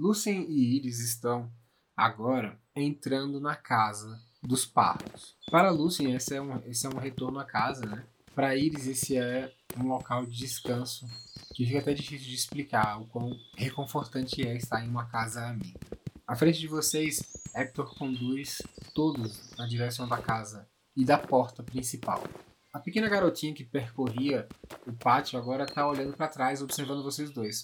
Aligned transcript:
Lucien 0.00 0.46
e 0.48 0.76
Iris 0.76 0.98
estão 1.00 1.52
agora 1.94 2.58
entrando 2.74 3.38
na 3.38 3.54
casa 3.54 4.18
dos 4.42 4.64
partos. 4.64 5.36
Para 5.50 5.68
Lucien, 5.68 6.14
esse 6.14 6.34
é 6.34 6.40
um, 6.40 6.56
esse 6.64 6.86
é 6.86 6.88
um 6.88 6.96
retorno 6.96 7.38
à 7.38 7.44
casa, 7.44 7.84
né? 7.84 8.06
Para 8.34 8.56
Iris, 8.56 8.86
esse 8.86 9.18
é 9.18 9.52
um 9.76 9.86
local 9.86 10.24
de 10.24 10.38
descanso 10.38 11.06
que 11.54 11.66
fica 11.66 11.80
até 11.80 11.92
difícil 11.92 12.26
de 12.28 12.34
explicar 12.34 12.98
o 12.98 13.08
quão 13.08 13.30
reconfortante 13.58 14.40
é 14.40 14.56
estar 14.56 14.82
em 14.82 14.88
uma 14.88 15.04
casa 15.04 15.46
amiga. 15.46 15.78
À 16.26 16.34
frente 16.34 16.58
de 16.58 16.66
vocês, 16.66 17.20
Hector 17.54 17.94
conduz 17.98 18.62
todos 18.94 19.54
na 19.58 19.66
direção 19.66 20.08
da 20.08 20.16
casa 20.16 20.66
e 20.96 21.04
da 21.04 21.18
porta 21.18 21.62
principal. 21.62 22.24
A 22.72 22.78
pequena 22.78 23.08
garotinha 23.08 23.52
que 23.52 23.64
percorria 23.64 24.48
o 24.86 24.94
pátio 24.94 25.38
agora 25.38 25.64
está 25.64 25.86
olhando 25.86 26.16
para 26.16 26.28
trás, 26.28 26.62
observando 26.62 27.02
vocês 27.02 27.30
dois. 27.30 27.62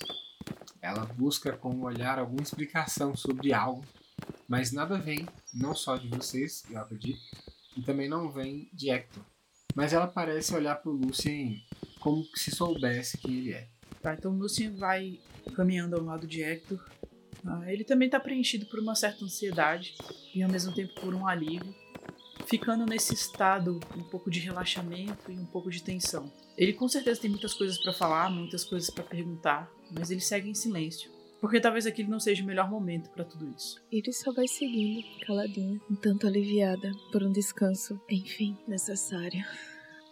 Ela 0.87 1.05
busca 1.05 1.53
com 1.57 1.71
o 1.71 1.83
olhar 1.83 2.17
alguma 2.17 2.43
explicação 2.43 3.17
sobre 3.17 3.53
algo, 3.53 3.85
mas 4.47 4.71
nada 4.71 4.97
vem, 4.97 5.27
não 5.53 5.75
só 5.75 5.97
de 5.97 6.07
vocês, 6.07 6.63
eu 6.71 6.79
acredito, 6.79 7.21
e 7.77 7.83
também 7.83 8.09
não 8.09 8.31
vem 8.31 8.71
de 8.73 8.89
Hector. 8.89 9.25
Mas 9.75 9.93
ela 9.93 10.07
parece 10.07 10.55
olhar 10.55 10.77
para 10.77 10.93
o 10.93 10.95
Lucien 10.95 11.61
como 11.99 12.25
se 12.37 12.53
soubesse 12.53 13.19
quem 13.19 13.35
ele 13.35 13.53
é. 13.53 13.69
Tá, 14.01 14.15
então 14.15 14.31
o 14.31 14.39
Lucien 14.39 14.77
vai 14.77 15.19
caminhando 15.57 15.97
ao 15.97 16.05
lado 16.05 16.25
de 16.25 16.41
Hector. 16.41 16.81
Ah, 17.45 17.65
ele 17.67 17.83
também 17.83 18.07
está 18.07 18.21
preenchido 18.21 18.67
por 18.67 18.79
uma 18.79 18.95
certa 18.95 19.25
ansiedade 19.25 19.97
e 20.33 20.41
ao 20.41 20.51
mesmo 20.51 20.73
tempo 20.73 21.01
por 21.01 21.13
um 21.13 21.27
alívio 21.27 21.75
ficando 22.47 22.87
nesse 22.87 23.13
estado 23.13 23.81
um 23.97 24.03
pouco 24.03 24.31
de 24.31 24.41
relaxamento 24.41 25.31
e 25.31 25.39
um 25.39 25.47
pouco 25.47 25.71
de 25.71 25.83
tensão. 25.83 26.33
Ele 26.57 26.73
com 26.73 26.89
certeza 26.89 27.21
tem 27.21 27.31
muitas 27.31 27.53
coisas 27.53 27.79
para 27.79 27.93
falar, 27.93 28.31
muitas 28.31 28.65
coisas 28.65 28.89
para 28.89 29.05
perguntar, 29.05 29.71
mas 29.91 30.11
ele 30.11 30.21
segue 30.21 30.49
em 30.49 30.55
silêncio. 30.55 31.11
Porque 31.41 31.61
talvez 31.61 31.87
aquele 31.87 32.09
não 32.09 32.19
seja 32.19 32.43
o 32.43 32.47
melhor 32.47 32.71
momento 32.71 33.11
para 33.11 33.25
tudo 33.25 33.53
isso. 33.55 33.81
Iris 33.93 34.21
só 34.21 34.33
vai 34.33 34.49
seguindo, 34.49 35.05
caladinha, 35.27 35.79
um 35.91 35.95
tanto 35.95 36.27
aliviada 36.27 36.91
por 37.13 37.23
um 37.23 37.31
descanso, 37.31 38.01
enfim, 38.09 38.57
necessário. 38.67 39.45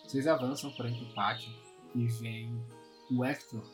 Vocês 0.06 0.26
avançam 0.26 0.70
por 0.72 0.86
entre 0.86 1.02
o 1.02 1.14
pátio 1.14 1.50
e 1.94 2.06
veem 2.06 2.62
o 3.10 3.24
Hector 3.24 3.64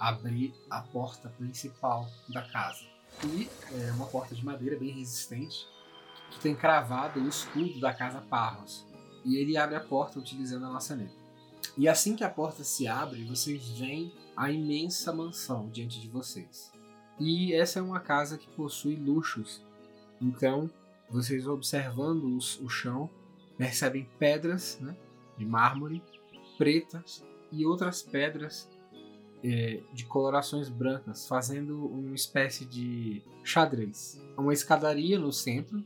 abrir 0.00 0.54
a 0.70 0.80
porta 0.80 1.28
principal 1.28 2.08
da 2.30 2.42
casa. 2.42 2.84
E 3.22 3.48
é 3.72 3.92
uma 3.92 4.06
porta 4.06 4.34
de 4.34 4.44
madeira 4.44 4.78
bem 4.78 4.90
resistente, 4.90 5.66
que 6.30 6.40
tem 6.40 6.54
cravado 6.54 7.20
o 7.20 7.28
escudo 7.28 7.80
da 7.80 7.92
casa 7.92 8.20
Parros. 8.20 8.86
E 9.24 9.36
ele 9.36 9.56
abre 9.56 9.76
a 9.76 9.80
porta 9.80 10.18
utilizando 10.18 10.66
a 10.66 10.70
maçaneta. 10.70 11.24
E 11.76 11.88
assim 11.88 12.14
que 12.14 12.24
a 12.24 12.30
porta 12.30 12.62
se 12.62 12.86
abre, 12.86 13.24
vocês 13.24 13.68
veem 13.70 14.12
a 14.36 14.50
imensa 14.50 15.12
mansão 15.12 15.68
diante 15.68 16.00
de 16.00 16.08
vocês. 16.08 16.70
E 17.18 17.54
essa 17.54 17.78
é 17.78 17.82
uma 17.82 18.00
casa 18.00 18.36
que 18.36 18.48
possui 18.48 18.96
luxos. 18.96 19.62
Então, 20.20 20.70
vocês 21.08 21.46
observando 21.46 22.36
os, 22.36 22.60
o 22.60 22.68
chão, 22.68 23.08
percebem 23.56 24.08
pedras 24.18 24.78
né, 24.80 24.96
de 25.38 25.44
mármore 25.44 26.02
pretas 26.58 27.24
e 27.50 27.64
outras 27.64 28.02
pedras 28.02 28.68
é, 29.42 29.82
de 29.92 30.04
colorações 30.06 30.68
brancas, 30.68 31.28
fazendo 31.28 31.86
uma 31.86 32.14
espécie 32.14 32.64
de 32.64 33.22
xadrez. 33.42 34.20
Uma 34.36 34.52
escadaria 34.52 35.18
no 35.18 35.32
centro 35.32 35.84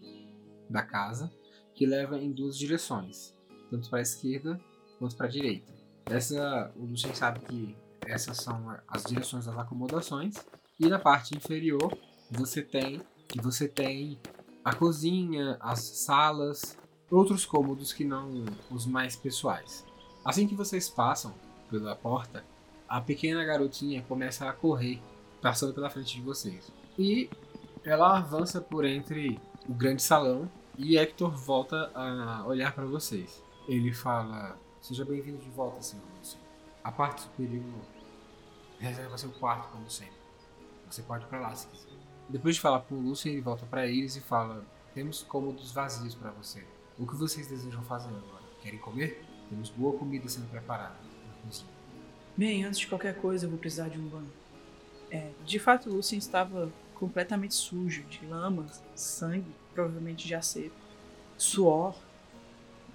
da 0.69 0.83
casa 0.83 1.31
que 1.75 1.87
leva 1.87 2.19
em 2.19 2.33
duas 2.33 2.57
direções, 2.57 3.35
tanto 3.71 3.89
para 3.89 4.01
a 4.01 4.03
esquerda 4.03 4.61
quanto 4.99 5.17
para 5.17 5.27
a 5.27 5.31
direita. 5.31 5.73
Essa, 6.07 6.73
o 6.77 6.85
Lucien 6.85 7.15
sabe 7.15 7.41
que 7.41 7.77
essas 8.07 8.39
são 8.39 8.77
as 8.89 9.05
direções 9.05 9.47
das 9.47 9.57
acomodações 9.57 10.37
e 10.81 10.89
na 10.89 10.99
parte 10.99 11.37
inferior 11.37 11.97
você 12.31 12.63
tem 12.63 13.03
que 13.27 13.41
você 13.41 13.69
tem 13.69 14.19
a 14.65 14.75
cozinha, 14.75 15.57
as 15.61 15.81
salas, 15.81 16.77
outros 17.11 17.45
cômodos 17.45 17.93
que 17.93 18.05
não 18.05 18.45
os 18.71 18.87
mais 18.87 19.17
pessoais. 19.17 19.85
Assim 20.25 20.47
que 20.47 20.55
vocês 20.55 20.89
passam 20.89 21.35
pela 21.71 21.95
porta, 21.95 22.45
a 22.89 23.01
pequena 23.01 23.45
garotinha 23.45 24.03
começa 24.03 24.49
a 24.49 24.53
correr, 24.53 25.01
passando 25.43 25.75
pela 25.75 25.91
frente 25.91 26.17
de 26.17 26.23
vocês. 26.23 26.73
E 26.99 27.29
ela 27.85 28.19
avança 28.19 28.61
por 28.61 28.85
entre 28.85 29.39
o 29.69 29.75
grande 29.75 30.03
salão 30.03 30.51
e 30.79 30.97
Hector 30.97 31.37
volta 31.37 31.91
a 31.93 32.47
olhar 32.47 32.73
para 32.73 32.87
vocês. 32.87 33.43
Ele 33.67 33.93
fala: 33.93 34.57
Seja 34.81 35.05
bem-vindo 35.05 35.39
de 35.39 35.51
volta, 35.51 35.83
senhor 35.83 36.05
Lúcio. 36.17 36.39
A 36.85 36.93
parte 36.93 37.23
superior 37.23 37.65
reserva 38.79 39.19
seu 39.19 39.31
quarto, 39.33 39.69
como 39.73 39.91
sempre. 39.91 40.15
Você 40.89 41.03
pode 41.03 41.25
ir 41.25 41.27
para 41.27 41.41
lá 41.41 41.55
se 41.55 41.67
quiser. 41.67 41.91
Depois 42.29 42.55
de 42.55 42.61
falar 42.61 42.81
com 42.83 42.95
o 42.95 43.01
Lúcio, 43.01 43.29
ele 43.29 43.41
volta 43.41 43.67
para 43.67 43.89
eles 43.89 44.15
e 44.15 44.21
fala: 44.21 44.65
Temos 44.95 45.25
cômodos 45.25 45.73
vazios 45.73 46.15
para 46.15 46.31
você. 46.31 46.65
O 46.97 47.07
que 47.07 47.17
vocês 47.17 47.49
desejam 47.49 47.83
fazer 47.83 48.09
agora? 48.09 48.45
Querem 48.63 48.79
comer? 48.79 49.25
Temos 49.51 49.71
boa 49.71 49.99
comida 49.99 50.29
sendo 50.29 50.49
preparada. 50.49 50.97
Bem, 52.37 52.65
antes 52.65 52.79
de 52.79 52.87
qualquer 52.87 53.21
coisa, 53.21 53.47
eu 53.47 53.51
vou 53.51 53.59
precisar 53.59 53.89
de 53.89 53.99
um 53.99 54.09
banho. 54.09 54.33
É, 55.11 55.31
de 55.45 55.59
fato, 55.59 55.91
Lucien 55.91 56.19
estava 56.19 56.71
completamente 56.99 57.55
sujo 57.55 58.03
de 58.05 58.25
lama, 58.27 58.67
sangue 58.95 59.55
provavelmente 59.73 60.29
já 60.29 60.43
ser 60.43 60.73
suor 61.37 61.97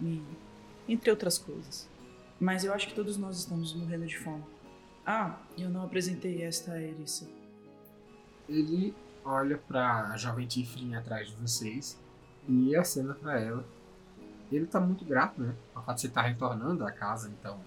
e 0.02 0.22
entre 0.88 1.10
outras 1.10 1.38
coisas. 1.38 1.90
Mas 2.40 2.66
eu 2.66 2.74
acho 2.74 2.88
que 2.88 2.94
todos 2.94 3.18
nós 3.18 3.38
estamos 3.38 3.74
morrendo 3.74 4.06
de 4.06 4.18
fome. 4.18 4.44
Ah, 5.06 5.38
eu 5.58 5.70
não 5.70 5.84
apresentei 5.84 6.44
esta 6.44 6.74
a 6.74 6.82
Erissa. 6.82 7.28
Ele 8.48 8.94
olha 9.24 9.58
para 9.58 10.10
a 10.10 10.18
jovem 10.18 10.46
Tiflin 10.46 10.96
atrás 10.96 11.30
de 11.30 11.36
vocês 11.36 11.98
e 12.48 12.76
acena 12.76 13.14
para 13.14 13.40
ela. 13.40 13.66
Ele 14.52 14.66
tá 14.66 14.80
muito 14.80 15.06
grato, 15.06 15.42
né? 15.42 15.56
Por 15.74 15.84
fato 15.84 15.96
de 15.96 16.02
você 16.02 16.08
estar 16.08 16.24
tá 16.24 16.28
retornando 16.28 16.86
à 16.86 16.92
casa, 16.92 17.30
então. 17.30 17.60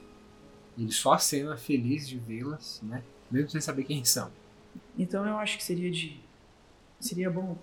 Ele 0.79 0.93
só 0.93 1.15
acena 1.15 1.57
feliz 1.57 2.07
de 2.07 2.19
vê-las, 2.19 2.81
né? 2.83 3.03
Mesmo 3.31 3.51
sem 3.51 3.61
saber 3.61 3.85
quem 3.85 4.05
são. 4.05 4.31
Então 4.97 5.27
eu 5.27 5.39
acho 5.39 5.57
que 5.57 5.65
seria 5.65 5.91
de. 5.91 6.21
Seria 7.01 7.31
bom 7.31 7.57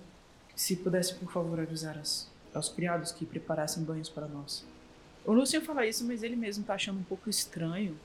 se 0.55 0.75
pudesse, 0.75 1.15
por 1.15 1.31
favor, 1.31 1.59
avisar 1.59 1.97
as, 1.97 2.29
aos 2.53 2.69
criados 2.69 3.11
que 3.11 3.25
preparassem 3.25 3.83
banhos 3.83 4.09
para 4.09 4.27
nós. 4.27 4.65
O 5.25 5.33
Lúcio 5.33 5.61
fala 5.61 5.85
isso, 5.85 6.05
mas 6.05 6.21
ele 6.21 6.35
mesmo 6.35 6.63
tá 6.63 6.75
achando 6.75 6.99
um 6.99 7.03
pouco 7.03 7.29
estranho 7.29 7.97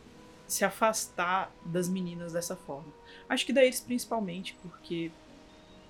se 0.47 0.65
afastar 0.65 1.53
das 1.65 1.89
meninas 1.89 2.33
dessa 2.33 2.57
forma. 2.57 2.91
Acho 3.29 3.45
que 3.45 3.53
da 3.53 3.63
eles 3.63 3.81
principalmente, 3.81 4.57
porque 4.63 5.11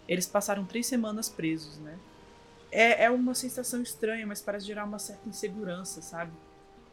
eles 0.09 0.27
passaram 0.27 0.65
três 0.65 0.87
semanas 0.87 1.29
presos, 1.29 1.79
né? 1.79 1.97
É, 2.71 3.05
é 3.05 3.11
uma 3.11 3.35
sensação 3.35 3.81
estranha, 3.83 4.27
mas 4.27 4.41
parece 4.41 4.67
gerar 4.67 4.85
uma 4.85 4.99
certa 4.99 5.29
insegurança, 5.29 6.03
sabe? 6.03 6.33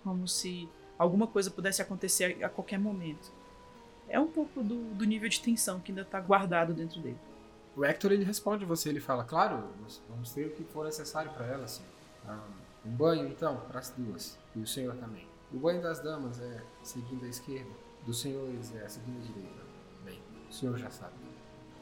Como 0.04 0.28
se 0.28 0.70
alguma 0.98 1.28
coisa 1.28 1.50
pudesse 1.50 1.82
acontecer 1.82 2.38
a, 2.44 2.48
a 2.48 2.50
qualquer 2.50 2.78
momento. 2.78 3.32
É 4.08 4.20
um 4.20 4.28
pouco 4.28 4.62
do, 4.62 4.94
do 4.94 5.06
nível 5.06 5.28
de 5.28 5.42
tensão 5.42 5.80
que 5.80 5.92
ainda 5.92 6.06
tá 6.06 6.20
guardado 6.20 6.74
dentro 6.74 7.02
dele. 7.02 7.18
O 7.76 7.84
Hector 7.84 8.12
ele 8.14 8.24
responde 8.24 8.64
você, 8.64 8.90
ele 8.90 9.02
fala, 9.02 9.24
claro, 9.24 9.64
vamos 10.10 10.32
ter 10.34 10.48
o 10.48 10.52
que 10.52 10.64
for 10.64 10.86
necessário 10.86 11.32
para 11.32 11.46
ela, 11.46 11.66
assim. 11.66 11.84
Um 12.86 12.92
banho, 12.92 13.28
então, 13.28 13.58
para 13.68 13.80
as 13.80 13.90
duas. 13.90 14.38
E 14.56 14.60
o 14.60 14.68
senhor 14.68 14.96
também. 14.96 15.28
O 15.54 15.58
banho 15.58 15.82
das 15.82 16.00
damas 16.00 16.40
é 16.40 16.62
seguindo 16.82 17.26
a 17.26 17.28
esquerda, 17.28 17.70
dos 18.06 18.22
senhores 18.22 18.74
é 18.76 18.88
seguindo 18.88 19.18
a 19.18 19.26
direita. 19.26 19.62
Bem, 20.06 20.22
o 20.50 20.54
senhor 20.54 20.78
já 20.78 20.90
sabe. 20.90 21.14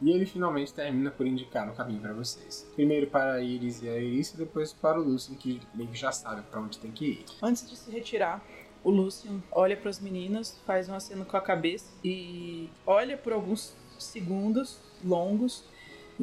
E 0.02 0.12
ele 0.12 0.26
finalmente 0.26 0.74
termina 0.74 1.12
por 1.12 1.26
indicar 1.28 1.70
o 1.70 1.76
caminho 1.76 2.02
para 2.02 2.14
vocês. 2.14 2.70
Primeiro 2.76 3.08
para 3.08 3.34
a 3.34 3.42
Iris 3.42 3.82
e 3.84 3.90
a 3.90 3.98
Iris, 3.98 4.34
e 4.34 4.38
depois 4.38 4.74
para 4.74 5.00
o 5.00 5.04
Lucian, 5.04 5.36
que 5.36 5.62
meio 5.74 5.90
que 5.90 5.98
já 5.98 6.12
sabe 6.12 6.42
para 6.42 6.60
onde 6.60 6.80
tem 6.80 6.92
que 6.92 7.06
ir. 7.06 7.26
Antes 7.42 7.70
de 7.70 7.78
se 7.78 7.92
retirar, 7.92 8.44
o 8.84 8.90
Lucian 8.90 9.42
olha 9.52 9.78
para 9.78 9.90
as 9.90 10.00
meninas, 10.00 10.60
faz 10.66 10.90
um 10.90 10.96
aceno 10.96 11.24
com 11.24 11.38
a 11.38 11.42
cabeça 11.42 11.94
e 12.04 12.70
olha 12.86 13.18
por 13.18 13.32
alguns 13.32 13.76
segundos 13.98 14.80
longos 15.04 15.64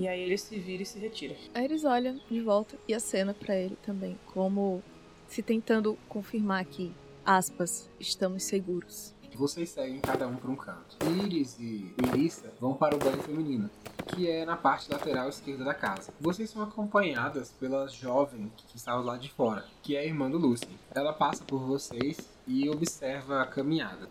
e 0.01 0.09
aí 0.09 0.23
ele 0.23 0.39
se 0.39 0.59
vira 0.59 0.83
e 0.83 0.87
se 0.87 0.99
retira. 0.99 1.37
Aí 1.53 1.67
eles 1.67 1.85
olham 1.85 2.19
de 2.31 2.41
volta 2.41 2.75
e 2.89 2.95
acena 2.95 3.35
para 3.35 3.55
ele 3.55 3.77
também, 3.83 4.19
como 4.33 4.83
se 5.29 5.43
tentando 5.43 5.99
confirmar 6.09 6.65
que, 6.65 6.91
aspas, 7.23 7.87
estamos 8.01 8.45
seguros. 8.45 9.15
Vocês 9.35 9.69
seguem 9.69 10.01
cada 10.01 10.27
um 10.27 10.37
para 10.37 10.51
um 10.51 10.57
canto. 10.57 10.97
Iris 11.23 11.59
e 11.61 11.95
Elissa 12.03 12.51
vão 12.59 12.73
para 12.73 12.97
o 12.97 12.99
banho 12.99 13.23
feminino, 13.23 13.69
que 14.07 14.27
é 14.27 14.47
na 14.47 14.57
parte 14.57 14.91
lateral 14.91 15.29
esquerda 15.29 15.65
da 15.65 15.75
casa. 15.75 16.15
Vocês 16.19 16.49
são 16.49 16.63
acompanhadas 16.63 17.51
pela 17.61 17.87
jovem 17.87 18.51
que 18.57 18.79
estava 18.79 19.03
lá 19.03 19.19
de 19.19 19.31
fora, 19.31 19.67
que 19.83 19.97
é 19.97 20.01
a 20.01 20.05
irmã 20.05 20.31
do 20.31 20.39
Lucy. 20.39 20.67
Ela 20.95 21.13
passa 21.13 21.45
por 21.45 21.61
vocês 21.61 22.27
e 22.47 22.71
observa 22.71 23.43
a 23.43 23.47
caminhada. 23.47 24.09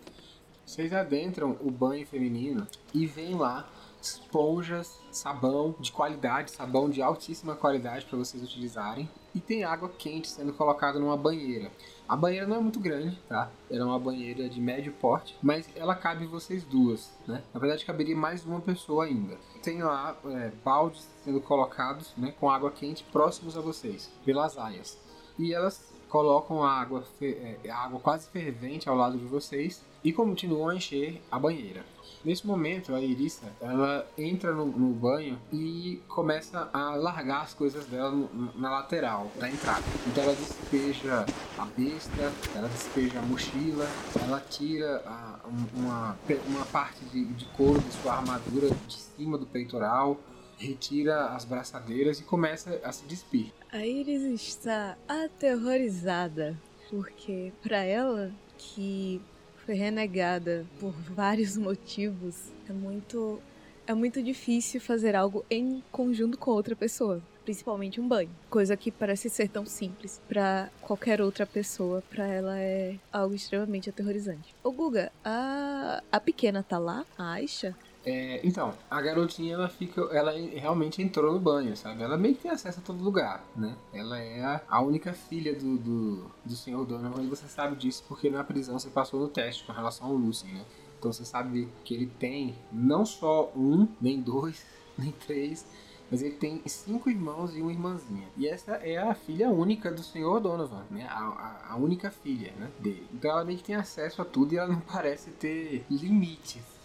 Vocês 0.63 0.93
adentram 0.93 1.57
o 1.61 1.71
banho 1.71 2.05
feminino 2.05 2.67
e 2.93 3.07
veem 3.07 3.33
lá 3.33 3.67
esponjas, 4.01 4.99
sabão 5.11 5.75
de 5.79 5.91
qualidade, 5.91 6.51
sabão 6.51 6.89
de 6.89 7.01
altíssima 7.01 7.55
qualidade 7.55 8.05
para 8.05 8.17
vocês 8.17 8.43
utilizarem. 8.43 9.09
E 9.33 9.39
tem 9.39 9.63
água 9.63 9.89
quente 9.89 10.27
sendo 10.27 10.53
colocada 10.53 10.99
numa 10.99 11.15
banheira. 11.15 11.71
A 12.07 12.15
banheira 12.15 12.47
não 12.47 12.55
é 12.55 12.59
muito 12.59 12.79
grande, 12.79 13.15
tá? 13.27 13.51
Ela 13.69 13.81
é 13.81 13.85
uma 13.85 13.99
banheira 13.99 14.49
de 14.49 14.59
médio 14.59 14.91
porte, 14.93 15.37
mas 15.43 15.69
ela 15.75 15.93
cabe 15.93 16.25
vocês 16.25 16.63
duas, 16.63 17.11
né? 17.27 17.43
Na 17.53 17.59
verdade, 17.59 17.85
caberia 17.85 18.15
mais 18.15 18.43
uma 18.43 18.59
pessoa 18.59 19.05
ainda. 19.05 19.37
Tem 19.61 19.83
lá 19.83 20.17
é, 20.25 20.51
baldes 20.65 21.07
sendo 21.23 21.39
colocados, 21.39 22.11
né, 22.17 22.33
com 22.39 22.49
água 22.49 22.71
quente 22.71 23.03
próximos 23.11 23.55
a 23.55 23.61
vocês, 23.61 24.11
pelas 24.25 24.57
aias. 24.57 24.97
E 25.37 25.53
elas 25.53 25.93
colocam 26.09 26.63
a 26.63 26.71
água, 26.71 27.03
é, 27.21 27.69
a 27.69 27.77
água 27.77 27.99
quase 27.99 28.27
fervente 28.29 28.89
ao 28.89 28.95
lado 28.95 29.17
de 29.17 29.25
vocês 29.25 29.85
e 30.03 30.13
continuam 30.13 30.69
a 30.69 30.75
encher 30.75 31.21
a 31.31 31.39
banheira. 31.39 31.83
Nesse 32.23 32.45
momento, 32.45 32.93
a 32.93 32.99
Irissa, 32.99 33.45
ela 33.61 34.05
entra 34.17 34.53
no, 34.53 34.65
no, 34.65 34.93
banho 34.93 35.39
e 35.53 36.01
começa 36.09 36.69
a 36.73 36.95
largar 36.95 37.43
as 37.43 37.53
coisas 37.53 37.85
dela 37.85 38.11
no, 38.11 38.51
na 38.55 38.69
lateral 38.69 39.31
da 39.39 39.49
entrada. 39.49 39.83
Então 40.05 40.23
ela 40.23 40.35
despeja 40.35 41.25
a 41.57 41.65
besta, 41.65 42.31
ela 42.53 42.67
despeja 42.67 43.19
a 43.19 43.21
mochila, 43.21 43.87
ela 44.21 44.41
tira 44.41 45.01
a, 45.05 45.39
uma, 45.73 46.17
uma 46.45 46.65
parte 46.65 47.05
de, 47.05 47.23
de 47.23 47.45
couro 47.55 47.79
de 47.79 47.93
sua 47.93 48.15
armadura 48.15 48.69
de 48.69 48.93
cima 48.93 49.37
do 49.37 49.45
peitoral, 49.45 50.19
retira 50.57 51.27
as 51.27 51.45
braçadeiras 51.45 52.19
e 52.19 52.23
começa 52.23 52.81
a 52.83 52.91
se 52.91 53.05
despir. 53.05 53.53
A 53.71 53.85
Iris 53.85 54.23
está 54.23 54.97
aterrorizada, 55.07 56.59
porque 56.89 57.53
para 57.63 57.77
ela 57.77 58.29
que 58.57 59.21
foi 59.69 59.75
renegada 59.75 60.65
por 60.79 60.91
vários 61.13 61.55
motivos, 61.55 62.51
é 62.67 62.73
muito 62.73 63.39
é 63.85 63.93
muito 63.93 64.21
difícil 64.21 64.81
fazer 64.81 65.15
algo 65.15 65.45
em 65.49 65.83
conjunto 65.91 66.37
com 66.39 66.51
outra 66.51 66.75
pessoa, 66.75 67.21
principalmente 67.43 68.01
um 68.01 68.07
banho, 68.07 68.29
coisa 68.49 68.75
que 68.75 68.91
parece 68.91 69.29
ser 69.29 69.47
tão 69.47 69.65
simples 69.67 70.19
para 70.27 70.69
qualquer 70.81 71.21
outra 71.21 71.45
pessoa, 71.45 72.03
para 72.09 72.25
ela 72.27 72.59
é 72.59 72.95
algo 73.11 73.35
extremamente 73.35 73.89
aterrorizante. 73.89 74.55
Ô 74.63 74.71
Guga, 74.71 75.11
a 75.23 76.03
a 76.11 76.19
pequena 76.19 76.63
tá 76.63 76.79
lá, 76.79 77.05
a 77.15 77.33
Aisha? 77.33 77.75
É, 78.05 78.39
então, 78.45 78.73
a 78.89 79.01
garotinha 79.01 79.55
ela 79.55 79.67
fica, 79.67 80.01
ela 80.13 80.31
realmente 80.31 81.01
entrou 81.01 81.33
no 81.33 81.39
banho, 81.39 81.75
sabe? 81.75 82.01
Ela 82.01 82.17
meio 82.17 82.35
que 82.35 82.43
tem 82.43 82.51
acesso 82.51 82.79
a 82.79 82.83
todo 82.83 83.03
lugar, 83.03 83.45
né? 83.55 83.75
Ela 83.93 84.19
é 84.19 84.61
a, 84.67 84.81
única 84.81 85.11
filha 85.13 85.53
do, 85.53 85.77
do, 85.77 86.31
do 86.45 86.55
senhor 86.55 86.85
Donovan 86.85 87.23
e 87.23 87.27
você 87.27 87.47
sabe 87.47 87.75
disso 87.75 88.03
porque 88.07 88.29
na 88.29 88.43
prisão 88.43 88.79
você 88.79 88.89
passou 88.89 89.19
no 89.19 89.27
teste 89.27 89.65
com 89.65 89.73
relação 89.73 90.07
ao 90.07 90.13
Lucy, 90.13 90.47
né? 90.47 90.63
Então 90.97 91.11
você 91.11 91.25
sabe 91.25 91.67
que 91.83 91.93
ele 91.93 92.07
tem 92.07 92.55
não 92.71 93.05
só 93.05 93.51
um, 93.55 93.87
nem 93.99 94.21
dois, 94.21 94.65
nem 94.97 95.11
três, 95.11 95.65
mas 96.09 96.21
ele 96.21 96.35
tem 96.35 96.61
cinco 96.65 97.09
irmãos 97.09 97.55
e 97.55 97.61
uma 97.61 97.71
irmãzinha. 97.71 98.27
E 98.37 98.47
essa 98.47 98.75
é 98.75 98.97
a 98.97 99.13
filha 99.13 99.49
única 99.49 99.91
do 99.91 100.01
senhor 100.01 100.39
Donovan, 100.39 100.85
né? 100.89 101.05
A, 101.09 101.19
a, 101.19 101.73
a 101.73 101.75
única 101.75 102.09
filha 102.09 102.53
né, 102.57 102.71
dele. 102.79 103.05
Então 103.13 103.29
ela 103.29 103.43
meio 103.43 103.57
que 103.57 103.65
tem 103.65 103.75
acesso 103.75 104.21
a 104.21 104.25
tudo 104.25 104.53
e 104.53 104.57
ela 104.57 104.69
não 104.69 104.79
parece 104.87 105.31
ter 105.31 105.85
limites 105.91 106.79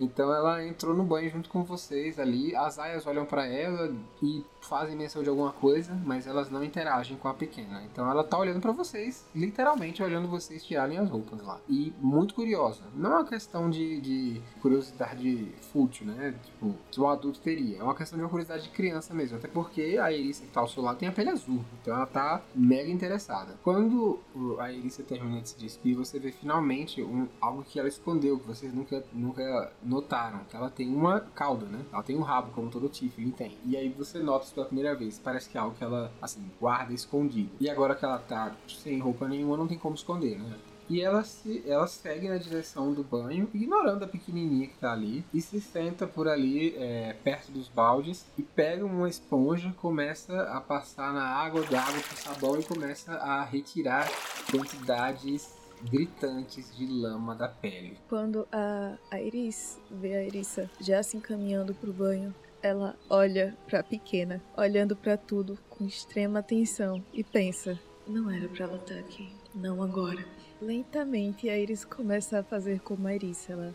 então 0.00 0.32
ela 0.32 0.64
entrou 0.64 0.94
no 0.94 1.04
banho 1.04 1.30
junto 1.30 1.48
com 1.48 1.64
vocês 1.64 2.18
ali. 2.18 2.54
As 2.54 2.78
aias 2.78 3.06
olham 3.06 3.24
para 3.24 3.46
ela 3.46 3.94
e 4.22 4.44
fazem 4.60 4.96
menção 4.96 5.22
de 5.22 5.28
alguma 5.28 5.52
coisa, 5.52 5.94
mas 6.04 6.26
elas 6.26 6.50
não 6.50 6.62
interagem 6.62 7.16
com 7.16 7.28
a 7.28 7.34
pequena. 7.34 7.82
Então 7.84 8.08
ela 8.10 8.22
tá 8.22 8.38
olhando 8.38 8.60
para 8.60 8.72
vocês, 8.72 9.26
literalmente 9.34 10.02
olhando 10.02 10.28
vocês 10.28 10.64
tirarem 10.64 10.98
as 10.98 11.08
roupas 11.08 11.42
lá. 11.42 11.60
E 11.68 11.92
muito 12.00 12.34
curiosa. 12.34 12.82
Não 12.94 13.12
é 13.12 13.14
uma 13.16 13.24
questão 13.24 13.70
de, 13.70 14.00
de 14.00 14.42
curiosidade 14.60 15.52
fútil, 15.72 16.06
né? 16.06 16.34
Tipo, 16.44 16.74
que 16.90 17.00
o 17.00 17.08
adulto 17.08 17.40
teria. 17.40 17.78
É 17.78 17.82
uma 17.82 17.94
questão 17.94 18.18
de 18.18 18.24
uma 18.24 18.30
curiosidade 18.30 18.64
de 18.64 18.70
criança 18.70 19.14
mesmo. 19.14 19.38
Até 19.38 19.48
porque 19.48 19.98
a 20.00 20.12
Erissa 20.12 20.44
que 20.44 20.52
tá 20.52 20.60
ao 20.60 20.68
seu 20.68 20.82
lado 20.82 20.98
tem 20.98 21.08
a 21.08 21.12
pele 21.12 21.30
azul. 21.30 21.64
Então 21.80 21.94
ela 21.94 22.06
tá 22.06 22.42
mega 22.54 22.90
interessada. 22.90 23.54
Quando 23.62 24.18
a 24.58 24.72
Erissa 24.72 25.02
termina 25.02 25.40
de 25.40 25.48
se 25.48 25.58
despir, 25.58 25.96
você 25.96 26.18
vê 26.18 26.30
finalmente 26.30 27.02
um, 27.02 27.26
algo 27.40 27.62
que 27.62 27.78
ela 27.78 27.88
escondeu, 27.88 28.38
que 28.38 28.46
vocês 28.46 28.72
nunca, 28.72 29.02
nunca 29.12 29.72
notaram 29.88 30.40
que 30.48 30.54
ela 30.54 30.70
tem 30.70 30.94
uma 30.94 31.20
cauda, 31.20 31.66
né? 31.66 31.84
Ela 31.92 32.02
tem 32.02 32.16
um 32.16 32.22
rabo, 32.22 32.52
como 32.52 32.70
todo 32.70 32.88
Tiffany 32.88 33.32
tem. 33.32 33.56
E 33.64 33.76
aí 33.76 33.88
você 33.88 34.18
nota 34.18 34.44
isso 34.44 34.54
pela 34.54 34.66
primeira 34.66 34.94
vez. 34.94 35.18
Parece 35.18 35.48
que 35.48 35.56
é 35.56 35.60
algo 35.60 35.74
que 35.76 35.82
ela, 35.82 36.12
assim, 36.20 36.44
guarda 36.60 36.92
escondido. 36.92 37.50
E 37.58 37.68
agora 37.68 37.94
que 37.94 38.04
ela 38.04 38.18
tá 38.18 38.54
sem 38.68 38.98
roupa 38.98 39.26
nenhuma, 39.26 39.56
não 39.56 39.66
tem 39.66 39.78
como 39.78 39.94
esconder, 39.94 40.38
né? 40.38 40.56
E 40.90 41.02
ela, 41.02 41.22
se, 41.22 41.62
ela 41.66 41.86
segue 41.86 42.28
na 42.28 42.38
direção 42.38 42.94
do 42.94 43.04
banho, 43.04 43.48
ignorando 43.52 44.04
a 44.04 44.08
pequenininha 44.08 44.68
que 44.68 44.78
tá 44.78 44.92
ali, 44.92 45.22
e 45.34 45.40
se 45.40 45.60
senta 45.60 46.06
por 46.06 46.26
ali, 46.26 46.74
é, 46.76 47.14
perto 47.22 47.52
dos 47.52 47.68
baldes, 47.68 48.26
e 48.38 48.42
pega 48.42 48.86
uma 48.86 49.06
esponja, 49.06 49.74
começa 49.76 50.44
a 50.44 50.60
passar 50.62 51.12
na 51.12 51.26
água, 51.26 51.62
da 51.64 51.82
água 51.82 52.00
pro 52.00 52.16
sabão, 52.16 52.58
e 52.58 52.64
começa 52.64 53.12
a 53.16 53.44
retirar 53.44 54.08
quantidades 54.50 55.57
gritantes 55.82 56.76
de 56.76 56.86
lama 56.86 57.34
da 57.34 57.48
pele. 57.48 57.98
Quando 58.08 58.46
a, 58.52 58.96
a 59.10 59.20
Iris 59.20 59.78
vê 59.90 60.14
a 60.16 60.24
Irissa 60.24 60.70
já 60.80 61.02
se 61.02 61.16
encaminhando 61.16 61.74
pro 61.74 61.92
banho, 61.92 62.34
ela 62.62 62.96
olha 63.08 63.56
para 63.66 63.80
a 63.80 63.84
pequena, 63.84 64.42
olhando 64.56 64.96
para 64.96 65.16
tudo 65.16 65.58
com 65.68 65.86
extrema 65.86 66.40
atenção 66.40 67.02
e 67.12 67.22
pensa: 67.22 67.78
não 68.06 68.30
era 68.30 68.48
para 68.48 68.64
ela 68.64 68.76
estar 68.76 68.94
tá 68.94 69.00
aqui, 69.00 69.32
não 69.54 69.82
agora. 69.82 70.24
Lentamente 70.60 71.48
a 71.48 71.56
Iris 71.56 71.84
começa 71.84 72.40
a 72.40 72.42
fazer 72.42 72.80
como 72.80 73.06
a 73.06 73.14
Iris, 73.14 73.48
ela 73.48 73.74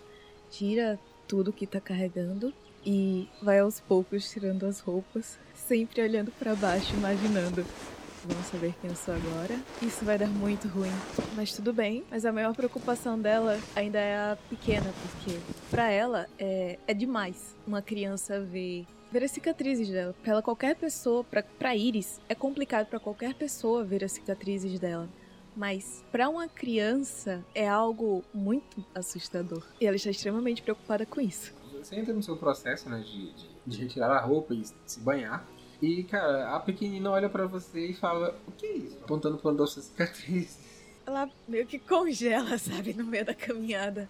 tira 0.50 1.00
tudo 1.28 1.54
que 1.54 1.66
tá 1.66 1.80
carregando 1.80 2.54
e 2.86 3.30
vai 3.42 3.60
aos 3.60 3.80
poucos 3.80 4.30
tirando 4.30 4.66
as 4.66 4.80
roupas, 4.80 5.40
sempre 5.54 6.02
olhando 6.02 6.32
para 6.32 6.56
baixo, 6.56 6.94
imaginando 6.96 7.66
Vamos 8.26 8.46
saber 8.46 8.74
quem 8.80 8.90
eu 8.90 8.96
sou 8.96 9.14
agora. 9.14 9.60
Isso 9.82 10.06
vai 10.06 10.18
dar 10.18 10.28
muito 10.28 10.68
ruim. 10.70 10.92
Mas 11.36 11.52
tudo 11.52 11.74
bem. 11.74 12.06
Mas 12.10 12.26
a 12.26 12.32
maior 12.32 12.56
preocupação 12.56 13.20
dela 13.20 13.60
ainda 13.76 14.00
é 14.00 14.16
a 14.16 14.38
pequena, 14.50 14.94
porque 15.02 15.38
para 15.70 15.90
ela 15.90 16.28
é, 16.40 16.80
é 16.88 16.94
demais 16.94 17.54
uma 17.68 17.82
criança 17.82 18.40
ver 18.40 18.86
ver 19.12 19.26
as 19.26 19.32
cicatrizes 19.32 19.90
dela. 19.90 20.16
Para 20.24 20.42
qualquer 20.42 20.76
pessoa, 20.76 21.24
para 21.60 21.76
Iris, 21.76 22.20
é 22.28 22.34
complicado 22.34 22.88
para 22.88 23.00
qualquer 23.00 23.36
pessoa 23.36 23.84
ver 23.84 24.04
as 24.04 24.14
cicatrizes 24.14 24.80
dela. 24.80 25.08
Mas 25.56 26.04
para 26.12 26.28
uma 26.28 26.48
criança 26.48 27.46
é 27.54 27.68
algo 27.68 28.24
muito 28.34 28.84
assustador. 28.96 29.64
E 29.80 29.86
ela 29.86 29.96
está 29.96 30.10
extremamente 30.10 30.64
preocupada 30.64 31.06
com 31.06 31.22
isso. 31.22 31.54
Você 31.78 31.96
entra 31.96 32.12
no 32.12 32.24
seu 32.24 32.38
processo 32.38 32.90
né, 32.90 33.04
de, 33.06 33.34
de, 33.34 33.50
de 33.68 33.82
retirar 33.84 34.10
a 34.10 34.22
roupa 34.22 34.56
e 34.56 34.64
se 34.86 35.00
banhar. 35.00 35.46
E, 35.84 36.02
cara, 36.06 36.56
a 36.56 36.62
pequenina 36.62 37.12
olha 37.12 37.28
para 37.28 37.46
você 37.46 37.88
e 37.88 37.94
fala: 37.94 38.40
O 38.48 38.54
que 38.54 38.66
é 38.66 38.72
isso? 38.78 38.98
Apontando 39.04 39.38
pra 39.38 39.54
suas 39.68 39.84
cicatrizes. 39.84 40.58
Ela 41.06 41.30
meio 41.46 41.68
que 41.68 41.78
congela, 41.78 42.56
sabe, 42.58 42.94
no 42.94 43.04
meio 43.04 43.26
da 43.26 43.36
caminhada. 43.36 44.08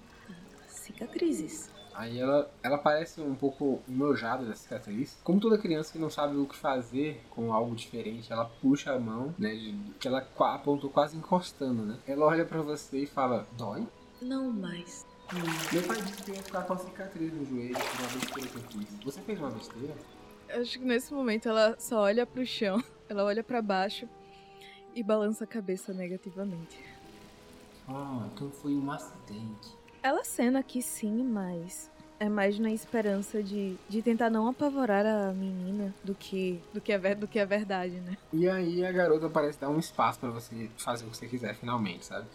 Cicatrizes. 0.68 1.72
Aí 1.96 2.20
ela, 2.20 2.52
ela 2.62 2.78
parece 2.78 3.22
um 3.22 3.34
pouco 3.34 3.82
enojada 3.90 4.46
da 4.46 4.54
cicatriz. 4.54 5.18
Como 5.24 5.40
toda 5.40 5.58
criança 5.58 5.92
que 5.92 5.98
não 5.98 6.12
sabe 6.12 6.38
o 6.38 6.46
que 6.46 6.56
fazer 6.56 7.24
com 7.32 7.52
algo 7.52 7.76
diferente, 7.76 8.32
ela 8.32 8.46
puxa 8.46 8.94
a 8.94 9.00
mão, 9.00 9.34
né? 9.40 9.56
De, 9.56 9.76
que 10.00 10.08
ela 10.08 10.28
apontou 10.38 10.92
quase 10.92 11.18
encostando, 11.18 11.82
né? 11.82 11.98
Ela 12.06 12.28
olha 12.28 12.46
para 12.46 12.62
você 12.62 13.00
e 13.00 13.08
fala: 13.08 13.48
Dói? 13.58 13.88
Não 14.22 14.52
mais. 14.52 15.08
Meu 15.72 15.82
pai 15.82 16.00
disse 16.04 16.22
que 16.22 16.32
ia 16.34 16.44
ficar 16.44 16.62
com 16.62 16.74
a 16.74 16.78
cicatriz 16.78 17.34
no 17.34 17.44
joelho 17.46 17.74
por 17.74 18.00
uma 18.00 18.20
besteira 18.20 18.50
que 18.50 18.58
eu 18.58 18.64
fiz. 18.64 19.04
Você 19.04 19.22
fez 19.22 19.40
uma 19.40 19.50
besteira? 19.50 19.96
Acho 20.60 20.80
que 20.80 20.86
nesse 20.86 21.14
momento 21.14 21.50
ela 21.50 21.76
só 21.80 22.02
olha 22.02 22.26
pro 22.26 22.46
chão, 22.46 22.84
ela 23.10 23.24
olha 23.24 23.44
para 23.44 23.62
baixo 23.62 24.08
e 24.94 25.02
balança 25.02 25.44
a 25.44 25.48
cabeça 25.48 25.94
negativamente. 25.94 26.80
Ah, 27.88 28.28
então 28.32 28.50
foi 28.52 28.74
um 28.76 28.92
acidente. 28.92 29.76
Ela 30.02 30.24
cena 30.24 30.62
que 30.62 30.82
sim, 30.82 31.24
mas 31.24 31.90
é 32.20 32.30
mais 32.30 32.60
na 32.60 32.72
esperança 32.72 33.42
de, 33.42 33.76
de 33.90 34.02
tentar 34.02 34.30
não 34.30 34.48
apavorar 34.48 35.06
a 35.06 35.34
menina 35.34 35.94
do 36.04 36.14
que 36.14 36.62
do 36.74 36.80
que, 36.80 36.94
é, 36.94 37.16
do 37.16 37.28
que 37.28 37.40
é 37.40 37.46
verdade, 37.46 38.00
né? 38.00 38.18
E 38.32 38.48
aí 38.48 38.86
a 38.86 38.92
garota 38.92 39.30
parece 39.30 39.60
dar 39.60 39.70
um 39.70 39.80
espaço 39.80 40.20
para 40.20 40.30
você 40.30 40.70
fazer 40.78 41.06
o 41.06 41.10
que 41.10 41.18
você 41.18 41.28
quiser 41.28 41.56
finalmente, 41.56 42.06
sabe? 42.06 42.28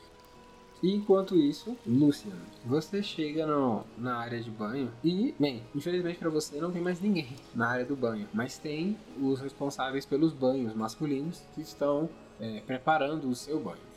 E 0.83 0.95
enquanto 0.95 1.35
isso, 1.37 1.77
Lucian, 1.85 2.37
você 2.65 3.03
chega 3.03 3.47
no, 3.47 3.85
na 3.97 4.17
área 4.17 4.41
de 4.41 4.51
banho 4.51 4.93
e, 5.03 5.35
bem, 5.39 5.63
infelizmente 5.75 6.19
para 6.19 6.31
você 6.31 6.61
não 6.61 6.71
tem 6.71 6.81
mais 6.81 7.01
ninguém 7.01 7.29
na 7.55 7.69
área 7.69 7.85
do 7.85 7.97
banho, 7.97 8.29
mas 8.33 8.59
tem 8.59 8.97
os 9.21 9.41
responsáveis 9.41 10.07
pelos 10.07 10.33
banhos 10.33 10.75
masculinos 10.75 11.43
que 11.55 11.61
estão 11.61 12.09
é, 12.41 12.61
preparando 12.61 13.29
o 13.29 13.35
seu 13.35 13.59
banho. 13.59 13.89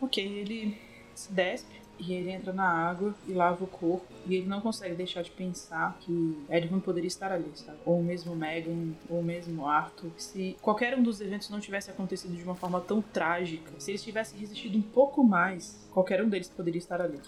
Ok, 0.00 0.24
ele 0.24 0.78
se 1.14 1.30
despe, 1.32 1.83
E 1.98 2.12
ele 2.12 2.30
entra 2.30 2.52
na 2.52 2.68
água 2.68 3.14
e 3.26 3.32
lava 3.32 3.64
o 3.64 3.66
corpo. 3.66 4.06
E 4.26 4.34
ele 4.34 4.46
não 4.46 4.60
consegue 4.60 4.94
deixar 4.94 5.22
de 5.22 5.30
pensar 5.30 5.96
que 6.00 6.38
Edmund 6.50 6.84
poderia 6.84 7.08
estar 7.08 7.30
ali, 7.30 7.50
sabe? 7.54 7.78
Ou 7.84 8.02
mesmo 8.02 8.34
Megan, 8.34 8.92
ou 9.08 9.22
mesmo 9.22 9.66
Arthur. 9.66 10.10
Se 10.16 10.56
qualquer 10.60 10.96
um 10.96 11.02
dos 11.02 11.20
eventos 11.20 11.50
não 11.50 11.60
tivesse 11.60 11.90
acontecido 11.90 12.36
de 12.36 12.42
uma 12.42 12.54
forma 12.54 12.80
tão 12.80 13.00
trágica, 13.00 13.72
se 13.78 13.90
eles 13.90 14.02
tivessem 14.02 14.38
resistido 14.38 14.76
um 14.76 14.82
pouco 14.82 15.22
mais, 15.22 15.86
qualquer 15.92 16.22
um 16.22 16.28
deles 16.28 16.48
poderia 16.48 16.78
estar 16.78 17.00
ali. 17.00 17.20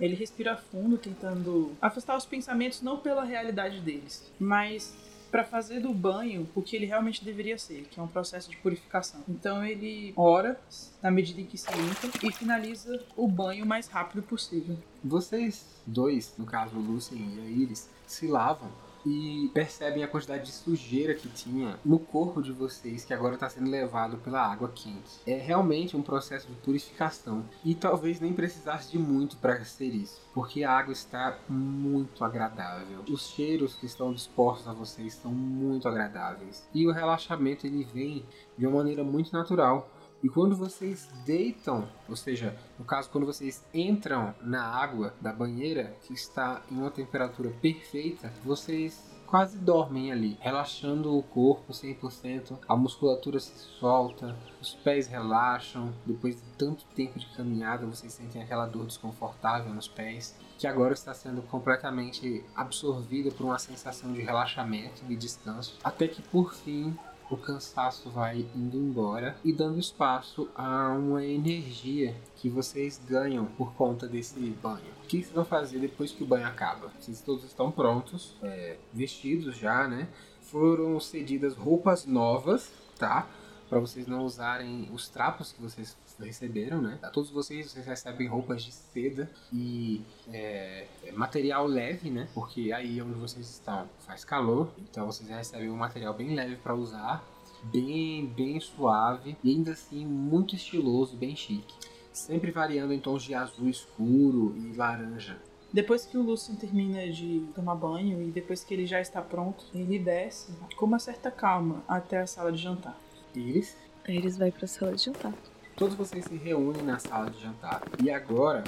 Ele 0.00 0.14
respira 0.14 0.56
fundo, 0.56 0.98
tentando 0.98 1.72
afastar 1.80 2.16
os 2.16 2.26
pensamentos 2.26 2.82
não 2.82 2.98
pela 2.98 3.24
realidade 3.24 3.80
deles, 3.80 4.32
mas 4.38 4.96
para 5.32 5.44
fazer 5.44 5.80
do 5.80 5.94
banho 5.94 6.46
o 6.54 6.60
que 6.60 6.76
ele 6.76 6.84
realmente 6.84 7.24
deveria 7.24 7.56
ser, 7.56 7.88
que 7.90 7.98
é 7.98 8.02
um 8.02 8.06
processo 8.06 8.50
de 8.50 8.56
purificação. 8.58 9.22
Então 9.26 9.64
ele 9.64 10.12
ora 10.14 10.60
na 11.02 11.10
medida 11.10 11.40
em 11.40 11.46
que 11.46 11.56
se 11.56 11.72
limpa 11.72 12.18
e 12.22 12.30
finaliza 12.30 13.02
o 13.16 13.26
banho 13.26 13.64
o 13.64 13.66
mais 13.66 13.88
rápido 13.88 14.22
possível. 14.22 14.76
Vocês 15.02 15.64
dois, 15.86 16.34
no 16.36 16.44
caso 16.44 16.76
Lucien 16.76 17.34
e 17.34 17.40
a 17.40 17.44
Iris, 17.44 17.88
se 18.06 18.26
lavam 18.26 18.70
e 19.04 19.50
percebem 19.52 20.02
a 20.02 20.08
quantidade 20.08 20.44
de 20.44 20.52
sujeira 20.52 21.14
que 21.14 21.28
tinha 21.28 21.78
no 21.84 21.98
corpo 21.98 22.42
de 22.42 22.52
vocês 22.52 23.04
que 23.04 23.14
agora 23.14 23.34
está 23.34 23.48
sendo 23.48 23.70
levado 23.70 24.18
pela 24.18 24.40
água 24.40 24.70
quente. 24.74 25.20
É 25.26 25.36
realmente 25.36 25.96
um 25.96 26.02
processo 26.02 26.46
de 26.48 26.54
purificação 26.54 27.44
e 27.64 27.74
talvez 27.74 28.20
nem 28.20 28.32
precisasse 28.32 28.90
de 28.90 28.98
muito 28.98 29.36
para 29.36 29.64
ser 29.64 29.94
isso, 29.94 30.20
porque 30.34 30.64
a 30.64 30.72
água 30.72 30.92
está 30.92 31.38
muito 31.48 32.24
agradável. 32.24 33.00
Os 33.08 33.28
cheiros 33.30 33.74
que 33.74 33.86
estão 33.86 34.12
dispostos 34.12 34.68
a 34.68 34.72
vocês 34.72 35.14
são 35.14 35.32
muito 35.32 35.88
agradáveis 35.88 36.66
e 36.74 36.86
o 36.86 36.92
relaxamento 36.92 37.66
ele 37.66 37.84
vem 37.92 38.24
de 38.56 38.66
uma 38.66 38.78
maneira 38.78 39.02
muito 39.02 39.32
natural. 39.32 39.88
E 40.22 40.28
quando 40.28 40.54
vocês 40.54 41.08
deitam, 41.26 41.88
ou 42.08 42.14
seja, 42.14 42.56
no 42.78 42.84
caso, 42.84 43.10
quando 43.10 43.26
vocês 43.26 43.64
entram 43.74 44.32
na 44.40 44.62
água 44.62 45.12
da 45.20 45.32
banheira, 45.32 45.96
que 46.02 46.12
está 46.12 46.62
em 46.70 46.76
uma 46.76 46.92
temperatura 46.92 47.50
perfeita, 47.60 48.32
vocês 48.44 49.10
quase 49.26 49.56
dormem 49.56 50.12
ali, 50.12 50.36
relaxando 50.40 51.16
o 51.16 51.22
corpo 51.22 51.72
100%, 51.72 52.58
a 52.68 52.76
musculatura 52.76 53.40
se 53.40 53.52
solta, 53.80 54.36
os 54.60 54.74
pés 54.74 55.08
relaxam. 55.08 55.92
Depois 56.04 56.36
de 56.36 56.42
tanto 56.58 56.84
tempo 56.94 57.18
de 57.18 57.26
caminhada, 57.34 57.86
vocês 57.86 58.12
sentem 58.12 58.42
aquela 58.42 58.66
dor 58.66 58.84
desconfortável 58.86 59.72
nos 59.74 59.88
pés, 59.88 60.36
que 60.58 60.66
agora 60.66 60.92
está 60.92 61.14
sendo 61.14 61.40
completamente 61.42 62.44
absorvida 62.54 63.30
por 63.30 63.44
uma 63.44 63.58
sensação 63.58 64.12
de 64.12 64.20
relaxamento 64.20 65.02
e 65.08 65.16
descanso, 65.16 65.78
até 65.82 66.06
que 66.06 66.22
por 66.22 66.54
fim 66.54 66.94
o 67.30 67.36
cansaço 67.36 68.10
vai 68.10 68.46
indo 68.54 68.76
embora 68.76 69.36
e 69.44 69.52
dando 69.52 69.78
espaço 69.78 70.48
a 70.54 70.90
uma 70.90 71.24
energia 71.24 72.14
que 72.36 72.48
vocês 72.48 73.00
ganham 73.08 73.46
por 73.46 73.72
conta 73.74 74.06
desse 74.06 74.38
banho. 74.62 74.92
O 75.04 75.06
que 75.06 75.18
vocês 75.18 75.34
vão 75.34 75.44
fazer 75.44 75.78
depois 75.78 76.12
que 76.12 76.22
o 76.22 76.26
banho 76.26 76.46
acaba? 76.46 76.92
Vocês 76.98 77.20
todos 77.20 77.44
estão 77.44 77.70
prontos, 77.70 78.36
é, 78.42 78.76
vestidos 78.92 79.56
já, 79.56 79.88
né? 79.88 80.08
Foram 80.40 80.98
cedidas 81.00 81.56
roupas 81.56 82.04
novas, 82.04 82.70
tá? 82.98 83.28
Para 83.68 83.80
vocês 83.80 84.06
não 84.06 84.24
usarem 84.24 84.88
os 84.92 85.08
trapos 85.08 85.52
que 85.52 85.62
vocês 85.62 85.96
receberam, 86.24 86.80
né? 86.80 86.98
A 87.02 87.08
todos 87.08 87.30
vocês, 87.30 87.70
vocês 87.70 87.86
recebem 87.86 88.26
roupas 88.28 88.62
de 88.62 88.72
seda 88.72 89.30
e 89.52 90.02
é, 90.32 90.86
material 91.12 91.66
leve, 91.66 92.10
né? 92.10 92.28
Porque 92.34 92.72
aí 92.72 93.00
onde 93.00 93.14
vocês 93.14 93.48
estão 93.48 93.88
faz 94.00 94.24
calor, 94.24 94.70
então 94.78 95.06
vocês 95.06 95.28
recebem 95.28 95.70
um 95.70 95.76
material 95.76 96.14
bem 96.14 96.34
leve 96.34 96.56
para 96.56 96.74
usar, 96.74 97.24
bem, 97.64 98.26
bem 98.26 98.58
suave 98.60 99.36
e 99.42 99.50
ainda 99.50 99.72
assim 99.72 100.06
muito 100.06 100.54
estiloso, 100.54 101.16
bem 101.16 101.36
chique. 101.36 101.74
Sempre 102.12 102.50
variando 102.50 102.92
em 102.92 103.00
tons 103.00 103.22
de 103.22 103.34
azul 103.34 103.68
escuro 103.68 104.54
e 104.56 104.76
laranja. 104.76 105.38
Depois 105.72 106.04
que 106.04 106.18
o 106.18 106.22
Lúcio 106.22 106.54
termina 106.54 107.10
de 107.10 107.48
tomar 107.54 107.74
banho 107.74 108.22
e 108.22 108.30
depois 108.30 108.62
que 108.62 108.74
ele 108.74 108.84
já 108.84 109.00
está 109.00 109.22
pronto, 109.22 109.64
ele 109.74 109.98
desce 109.98 110.52
com 110.76 110.84
uma 110.84 110.98
certa 110.98 111.30
calma 111.30 111.82
até 111.88 112.20
a 112.20 112.26
sala 112.26 112.52
de 112.52 112.58
jantar. 112.58 112.94
Iris? 113.34 113.74
Iris 114.06 114.36
vai 114.36 114.52
para 114.52 114.66
a 114.66 114.68
sala 114.68 114.92
de 114.94 115.02
jantar. 115.02 115.32
Todos 115.76 115.94
vocês 115.94 116.24
se 116.24 116.36
reúnem 116.36 116.82
na 116.82 116.98
sala 116.98 117.30
de 117.30 117.40
jantar. 117.40 117.82
E 118.02 118.10
agora 118.10 118.62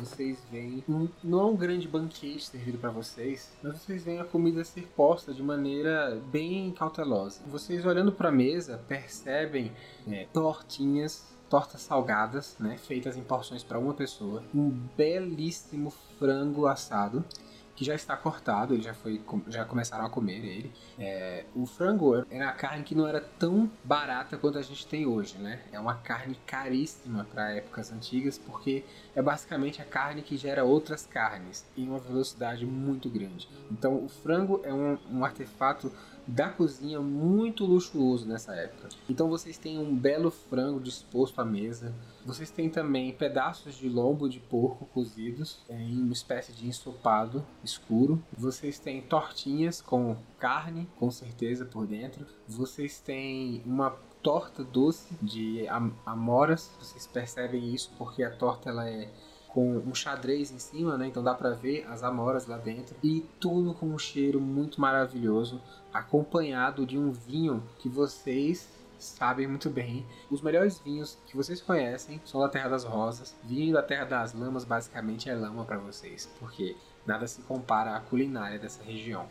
vocês 0.00 0.38
veem 0.50 0.82
um, 0.88 1.08
não 1.22 1.40
é 1.40 1.44
um 1.44 1.56
grande 1.56 1.86
banquete 1.86 2.46
servido 2.46 2.78
para 2.78 2.90
vocês, 2.90 3.52
mas 3.62 3.78
vocês 3.78 4.04
veem 4.04 4.20
a 4.20 4.24
comida 4.24 4.64
ser 4.64 4.86
posta 4.96 5.32
de 5.32 5.42
maneira 5.42 6.20
bem 6.30 6.72
cautelosa. 6.72 7.40
Vocês 7.46 7.84
olhando 7.84 8.12
para 8.12 8.28
a 8.28 8.32
mesa 8.32 8.80
percebem 8.88 9.72
é, 10.08 10.26
tortinhas 10.32 11.32
tortas 11.48 11.82
salgadas, 11.82 12.56
né, 12.58 12.76
feitas 12.76 13.16
em 13.16 13.22
porções 13.22 13.62
para 13.62 13.78
uma 13.78 13.94
pessoa, 13.94 14.42
um 14.52 14.70
belíssimo 14.96 15.92
frango 16.18 16.66
assado 16.66 17.24
que 17.74 17.84
já 17.84 17.94
está 17.94 18.16
cortado, 18.16 18.74
ele 18.74 18.82
já 18.82 18.94
foi, 18.94 19.20
já 19.48 19.64
começaram 19.64 20.06
a 20.06 20.10
comer 20.10 20.44
ele. 20.44 20.72
É, 20.98 21.44
o 21.54 21.66
frango 21.66 22.24
era 22.30 22.48
a 22.48 22.52
carne 22.52 22.84
que 22.84 22.94
não 22.94 23.06
era 23.06 23.20
tão 23.20 23.70
barata 23.82 24.36
quanto 24.36 24.58
a 24.58 24.62
gente 24.62 24.86
tem 24.86 25.06
hoje, 25.06 25.36
né? 25.38 25.60
É 25.72 25.80
uma 25.80 25.94
carne 25.94 26.38
caríssima 26.46 27.24
para 27.24 27.52
épocas 27.52 27.92
antigas 27.92 28.38
porque 28.38 28.84
é 29.14 29.20
basicamente 29.20 29.82
a 29.82 29.84
carne 29.84 30.22
que 30.22 30.36
gera 30.36 30.64
outras 30.64 31.06
carnes 31.06 31.64
em 31.76 31.88
uma 31.88 31.98
velocidade 31.98 32.64
muito 32.64 33.08
grande. 33.08 33.48
Então 33.70 34.04
o 34.04 34.08
frango 34.08 34.60
é 34.64 34.72
um, 34.72 34.98
um 35.10 35.24
artefato 35.24 35.90
da 36.26 36.48
cozinha 36.48 37.00
muito 37.00 37.64
luxuoso 37.64 38.26
nessa 38.26 38.54
época. 38.54 38.88
Então 39.08 39.28
vocês 39.28 39.58
têm 39.58 39.78
um 39.78 39.94
belo 39.94 40.30
frango 40.30 40.80
disposto 40.80 41.40
à 41.40 41.44
mesa. 41.44 41.94
Vocês 42.24 42.50
têm 42.50 42.70
também 42.70 43.12
pedaços 43.12 43.76
de 43.76 43.88
lombo 43.88 44.28
de 44.28 44.40
porco 44.40 44.86
cozidos 44.86 45.58
em 45.68 46.00
uma 46.00 46.12
espécie 46.12 46.52
de 46.52 46.66
ensopado 46.66 47.44
escuro. 47.62 48.22
Vocês 48.36 48.78
têm 48.78 49.02
tortinhas 49.02 49.82
com 49.82 50.16
carne, 50.38 50.88
com 50.98 51.10
certeza 51.10 51.64
por 51.64 51.86
dentro. 51.86 52.26
Vocês 52.48 52.98
têm 53.00 53.62
uma 53.66 53.90
torta 54.22 54.64
doce 54.64 55.14
de 55.20 55.66
amoras. 56.06 56.74
Vocês 56.80 57.06
percebem 57.06 57.74
isso 57.74 57.92
porque 57.98 58.22
a 58.22 58.34
torta 58.34 58.70
ela 58.70 58.88
é 58.88 59.10
com 59.54 59.76
um 59.78 59.94
xadrez 59.94 60.50
em 60.50 60.58
cima, 60.58 60.98
né? 60.98 61.06
Então 61.06 61.22
dá 61.22 61.32
para 61.32 61.50
ver 61.50 61.86
as 61.88 62.02
amoras 62.02 62.46
lá 62.48 62.58
dentro 62.58 62.96
e 63.00 63.24
tudo 63.38 63.72
com 63.72 63.86
um 63.86 63.98
cheiro 63.98 64.40
muito 64.40 64.80
maravilhoso, 64.80 65.62
acompanhado 65.92 66.84
de 66.84 66.98
um 66.98 67.12
vinho 67.12 67.62
que 67.78 67.88
vocês 67.88 68.68
sabem 68.98 69.46
muito 69.46 69.70
bem. 69.70 70.04
Os 70.28 70.42
melhores 70.42 70.80
vinhos 70.80 71.16
que 71.26 71.36
vocês 71.36 71.60
conhecem 71.60 72.20
são 72.24 72.40
da 72.40 72.48
Terra 72.48 72.70
das 72.70 72.82
Rosas. 72.82 73.32
Vinho 73.44 73.74
da 73.74 73.82
Terra 73.82 74.04
das 74.04 74.34
Lamas 74.34 74.64
basicamente 74.64 75.30
é 75.30 75.34
lama 75.36 75.64
para 75.64 75.78
vocês, 75.78 76.28
porque 76.40 76.76
nada 77.06 77.28
se 77.28 77.40
compara 77.42 77.94
à 77.94 78.00
culinária 78.00 78.58
dessa 78.58 78.82
região. 78.82 79.28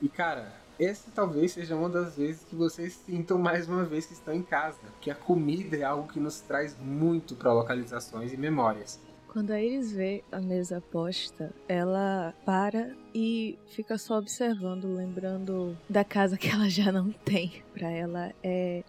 E 0.00 0.08
cara, 0.08 0.50
essa 0.80 1.10
talvez 1.14 1.52
seja 1.52 1.76
uma 1.76 1.90
das 1.90 2.16
vezes 2.16 2.42
que 2.44 2.56
vocês 2.56 2.94
sintam 2.94 3.36
mais 3.36 3.68
uma 3.68 3.84
vez 3.84 4.06
que 4.06 4.14
estão 4.14 4.32
em 4.32 4.42
casa, 4.42 4.80
que 4.98 5.10
a 5.10 5.14
comida 5.14 5.76
é 5.76 5.82
algo 5.82 6.10
que 6.10 6.20
nos 6.20 6.40
traz 6.40 6.74
muito 6.78 7.36
para 7.36 7.52
localizações 7.52 8.32
e 8.32 8.36
memórias. 8.38 8.98
Quando 9.28 9.50
a 9.50 9.62
Iris 9.62 9.92
vê 9.92 10.24
a 10.32 10.40
mesa 10.40 10.80
posta, 10.80 11.52
ela 11.68 12.34
para 12.44 12.96
e 13.14 13.58
fica 13.68 13.98
só 13.98 14.18
observando, 14.18 14.92
lembrando 14.94 15.76
da 15.88 16.02
casa 16.02 16.36
que 16.36 16.48
ela 16.48 16.68
já 16.68 16.90
não 16.90 17.12
tem. 17.12 17.62
Para 17.74 17.90
ela 17.90 18.32
é 18.42 18.82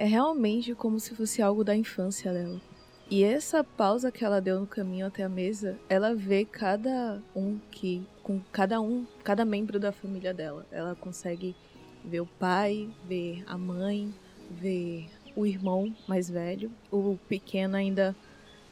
é 0.00 0.06
realmente 0.06 0.74
como 0.74 0.98
se 0.98 1.14
fosse 1.14 1.42
algo 1.42 1.62
da 1.62 1.76
infância 1.76 2.32
dela. 2.32 2.58
E 3.10 3.22
essa 3.22 3.62
pausa 3.62 4.10
que 4.10 4.24
ela 4.24 4.40
deu 4.40 4.58
no 4.58 4.66
caminho 4.66 5.06
até 5.06 5.22
a 5.22 5.28
mesa, 5.28 5.78
ela 5.90 6.14
vê 6.14 6.46
cada 6.46 7.20
um 7.36 7.58
que 7.70 8.06
com 8.22 8.40
cada 8.50 8.80
um, 8.80 9.04
cada 9.22 9.44
membro 9.44 9.78
da 9.78 9.92
família 9.92 10.32
dela. 10.32 10.64
Ela 10.70 10.94
consegue 10.94 11.54
ver 12.02 12.20
o 12.20 12.26
pai, 12.26 12.88
ver 13.06 13.44
a 13.46 13.58
mãe, 13.58 14.14
ver 14.50 15.10
o 15.36 15.44
irmão 15.44 15.94
mais 16.08 16.30
velho, 16.30 16.72
o 16.90 17.18
pequeno 17.28 17.76
ainda 17.76 18.16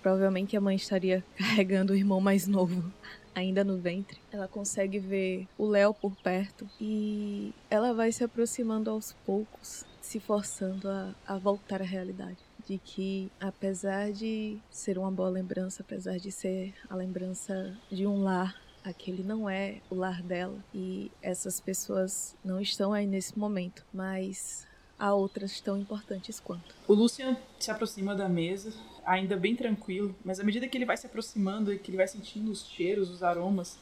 Provavelmente 0.03 0.57
a 0.57 0.61
mãe 0.61 0.77
estaria 0.77 1.25
carregando 1.37 1.93
o 1.93 1.97
irmão 1.97 2.21
mais 2.21 2.47
novo 2.47 2.93
ainda 3.35 3.63
no 3.63 3.79
ventre. 3.79 4.19
Ela 4.33 4.49
consegue 4.49 4.99
ver 4.99 5.47
o 5.57 5.67
Léo 5.67 5.95
por 5.95 6.15
perto 6.17 6.69
e 6.81 7.53
ela 7.71 7.95
vai 7.95 8.11
se 8.11 8.25
aproximando 8.25 8.91
aos 8.91 9.13
poucos, 9.25 9.85
se 10.01 10.19
forçando 10.19 10.89
a, 10.89 11.15
a 11.27 11.39
voltar 11.39 11.81
à 11.81 11.85
realidade. 11.85 12.39
De 12.67 12.79
que, 12.79 13.31
apesar 13.41 14.13
de 14.13 14.59
ser 14.71 14.99
uma 14.99 15.11
boa 15.11 15.31
lembrança, 15.31 15.83
apesar 15.83 16.19
de 16.19 16.31
ser 16.31 16.75
a 16.91 16.95
lembrança 16.95 17.77
de 17.91 18.07
um 18.07 18.23
lar 18.23 18.55
aquele 18.85 19.23
não 19.23 19.51
é 19.51 19.81
o 19.91 19.95
lar 19.95 20.23
dela 20.23 20.59
e 20.73 21.11
essas 21.21 21.61
pessoas 21.61 22.37
não 22.45 22.61
estão 22.61 22.93
aí 22.93 23.07
nesse 23.07 23.39
momento, 23.39 23.85
mas 23.93 24.67
há 24.99 25.15
outras 25.15 25.61
tão 25.61 25.79
importantes 25.79 26.41
quanto. 26.41 26.75
O 26.87 26.95
Lucian 26.95 27.37
se 27.59 27.71
aproxima 27.71 28.15
da 28.15 28.29
mesa, 28.29 28.73
ainda 29.05 29.37
bem 29.37 29.55
tranquilo, 29.55 30.15
mas 30.25 30.41
à 30.41 30.45
medida 30.45 30.67
que 30.69 30.77
ele 30.77 30.85
vai 30.85 30.97
se 30.97 31.07
aproximando 31.07 31.73
e 31.73 31.79
que 31.79 31.91
ele 31.91 31.97
vai 31.97 32.09
sentindo 32.09 32.51
os 32.51 32.67
cheiros, 32.67 33.11
os 33.11 33.23
aromas, 33.23 33.79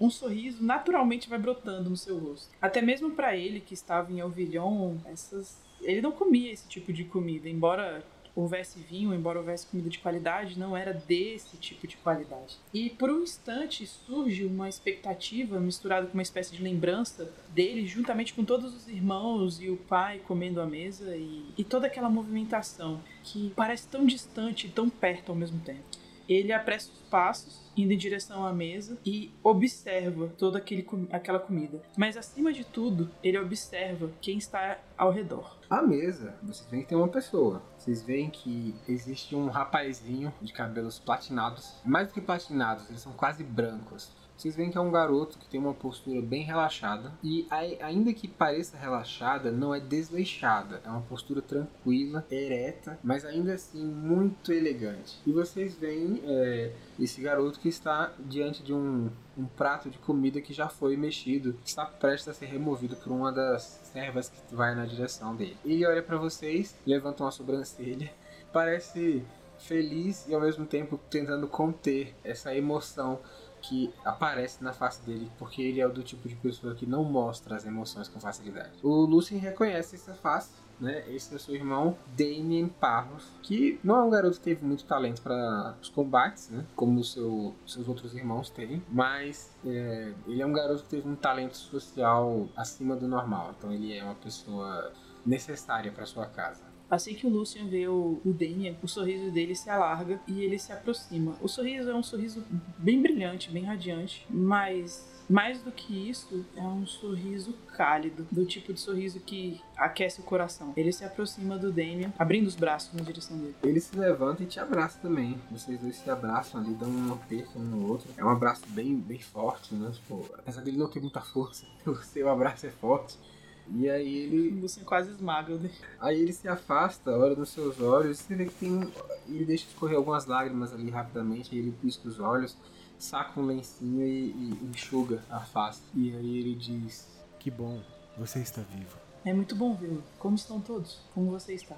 um 0.00 0.10
sorriso 0.10 0.62
naturalmente 0.62 1.28
vai 1.28 1.38
brotando 1.38 1.88
no 1.88 1.96
seu 1.96 2.18
rosto. 2.18 2.50
Até 2.60 2.82
mesmo 2.82 3.12
para 3.12 3.36
ele 3.36 3.60
que 3.60 3.74
estava 3.74 4.12
em 4.12 4.20
Alvilhon, 4.20 4.96
essas 5.06 5.62
ele 5.80 6.00
não 6.00 6.12
comia 6.12 6.50
esse 6.50 6.66
tipo 6.66 6.92
de 6.92 7.04
comida, 7.04 7.48
embora 7.48 8.02
houvesse 8.34 8.78
vinho, 8.78 9.14
embora 9.14 9.38
houvesse 9.38 9.66
comida 9.66 9.88
de 9.88 9.98
qualidade, 9.98 10.58
não 10.58 10.76
era 10.76 10.92
desse 10.92 11.56
tipo 11.56 11.86
de 11.86 11.96
qualidade. 11.96 12.56
E 12.72 12.90
por 12.90 13.10
um 13.10 13.22
instante 13.22 13.86
surge 13.86 14.44
uma 14.44 14.68
expectativa 14.68 15.60
misturada 15.60 16.06
com 16.06 16.14
uma 16.14 16.22
espécie 16.22 16.54
de 16.54 16.62
lembrança 16.62 17.32
dele, 17.50 17.86
juntamente 17.86 18.34
com 18.34 18.44
todos 18.44 18.74
os 18.74 18.88
irmãos 18.88 19.60
e 19.60 19.70
o 19.70 19.76
pai 19.76 20.20
comendo 20.26 20.60
à 20.60 20.66
mesa 20.66 21.16
e, 21.16 21.44
e 21.56 21.64
toda 21.64 21.86
aquela 21.86 22.08
movimentação 22.08 23.00
que 23.22 23.52
parece 23.54 23.86
tão 23.88 24.04
distante 24.04 24.66
e 24.66 24.70
tão 24.70 24.88
perto 24.88 25.30
ao 25.30 25.36
mesmo 25.36 25.60
tempo. 25.60 25.82
Ele 26.28 26.52
apressa 26.52 26.90
os 26.92 26.98
passos, 27.10 27.70
indo 27.76 27.92
em 27.92 27.98
direção 27.98 28.46
à 28.46 28.52
mesa 28.52 28.98
e 29.04 29.32
observa 29.42 30.28
toda 30.38 30.58
aquele, 30.58 30.86
aquela 31.10 31.38
comida. 31.38 31.82
Mas 31.96 32.16
acima 32.16 32.52
de 32.52 32.64
tudo, 32.64 33.10
ele 33.22 33.38
observa 33.38 34.10
quem 34.20 34.38
está 34.38 34.78
ao 34.96 35.10
redor. 35.10 35.58
A 35.68 35.82
mesa, 35.82 36.36
vocês 36.42 36.68
veem 36.70 36.82
que 36.82 36.88
tem 36.88 36.98
uma 36.98 37.08
pessoa. 37.08 37.62
Vocês 37.76 38.02
veem 38.02 38.30
que 38.30 38.74
existe 38.88 39.34
um 39.34 39.48
rapazinho 39.48 40.32
de 40.40 40.52
cabelos 40.52 40.98
platinados. 40.98 41.80
Mais 41.84 42.08
do 42.08 42.14
que 42.14 42.20
platinados, 42.20 42.88
eles 42.88 43.00
são 43.00 43.12
quase 43.12 43.42
brancos 43.42 44.12
vocês 44.36 44.56
veem 44.56 44.70
que 44.70 44.76
é 44.76 44.80
um 44.80 44.90
garoto 44.90 45.38
que 45.38 45.48
tem 45.48 45.60
uma 45.60 45.72
postura 45.74 46.20
bem 46.20 46.42
relaxada 46.42 47.12
e 47.22 47.46
ainda 47.80 48.12
que 48.12 48.26
pareça 48.26 48.76
relaxada, 48.76 49.50
não 49.50 49.74
é 49.74 49.80
desleixada. 49.80 50.82
É 50.84 50.88
uma 50.88 51.02
postura 51.02 51.40
tranquila, 51.40 52.26
ereta, 52.30 52.98
mas 53.02 53.24
ainda 53.24 53.54
assim 53.54 53.84
muito 53.84 54.52
elegante. 54.52 55.20
E 55.24 55.32
vocês 55.32 55.76
veem 55.76 56.20
é, 56.24 56.72
esse 56.98 57.20
garoto 57.20 57.60
que 57.60 57.68
está 57.68 58.12
diante 58.18 58.62
de 58.62 58.72
um, 58.72 59.08
um 59.38 59.46
prato 59.46 59.88
de 59.88 59.98
comida 59.98 60.40
que 60.40 60.52
já 60.52 60.68
foi 60.68 60.96
mexido, 60.96 61.56
está 61.64 61.86
prestes 61.86 62.28
a 62.28 62.34
ser 62.34 62.46
removido 62.46 62.96
por 62.96 63.12
uma 63.12 63.32
das 63.32 63.62
servas 63.92 64.28
que 64.28 64.54
vai 64.54 64.74
na 64.74 64.84
direção 64.84 65.34
dele. 65.36 65.56
Ele 65.64 65.86
olha 65.86 66.02
para 66.02 66.16
vocês, 66.16 66.76
levanta 66.84 67.22
uma 67.22 67.30
sobrancelha, 67.30 68.12
parece 68.52 69.24
feliz 69.58 70.26
e 70.28 70.34
ao 70.34 70.40
mesmo 70.40 70.66
tempo 70.66 70.98
tentando 71.08 71.46
conter 71.48 72.14
essa 72.22 72.54
emoção 72.54 73.20
que 73.68 73.92
aparece 74.04 74.62
na 74.62 74.72
face 74.72 75.02
dele, 75.04 75.30
porque 75.38 75.62
ele 75.62 75.80
é 75.80 75.88
do 75.88 76.02
tipo 76.02 76.28
de 76.28 76.36
pessoa 76.36 76.74
que 76.74 76.86
não 76.86 77.04
mostra 77.04 77.56
as 77.56 77.64
emoções 77.64 78.08
com 78.08 78.20
facilidade. 78.20 78.72
O 78.82 79.04
Lucien 79.04 79.40
reconhece 79.40 79.96
essa 79.96 80.14
face, 80.14 80.52
né? 80.78 81.04
Esse 81.08 81.34
é 81.34 81.38
seu 81.38 81.54
irmão 81.54 81.96
Damien 82.16 82.68
Parros, 82.68 83.24
que 83.42 83.78
não 83.82 83.96
é 83.96 84.02
um 84.02 84.10
garoto 84.10 84.36
que 84.36 84.44
teve 84.44 84.64
muito 84.64 84.84
talento 84.84 85.22
para 85.22 85.76
os 85.80 85.88
combates, 85.88 86.50
né? 86.50 86.64
Como 86.76 87.02
seu, 87.02 87.54
seus 87.66 87.88
outros 87.88 88.14
irmãos 88.14 88.50
têm, 88.50 88.82
mas 88.90 89.54
é, 89.64 90.12
ele 90.26 90.42
é 90.42 90.46
um 90.46 90.52
garoto 90.52 90.82
que 90.82 90.88
teve 90.90 91.08
um 91.08 91.16
talento 91.16 91.56
social 91.56 92.48
acima 92.56 92.96
do 92.96 93.08
normal. 93.08 93.54
Então 93.56 93.72
ele 93.72 93.96
é 93.96 94.04
uma 94.04 94.16
pessoa 94.16 94.92
necessária 95.24 95.90
para 95.90 96.04
sua 96.04 96.26
casa. 96.26 96.73
Assim 96.94 97.12
que 97.12 97.26
o 97.26 97.30
Lucian 97.30 97.66
vê 97.66 97.88
o, 97.88 98.20
o 98.24 98.36
o 98.80 98.86
sorriso 98.86 99.28
dele 99.32 99.56
se 99.56 99.68
alarga 99.68 100.20
e 100.28 100.42
ele 100.42 100.56
se 100.60 100.72
aproxima. 100.72 101.34
O 101.42 101.48
sorriso 101.48 101.90
é 101.90 101.94
um 101.94 102.04
sorriso 102.04 102.44
bem 102.78 103.02
brilhante, 103.02 103.50
bem 103.50 103.64
radiante, 103.64 104.24
mas 104.30 105.12
mais 105.28 105.60
do 105.60 105.72
que 105.72 106.08
isso, 106.08 106.44
é 106.54 106.62
um 106.62 106.86
sorriso 106.86 107.54
cálido, 107.76 108.26
do 108.30 108.44
tipo 108.44 108.72
de 108.72 108.80
sorriso 108.80 109.18
que 109.18 109.60
aquece 109.76 110.20
o 110.20 110.22
coração. 110.22 110.72
Ele 110.76 110.92
se 110.92 111.04
aproxima 111.04 111.58
do 111.58 111.72
Damien, 111.72 112.12
abrindo 112.16 112.46
os 112.46 112.54
braços 112.54 112.92
na 112.92 113.02
direção 113.02 113.36
dele. 113.38 113.56
Ele 113.64 113.80
se 113.80 113.96
levanta 113.96 114.44
e 114.44 114.46
te 114.46 114.60
abraça 114.60 115.00
também. 115.00 115.40
Vocês 115.50 115.80
dois 115.80 115.96
se 115.96 116.08
abraçam 116.08 116.60
ali, 116.60 116.74
dão 116.74 116.88
um 116.88 117.12
aperto 117.12 117.58
um 117.58 117.62
no 117.62 117.90
outro. 117.90 118.08
É 118.16 118.24
um 118.24 118.28
abraço 118.28 118.62
bem, 118.68 118.94
bem 118.94 119.18
forte, 119.18 119.74
né? 119.74 119.90
Tipo, 119.92 120.24
apesar 120.38 120.60
dele 120.60 120.76
não 120.76 120.88
ter 120.88 121.00
muita 121.00 121.22
força, 121.22 121.66
o 121.84 121.96
seu 121.96 122.28
abraço 122.28 122.66
é 122.66 122.70
forte. 122.70 123.18
E 123.68 123.88
aí 123.88 124.18
ele. 124.18 124.50
Lucian 124.60 124.84
quase 124.84 125.10
esmaga, 125.10 125.56
né? 125.56 125.70
Aí 126.00 126.20
ele 126.20 126.32
se 126.32 126.48
afasta, 126.48 127.10
olha 127.10 127.34
nos 127.34 127.50
seus 127.50 127.80
olhos, 127.80 128.18
você 128.18 128.34
vê 128.34 128.46
que 128.46 128.54
tem. 128.54 128.92
Ele 129.28 129.44
deixa 129.44 129.66
escorrer 129.66 129.96
algumas 129.96 130.26
lágrimas 130.26 130.72
ali 130.72 130.90
rapidamente, 130.90 131.54
aí 131.54 131.58
ele 131.58 131.72
pisca 131.72 132.08
os 132.08 132.20
olhos, 132.20 132.56
saca 132.98 133.40
um 133.40 133.46
lencinho 133.46 134.06
e, 134.06 134.30
e 134.30 134.70
enxuga 134.70 135.22
a 135.30 135.40
face. 135.40 135.82
E 135.94 136.14
aí 136.14 136.38
ele 136.38 136.54
diz: 136.54 137.08
Que 137.38 137.50
bom, 137.50 137.82
você 138.18 138.40
está 138.40 138.62
vivo. 138.62 138.98
É 139.24 139.32
muito 139.32 139.56
bom 139.56 139.74
vê-lo. 139.74 140.02
Como 140.18 140.34
estão 140.34 140.60
todos? 140.60 141.00
Como 141.14 141.30
você 141.30 141.54
está? 141.54 141.76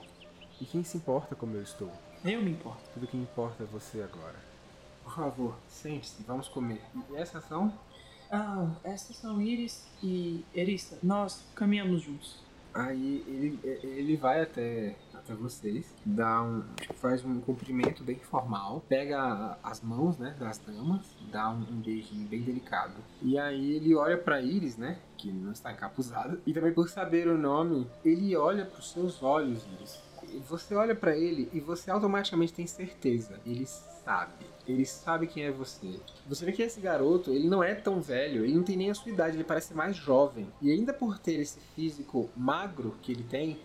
E 0.60 0.64
quem 0.64 0.82
se 0.82 0.96
importa 0.96 1.36
como 1.36 1.54
eu 1.54 1.62
estou? 1.62 1.92
Eu 2.24 2.42
me 2.42 2.50
importo. 2.50 2.82
Tudo 2.94 3.06
que 3.06 3.16
importa 3.16 3.62
é 3.62 3.66
você 3.66 4.02
agora. 4.02 4.34
Por 5.04 5.14
favor, 5.14 5.54
sente-se, 5.68 6.24
vamos 6.24 6.48
comer. 6.48 6.82
E 7.10 7.16
essas 7.16 7.44
são 7.44 7.72
ah, 8.30 8.68
essas 8.84 9.16
são 9.16 9.40
Iris 9.40 9.86
e 10.02 10.44
Erissa. 10.54 10.98
Nós 11.02 11.44
caminhamos 11.54 12.02
juntos. 12.02 12.46
Aí 12.76 13.24
ele, 13.26 13.58
ele 13.82 14.16
vai 14.16 14.42
até, 14.42 14.94
até 15.14 15.32
vocês, 15.32 15.94
dá 16.04 16.42
um, 16.42 16.62
faz 16.96 17.24
um 17.24 17.40
cumprimento 17.40 18.04
bem 18.04 18.16
formal, 18.16 18.84
pega 18.86 19.56
as 19.62 19.80
mãos 19.80 20.18
né, 20.18 20.36
das 20.38 20.58
damas, 20.58 21.06
dá 21.32 21.48
um, 21.48 21.60
um 21.60 21.80
beijinho 21.80 22.28
bem 22.28 22.42
delicado. 22.42 22.92
E 23.22 23.38
aí 23.38 23.76
ele 23.76 23.94
olha 23.94 24.18
para 24.18 24.42
Iris, 24.42 24.76
né, 24.76 24.98
que 25.16 25.32
não 25.32 25.52
está 25.52 25.72
encapuzada, 25.72 26.38
e 26.46 26.52
também 26.52 26.70
por 26.70 26.90
saber 26.90 27.26
o 27.28 27.38
nome, 27.38 27.86
ele 28.04 28.36
olha 28.36 28.66
para 28.66 28.78
os 28.78 28.92
seus 28.92 29.22
olhos, 29.22 29.64
Iris. 29.78 29.98
Você 30.48 30.74
olha 30.74 30.94
para 30.94 31.16
ele 31.16 31.48
e 31.52 31.60
você 31.60 31.90
automaticamente 31.90 32.52
tem 32.52 32.66
certeza, 32.66 33.40
ele 33.44 33.66
sabe 33.66 34.46
ele 34.66 34.84
sabe 34.84 35.26
quem 35.26 35.44
é 35.44 35.50
você. 35.50 36.00
Você 36.26 36.44
vê 36.44 36.52
que 36.52 36.62
esse 36.62 36.80
garoto, 36.80 37.32
ele 37.32 37.48
não 37.48 37.62
é 37.62 37.74
tão 37.74 38.00
velho, 38.00 38.44
ele 38.44 38.54
não 38.54 38.62
tem 38.62 38.76
nem 38.76 38.90
a 38.90 38.94
sua 38.94 39.12
idade, 39.12 39.36
ele 39.36 39.44
parece 39.44 39.72
mais 39.74 39.96
jovem. 39.96 40.48
E 40.60 40.70
ainda 40.70 40.92
por 40.92 41.18
ter 41.18 41.34
esse 41.34 41.60
físico 41.74 42.28
magro 42.36 42.96
que 43.00 43.12
ele 43.12 43.22
tem, 43.22 43.58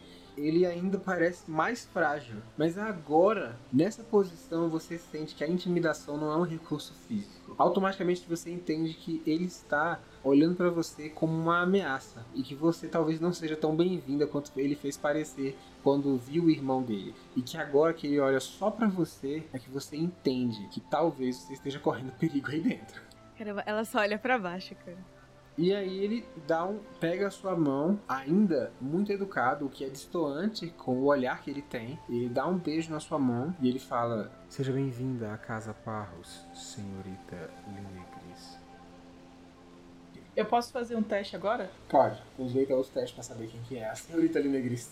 ele 0.45 0.65
ainda 0.65 0.97
parece 0.97 1.49
mais 1.49 1.85
frágil. 1.85 2.37
Mas 2.57 2.77
agora, 2.77 3.57
nessa 3.71 4.03
posição, 4.03 4.69
você 4.69 4.97
sente 4.97 5.35
que 5.35 5.43
a 5.43 5.47
intimidação 5.47 6.17
não 6.17 6.31
é 6.31 6.37
um 6.37 6.43
recurso 6.43 6.93
físico. 7.07 7.55
Automaticamente 7.57 8.25
você 8.27 8.49
entende 8.51 8.93
que 8.93 9.21
ele 9.25 9.45
está 9.45 9.99
olhando 10.23 10.55
para 10.55 10.69
você 10.69 11.09
como 11.09 11.33
uma 11.33 11.61
ameaça 11.61 12.25
e 12.33 12.43
que 12.43 12.55
você 12.55 12.87
talvez 12.87 13.19
não 13.19 13.33
seja 13.33 13.55
tão 13.55 13.75
bem-vinda 13.75 14.27
quanto 14.27 14.51
ele 14.57 14.75
fez 14.75 14.97
parecer 14.97 15.57
quando 15.83 16.17
viu 16.17 16.45
o 16.45 16.49
irmão 16.49 16.81
dele. 16.81 17.13
E 17.35 17.41
que 17.41 17.57
agora 17.57 17.93
que 17.93 18.07
ele 18.07 18.19
olha 18.19 18.39
só 18.39 18.69
para 18.69 18.87
você, 18.87 19.43
é 19.51 19.59
que 19.59 19.69
você 19.69 19.95
entende 19.95 20.67
que 20.69 20.79
talvez 20.79 21.37
você 21.37 21.53
esteja 21.53 21.79
correndo 21.79 22.11
perigo 22.13 22.49
aí 22.51 22.61
dentro. 22.61 23.01
Caramba, 23.37 23.63
ela 23.65 23.83
só 23.83 23.99
olha 23.99 24.17
para 24.17 24.37
baixo, 24.37 24.75
cara. 24.85 24.97
E 25.57 25.73
aí 25.73 26.03
ele 26.03 26.25
dá 26.47 26.65
um, 26.65 26.79
pega 26.99 27.27
a 27.27 27.31
sua 27.31 27.55
mão, 27.55 27.99
ainda 28.07 28.71
muito 28.79 29.11
educado, 29.11 29.65
o 29.65 29.69
que 29.69 29.83
é 29.83 29.89
distoante 29.89 30.69
com 30.69 30.93
o 30.93 31.05
olhar 31.05 31.41
que 31.41 31.51
ele 31.51 31.61
tem. 31.61 31.99
Ele 32.09 32.29
dá 32.29 32.47
um 32.47 32.57
beijo 32.57 32.89
na 32.89 32.99
sua 32.99 33.19
mão 33.19 33.53
e 33.61 33.67
ele 33.67 33.79
fala: 33.79 34.31
Seja 34.49 34.71
bem-vinda 34.71 35.33
à 35.33 35.37
Casa 35.37 35.73
Parros, 35.73 36.45
senhorita 36.53 37.49
Linegris. 37.67 38.57
Eu 40.35 40.45
posso 40.45 40.71
fazer 40.71 40.95
um 40.95 41.03
teste 41.03 41.35
agora? 41.35 41.69
Pode. 41.89 42.21
Tem 42.37 42.47
jeito 42.47 42.73
aos 42.73 42.87
testes 42.87 43.11
para 43.11 43.23
saber 43.23 43.47
quem 43.47 43.61
que 43.63 43.77
é 43.77 43.89
a 43.89 43.95
senhorita 43.95 44.39
Linegris. 44.39 44.89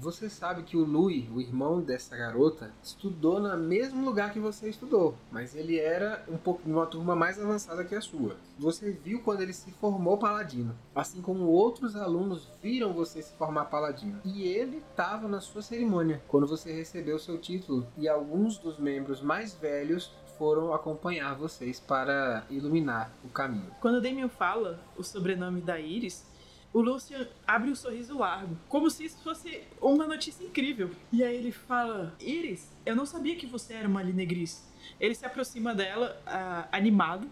Você 0.00 0.30
sabe 0.30 0.62
que 0.62 0.76
o 0.76 0.84
Louis, 0.84 1.28
o 1.28 1.40
irmão 1.40 1.80
dessa 1.80 2.16
garota, 2.16 2.72
estudou 2.80 3.40
no 3.40 3.58
mesmo 3.58 4.04
lugar 4.04 4.32
que 4.32 4.38
você 4.38 4.68
estudou, 4.68 5.16
mas 5.32 5.56
ele 5.56 5.76
era 5.76 6.24
um 6.28 6.36
pouco 6.36 6.62
de 6.62 6.70
uma 6.70 6.86
turma 6.86 7.16
mais 7.16 7.36
avançada 7.40 7.84
que 7.84 7.96
a 7.96 8.00
sua. 8.00 8.36
Você 8.56 8.92
viu 8.92 9.20
quando 9.22 9.40
ele 9.40 9.52
se 9.52 9.72
formou 9.72 10.16
paladino, 10.16 10.72
assim 10.94 11.20
como 11.20 11.46
outros 11.46 11.96
alunos 11.96 12.48
viram 12.62 12.92
você 12.92 13.20
se 13.20 13.32
formar 13.32 13.64
paladino. 13.64 14.20
E 14.24 14.44
ele 14.44 14.76
estava 14.88 15.26
na 15.26 15.40
sua 15.40 15.62
cerimônia 15.62 16.22
quando 16.28 16.46
você 16.46 16.72
recebeu 16.72 17.18
seu 17.18 17.36
título, 17.36 17.84
e 17.96 18.08
alguns 18.08 18.56
dos 18.56 18.78
membros 18.78 19.20
mais 19.20 19.52
velhos 19.52 20.12
foram 20.38 20.72
acompanhar 20.72 21.34
vocês 21.34 21.80
para 21.80 22.44
iluminar 22.48 23.10
o 23.24 23.28
caminho. 23.28 23.72
Quando 23.80 23.96
o 23.96 24.00
Damien 24.00 24.28
fala 24.28 24.78
o 24.96 25.02
sobrenome 25.02 25.60
da 25.60 25.80
Iris, 25.80 26.24
o 26.72 26.80
Lucian 26.80 27.26
abre 27.46 27.70
um 27.70 27.74
sorriso 27.74 28.18
largo, 28.18 28.56
como 28.68 28.90
se 28.90 29.04
isso 29.04 29.22
fosse 29.22 29.62
uma 29.80 30.06
notícia 30.06 30.44
incrível. 30.44 30.90
E 31.10 31.22
aí 31.24 31.36
ele 31.36 31.52
fala: 31.52 32.14
Iris, 32.20 32.70
eu 32.84 32.94
não 32.94 33.06
sabia 33.06 33.36
que 33.36 33.46
você 33.46 33.74
era 33.74 33.88
uma 33.88 34.02
Linegris. 34.02 34.66
Ele 35.00 35.14
se 35.14 35.24
aproxima 35.24 35.74
dela, 35.74 36.20
uh, 36.26 36.68
animado, 36.72 37.28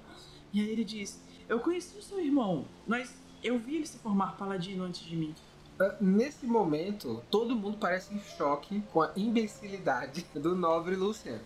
e 0.53 0.61
aí 0.61 0.69
ele 0.69 0.85
diz: 0.85 1.23
Eu 1.49 1.61
conheci 1.61 1.99
o 1.99 2.03
seu 2.03 2.21
irmão, 2.21 2.67
mas 2.87 3.15
eu 3.43 3.59
vi 3.59 3.77
ele 3.77 3.87
se 3.87 3.99
formar 3.99 4.37
paladino 4.37 4.85
antes 4.85 5.03
de 5.03 5.17
mim. 5.17 5.35
Uh, 5.79 6.03
nesse 6.03 6.47
momento, 6.47 7.23
todo 7.31 7.55
mundo 7.55 7.77
parece 7.79 8.15
em 8.15 8.21
choque 8.21 8.83
com 8.93 9.03
a 9.03 9.13
imbecilidade 9.17 10.27
do 10.35 10.55
nobre 10.55 10.97
Lucian. 10.97 11.41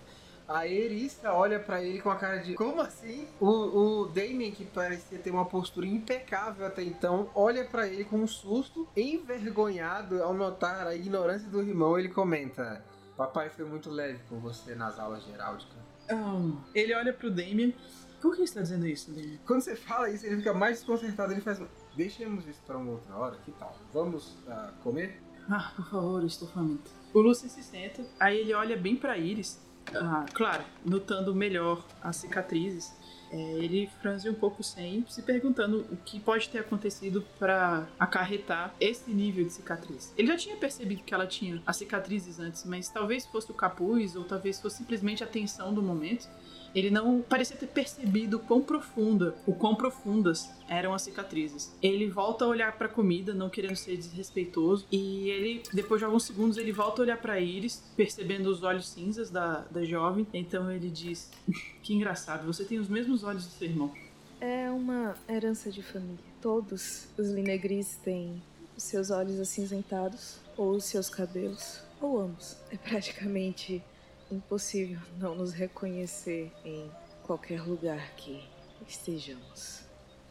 A 0.51 0.67
Erissa 0.67 1.33
olha 1.33 1.61
para 1.61 1.81
ele 1.81 2.01
com 2.01 2.11
a 2.11 2.17
cara 2.17 2.39
de 2.39 2.55
como 2.55 2.81
assim? 2.81 3.29
O, 3.39 4.03
o 4.03 4.07
Damien, 4.09 4.51
que 4.51 4.65
parecia 4.65 5.17
ter 5.17 5.31
uma 5.31 5.45
postura 5.45 5.87
impecável 5.87 6.67
até 6.67 6.83
então, 6.83 7.31
olha 7.37 7.65
para 7.65 7.87
ele 7.87 8.05
com 8.05 8.17
um 8.17 8.27
susto, 8.27 8.89
envergonhado 8.97 10.21
ao 10.21 10.35
notar 10.35 10.89
a 10.89 10.95
ignorância 10.97 11.49
do 11.49 11.63
irmão. 11.63 11.97
Ele 11.97 12.09
comenta: 12.09 12.85
Papai 13.17 13.49
foi 13.49 13.65
muito 13.65 13.89
leve 13.91 14.19
com 14.29 14.41
você 14.41 14.75
nas 14.75 14.99
aulas 14.99 15.25
de 15.25 15.31
heráldica. 15.31 15.77
Um, 16.11 16.59
ele 16.75 16.93
olha 16.97 17.13
pro 17.13 17.31
Damien. 17.31 17.73
Por 18.21 18.33
que 18.33 18.39
você 18.39 18.43
está 18.43 18.63
dizendo 18.63 18.89
isso, 18.89 19.13
Damien? 19.13 19.39
Quando 19.47 19.61
você 19.61 19.77
fala 19.77 20.11
isso, 20.11 20.27
ele 20.27 20.39
fica 20.39 20.53
mais 20.53 20.79
desconcertado. 20.79 21.33
Ele 21.33 21.43
faz: 21.43 21.63
Deixemos 21.95 22.45
isso 22.49 22.61
para 22.67 22.77
uma 22.77 22.91
outra 22.91 23.15
hora, 23.15 23.37
que 23.45 23.53
tal? 23.53 23.79
Vamos 23.93 24.33
uh, 24.49 24.73
comer? 24.83 25.23
Ah, 25.49 25.73
por 25.77 25.89
favor, 25.89 26.25
estou 26.25 26.49
faminto. 26.49 26.91
O 27.15 27.21
Lucian 27.21 27.49
se 27.49 27.63
senta, 27.63 28.05
aí 28.19 28.39
ele 28.39 28.53
olha 28.53 28.77
bem 28.77 28.97
pra 28.97 29.17
Iris. 29.17 29.70
Ah, 29.95 30.27
claro, 30.33 30.65
notando 30.85 31.35
melhor 31.35 31.85
as 32.03 32.17
cicatrizes. 32.17 32.99
É, 33.33 33.37
ele 33.37 33.89
franze 34.03 34.29
um 34.29 34.35
pouco 34.35 34.61
sem, 34.61 35.05
se 35.09 35.23
perguntando 35.23 35.87
o 35.91 35.97
que 35.97 36.19
pode 36.19 36.49
ter 36.49 36.59
acontecido 36.59 37.25
para 37.39 37.87
acarretar 37.99 38.75
esse 38.81 39.09
nível 39.13 39.45
de 39.45 39.53
cicatriz. 39.53 40.13
Ele 40.19 40.27
já 40.27 40.37
tinha 40.37 40.57
percebido 40.57 41.05
que 41.05 41.15
ela 41.15 41.29
tinha 41.29 41.63
as 41.65 41.77
cicatrizes 41.77 42.41
antes, 42.41 42.65
mas 42.65 42.89
talvez 42.89 43.25
fosse 43.27 43.51
o 43.53 43.55
capuz 43.55 44.17
ou 44.17 44.25
talvez 44.25 44.61
fosse 44.61 44.79
simplesmente 44.79 45.23
a 45.23 45.29
tensão 45.29 45.73
do 45.73 45.81
momento. 45.81 46.29
Ele 46.75 46.91
não 46.91 47.21
parecia 47.21 47.57
ter 47.57 47.67
percebido 47.67 48.39
quão 48.39 48.63
profunda, 48.63 49.35
o 49.47 49.55
quão 49.55 49.75
profundas 49.75 50.51
eram 50.69 50.95
as 50.95 51.03
cicatrizes. 51.03 51.75
Ele 51.83 52.09
volta 52.09 52.45
a 52.45 52.49
olhar 52.49 52.77
para 52.79 52.87
a 52.87 52.91
comida, 52.91 53.35
não 53.35 53.51
querendo 53.51 53.77
ser 53.77 53.97
desrespeitoso, 53.97 54.87
e 54.91 55.29
ele, 55.29 55.63
depois 55.73 56.01
de 56.01 56.05
alguns 56.05 56.25
segundos, 56.25 56.57
ele 56.57 56.73
volta 56.73 57.03
a 57.03 57.05
olhar 57.05 57.17
para 57.19 57.41
Iris, 57.41 57.83
percebendo 57.97 58.49
os 58.49 58.63
olhos 58.63 58.89
cinzas 58.89 59.31
da, 59.31 59.65
da 59.71 59.85
jovem. 59.85 60.27
Então 60.33 60.71
ele 60.71 60.89
diz: 60.89 61.31
Que 61.83 61.95
engraçado, 61.95 62.47
você 62.47 62.65
tem 62.65 62.79
os 62.79 62.89
mesmos 62.89 63.25
olhos 63.25 63.45
do 63.45 63.51
seu 63.51 63.69
irmão. 63.69 63.93
É 64.41 64.71
uma 64.71 65.17
herança 65.29 65.71
de 65.71 65.83
família. 65.83 66.25
Todos 66.41 67.09
os 67.19 67.29
Linegris 67.29 67.97
têm 68.03 68.43
os 68.75 68.85
seus 68.85 69.11
olhos 69.11 69.39
acinzentados, 69.39 70.39
ou 70.57 70.71
os 70.71 70.85
seus 70.85 71.11
cabelos, 71.11 71.83
ou 72.01 72.19
ambos. 72.19 72.57
É 72.71 72.77
praticamente 72.77 73.83
impossível 74.31 75.01
não 75.19 75.35
nos 75.35 75.53
reconhecer 75.53 76.53
em 76.65 76.91
qualquer 77.23 77.63
lugar 77.63 78.15
que 78.17 78.43
estejamos. 78.87 79.83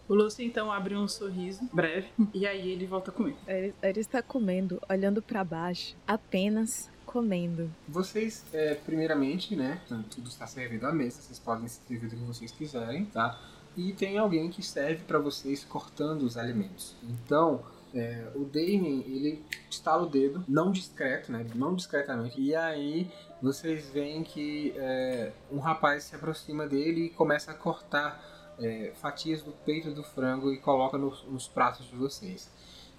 O 0.07 0.15
Lúcio 0.15 0.43
então 0.43 0.71
abre 0.71 0.95
um 0.95 1.07
sorriso 1.07 1.69
breve 1.71 2.07
e 2.33 2.47
aí 2.47 2.71
ele 2.71 2.87
volta 2.87 3.11
a 3.11 3.13
comer. 3.13 3.35
Ele, 3.47 3.75
ele 3.81 3.99
está 3.99 4.23
comendo, 4.23 4.81
olhando 4.89 5.21
para 5.21 5.43
baixo, 5.43 5.95
apenas 6.07 6.89
comendo. 7.05 7.71
Vocês, 7.87 8.43
é, 8.51 8.73
primeiramente, 8.73 9.55
né? 9.55 9.81
Tudo 10.09 10.27
está 10.29 10.47
servido 10.47 10.87
à 10.87 10.91
mesa, 10.91 11.21
vocês 11.21 11.39
podem 11.39 11.67
servir 11.67 12.07
o 12.07 12.09
que 12.09 12.15
vocês 12.17 12.51
quiserem, 12.51 13.05
tá? 13.05 13.39
E 13.77 13.93
tem 13.93 14.17
alguém 14.17 14.49
que 14.49 14.63
serve 14.63 15.03
para 15.03 15.19
vocês 15.19 15.63
cortando 15.63 16.23
os 16.23 16.37
alimentos. 16.37 16.95
Então, 17.03 17.63
é, 17.93 18.31
o 18.35 18.45
Damien, 18.45 19.03
ele 19.07 19.43
estala 19.69 20.03
o 20.03 20.05
dedo, 20.05 20.43
não 20.47 20.71
discreto, 20.71 21.31
né? 21.31 21.45
Não 21.55 21.75
discretamente. 21.75 22.39
E 22.39 22.55
aí 22.55 23.09
vocês 23.41 23.89
veem 23.89 24.23
que 24.23 24.73
é, 24.77 25.31
um 25.51 25.59
rapaz 25.59 26.03
se 26.03 26.15
aproxima 26.15 26.67
dele 26.67 27.05
e 27.05 27.09
começa 27.09 27.51
a 27.51 27.53
cortar 27.53 28.23
é, 28.59 28.91
fatias 28.95 29.41
do 29.41 29.51
peito 29.51 29.91
do 29.91 30.03
frango 30.03 30.51
e 30.51 30.57
coloca 30.57 30.97
nos, 30.97 31.23
nos 31.23 31.47
pratos 31.47 31.87
de 31.87 31.95
vocês. 31.95 32.49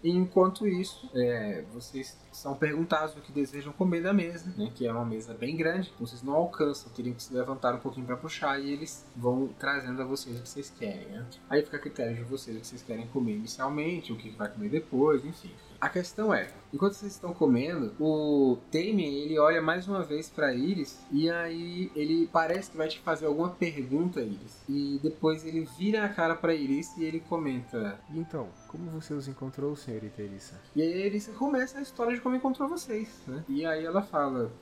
Enquanto 0.03 0.67
isso, 0.67 1.11
é, 1.15 1.63
vocês 1.75 2.17
são 2.33 2.55
perguntados 2.55 3.15
o 3.17 3.21
que 3.21 3.31
desejam 3.31 3.73
comer 3.73 4.03
da 4.03 4.13
mesa, 4.13 4.53
né, 4.57 4.71
que 4.75 4.87
é 4.87 4.93
uma 4.93 5.05
mesa 5.05 5.35
bem 5.35 5.57
grande, 5.57 5.93
vocês 6.01 6.23
não 6.23 6.35
alcançam, 6.35 6.91
teriam 6.93 7.15
que 7.15 7.23
se 7.23 7.35
levantar 7.35 7.75
um 7.75 7.81
pouquinho 7.81 8.07
para 8.07 8.17
puxar 8.17 8.59
e 8.59 8.73
eles 8.73 9.05
vão 9.15 9.49
trazendo 9.59 10.01
a 10.01 10.05
vocês 10.05 10.39
o 10.39 10.43
que 10.43 10.49
vocês 10.49 10.71
querem. 10.71 11.07
Né? 11.09 11.27
Aí 11.51 11.63
fica 11.63 11.77
a 11.77 11.81
critério 11.81 12.17
de 12.17 12.23
vocês 12.23 12.57
o 12.57 12.61
que 12.61 12.67
vocês 12.67 12.83
querem 12.83 13.07
comer 13.09 13.35
inicialmente, 13.35 14.13
o 14.13 14.17
que 14.17 14.31
vai 14.31 14.49
comer 14.49 14.71
depois, 14.71 15.25
enfim. 15.25 15.53
A 15.81 15.89
questão 15.89 16.35
é, 16.35 16.47
enquanto 16.75 16.93
vocês 16.93 17.13
estão 17.13 17.33
comendo, 17.33 17.95
o 17.99 18.59
Damien, 18.71 19.15
ele 19.15 19.39
olha 19.39 19.63
mais 19.63 19.89
uma 19.89 20.03
vez 20.03 20.29
para 20.29 20.53
Iris 20.53 21.01
e 21.11 21.31
aí 21.31 21.91
ele 21.97 22.29
parece 22.31 22.71
que 22.71 22.77
vai 22.77 22.87
te 22.87 23.01
fazer 23.01 23.25
alguma 23.25 23.49
pergunta, 23.49 24.21
Iris. 24.21 24.63
E 24.69 25.01
depois 25.03 25.43
ele 25.47 25.67
vira 25.79 26.05
a 26.05 26.09
cara 26.11 26.37
para 26.37 26.53
Iris 26.53 26.95
e 26.99 27.05
ele 27.05 27.21
comenta: 27.21 27.99
"Então, 28.11 28.51
como 28.69 28.91
você 28.91 29.15
os 29.15 29.27
encontrou, 29.27 29.75
senhorita 29.75 30.21
Erissa?" 30.21 30.61
E 30.77 30.83
aí 30.83 31.07
Iris 31.07 31.29
começa 31.29 31.79
a 31.79 31.83
história 31.83 32.15
de 32.15 32.21
como 32.21 32.37
encontrou 32.37 32.69
vocês, 32.69 33.09
né? 33.27 33.43
E 33.49 33.65
aí 33.65 33.83
ela 33.83 34.03
fala: 34.03 34.53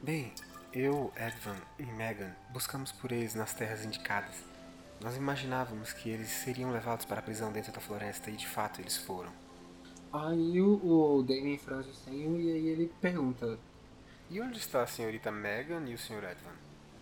"Bem, 0.00 0.32
eu, 0.72 1.12
Edvan 1.16 1.56
e 1.76 1.84
Megan 1.84 2.30
buscamos 2.52 2.92
por 2.92 3.10
eles 3.10 3.34
nas 3.34 3.52
terras 3.52 3.84
indicadas. 3.84 4.36
Nós 5.02 5.16
imaginávamos 5.16 5.92
que 5.92 6.08
eles 6.08 6.28
seriam 6.28 6.70
levados 6.70 7.04
para 7.04 7.18
a 7.18 7.22
prisão 7.22 7.50
dentro 7.50 7.72
da 7.72 7.80
floresta 7.80 8.30
e 8.30 8.36
de 8.36 8.46
fato 8.46 8.80
eles 8.80 8.96
foram. 8.96 9.32
Aí 10.12 10.60
o, 10.60 11.18
o 11.18 11.22
Damien 11.22 11.58
franze 11.58 11.90
o 11.90 11.94
senho 11.94 12.40
e 12.40 12.50
aí 12.50 12.68
ele 12.68 12.92
pergunta: 13.00 13.58
E 14.28 14.40
onde 14.40 14.58
está 14.58 14.82
a 14.82 14.86
senhorita 14.86 15.30
Megan 15.30 15.88
e 15.88 15.94
o 15.94 15.98
senhor 15.98 16.24
Edvan? 16.24 16.52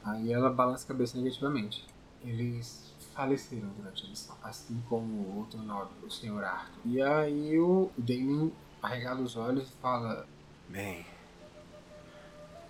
Aí 0.04 0.32
ela 0.32 0.50
balança 0.50 0.84
a 0.84 0.88
cabeça 0.88 1.16
negativamente. 1.16 1.86
Eles 2.22 2.94
faleceram 3.14 3.68
durante 3.76 4.04
a 4.04 4.08
missão, 4.08 4.36
assim 4.42 4.82
como 4.88 5.22
o 5.22 5.38
outro 5.38 5.60
nobre, 5.60 5.94
o 6.04 6.10
senhor 6.10 6.44
Arthur. 6.44 6.80
E 6.84 7.00
aí 7.02 7.58
o 7.58 7.90
Damien 7.96 8.52
arregala 8.82 9.20
os 9.20 9.36
olhos 9.36 9.68
e 9.68 9.72
fala: 9.80 10.26
Bem, 10.68 11.06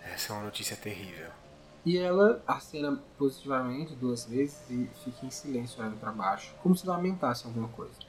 essa 0.03 0.33
é 0.33 0.37
uma 0.37 0.44
notícia 0.44 0.77
terrível. 0.77 1.31
E 1.85 1.96
ela 1.96 2.42
acena 2.46 3.01
positivamente 3.16 3.94
duas 3.94 4.24
vezes 4.24 4.68
e 4.70 4.88
fica 5.05 5.27
em 5.27 5.31
silêncio 5.31 5.81
olhando 5.81 5.98
para 5.98 6.12
baixo, 6.12 6.55
como 6.62 6.77
se 6.77 6.87
lamentasse 6.87 7.46
alguma 7.46 7.68
coisa. 7.68 8.08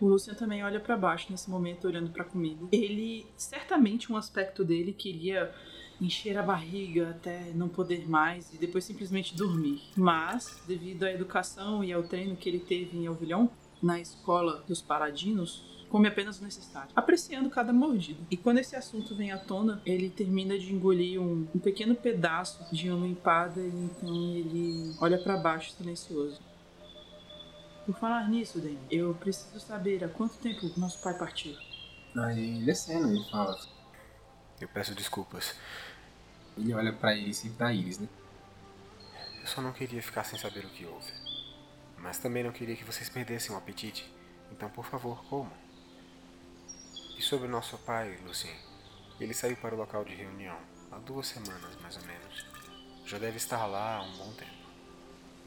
O 0.00 0.06
Lucian 0.06 0.34
também 0.34 0.64
olha 0.64 0.80
para 0.80 0.96
baixo 0.96 1.28
nesse 1.30 1.48
momento, 1.48 1.86
olhando 1.86 2.10
para 2.10 2.24
comida. 2.24 2.66
Ele, 2.72 3.26
certamente, 3.36 4.12
um 4.12 4.16
aspecto 4.16 4.64
dele 4.64 4.92
queria 4.92 5.52
encher 6.00 6.36
a 6.36 6.42
barriga 6.42 7.10
até 7.10 7.52
não 7.54 7.68
poder 7.68 8.08
mais 8.08 8.52
e 8.52 8.58
depois 8.58 8.84
simplesmente 8.84 9.36
dormir. 9.36 9.82
Mas, 9.96 10.62
devido 10.66 11.04
à 11.04 11.12
educação 11.12 11.84
e 11.84 11.92
ao 11.92 12.02
treino 12.02 12.36
que 12.36 12.48
ele 12.48 12.58
teve 12.58 12.96
em 12.98 13.06
Alvilhão, 13.06 13.50
na 13.82 14.00
escola 14.00 14.64
dos 14.66 14.80
Paradinos, 14.80 15.64
come 15.88 16.08
apenas 16.08 16.40
o 16.40 16.44
necessário, 16.44 16.90
apreciando 16.96 17.48
cada 17.48 17.72
mordida. 17.72 18.18
E 18.30 18.36
quando 18.36 18.58
esse 18.58 18.74
assunto 18.74 19.14
vem 19.14 19.30
à 19.30 19.38
tona, 19.38 19.80
ele 19.86 20.10
termina 20.10 20.58
de 20.58 20.74
engolir 20.74 21.20
um, 21.20 21.46
um 21.54 21.58
pequeno 21.60 21.94
pedaço 21.94 22.64
de 22.74 22.90
uma 22.90 23.06
empada 23.06 23.60
e 23.60 23.68
então 23.68 24.08
ele 24.34 24.92
olha 25.00 25.18
para 25.18 25.36
baixo 25.36 25.70
silencioso. 25.72 26.40
Por 27.84 27.94
falar 27.96 28.28
nisso, 28.28 28.60
Dan, 28.60 28.76
eu 28.90 29.14
preciso 29.14 29.60
saber 29.60 30.02
há 30.02 30.08
quanto 30.08 30.38
tempo 30.38 30.70
nosso 30.78 31.02
pai 31.02 31.14
partiu. 31.18 31.54
Aí 32.16 32.58
ele 32.58 32.70
acena, 32.70 33.08
ele 33.08 33.24
fala. 33.30 33.58
Eu 34.60 34.68
peço 34.68 34.94
desculpas. 34.94 35.54
Ele 36.56 36.72
olha 36.72 36.92
para 36.92 37.14
Iris 37.14 37.44
e 37.44 37.50
pra 37.50 37.72
Iris, 37.72 37.98
né? 37.98 38.08
Eu 39.40 39.46
só 39.46 39.60
não 39.60 39.72
queria 39.72 40.02
ficar 40.02 40.24
sem 40.24 40.38
saber 40.38 40.64
o 40.64 40.70
que 40.70 40.86
houve. 40.86 41.12
Mas 41.98 42.18
também 42.18 42.42
não 42.42 42.52
queria 42.52 42.76
que 42.76 42.84
vocês 42.84 43.10
perdessem 43.10 43.54
o 43.54 43.58
apetite. 43.58 44.10
Então, 44.50 44.70
por 44.70 44.86
favor, 44.86 45.22
comam. 45.24 45.52
E 47.18 47.22
sobre 47.22 47.48
nosso 47.48 47.76
pai, 47.78 48.18
Lucien? 48.26 48.54
Ele 49.20 49.34
saiu 49.34 49.56
para 49.56 49.74
o 49.74 49.78
local 49.78 50.04
de 50.04 50.14
reunião 50.14 50.56
há 50.90 50.98
duas 50.98 51.26
semanas, 51.26 51.76
mais 51.82 51.96
ou 51.96 52.02
menos. 52.04 52.46
Já 53.04 53.18
deve 53.18 53.36
estar 53.36 53.66
lá 53.66 53.96
há 53.96 54.02
um 54.02 54.16
bom 54.16 54.32
tempo. 54.32 54.63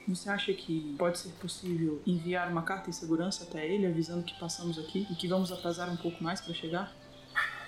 Você 0.08 0.30
acha 0.30 0.54
que 0.54 0.96
pode 0.98 1.20
ser 1.20 1.34
possível 1.34 2.02
enviar 2.06 2.50
uma 2.50 2.62
carta 2.62 2.89
em 2.89 2.93
segurança 2.93 3.43
até 3.43 3.67
ele, 3.67 3.86
avisando 3.86 4.24
que 4.24 4.39
passamos 4.39 4.80
aqui 4.80 5.06
e 5.12 5.15
que 5.15 5.28
vamos 5.28 5.52
atrasar 5.52 5.91
um 5.91 5.98
pouco 5.98 6.24
mais 6.24 6.39
para 6.39 6.54
chegar? 6.54 6.96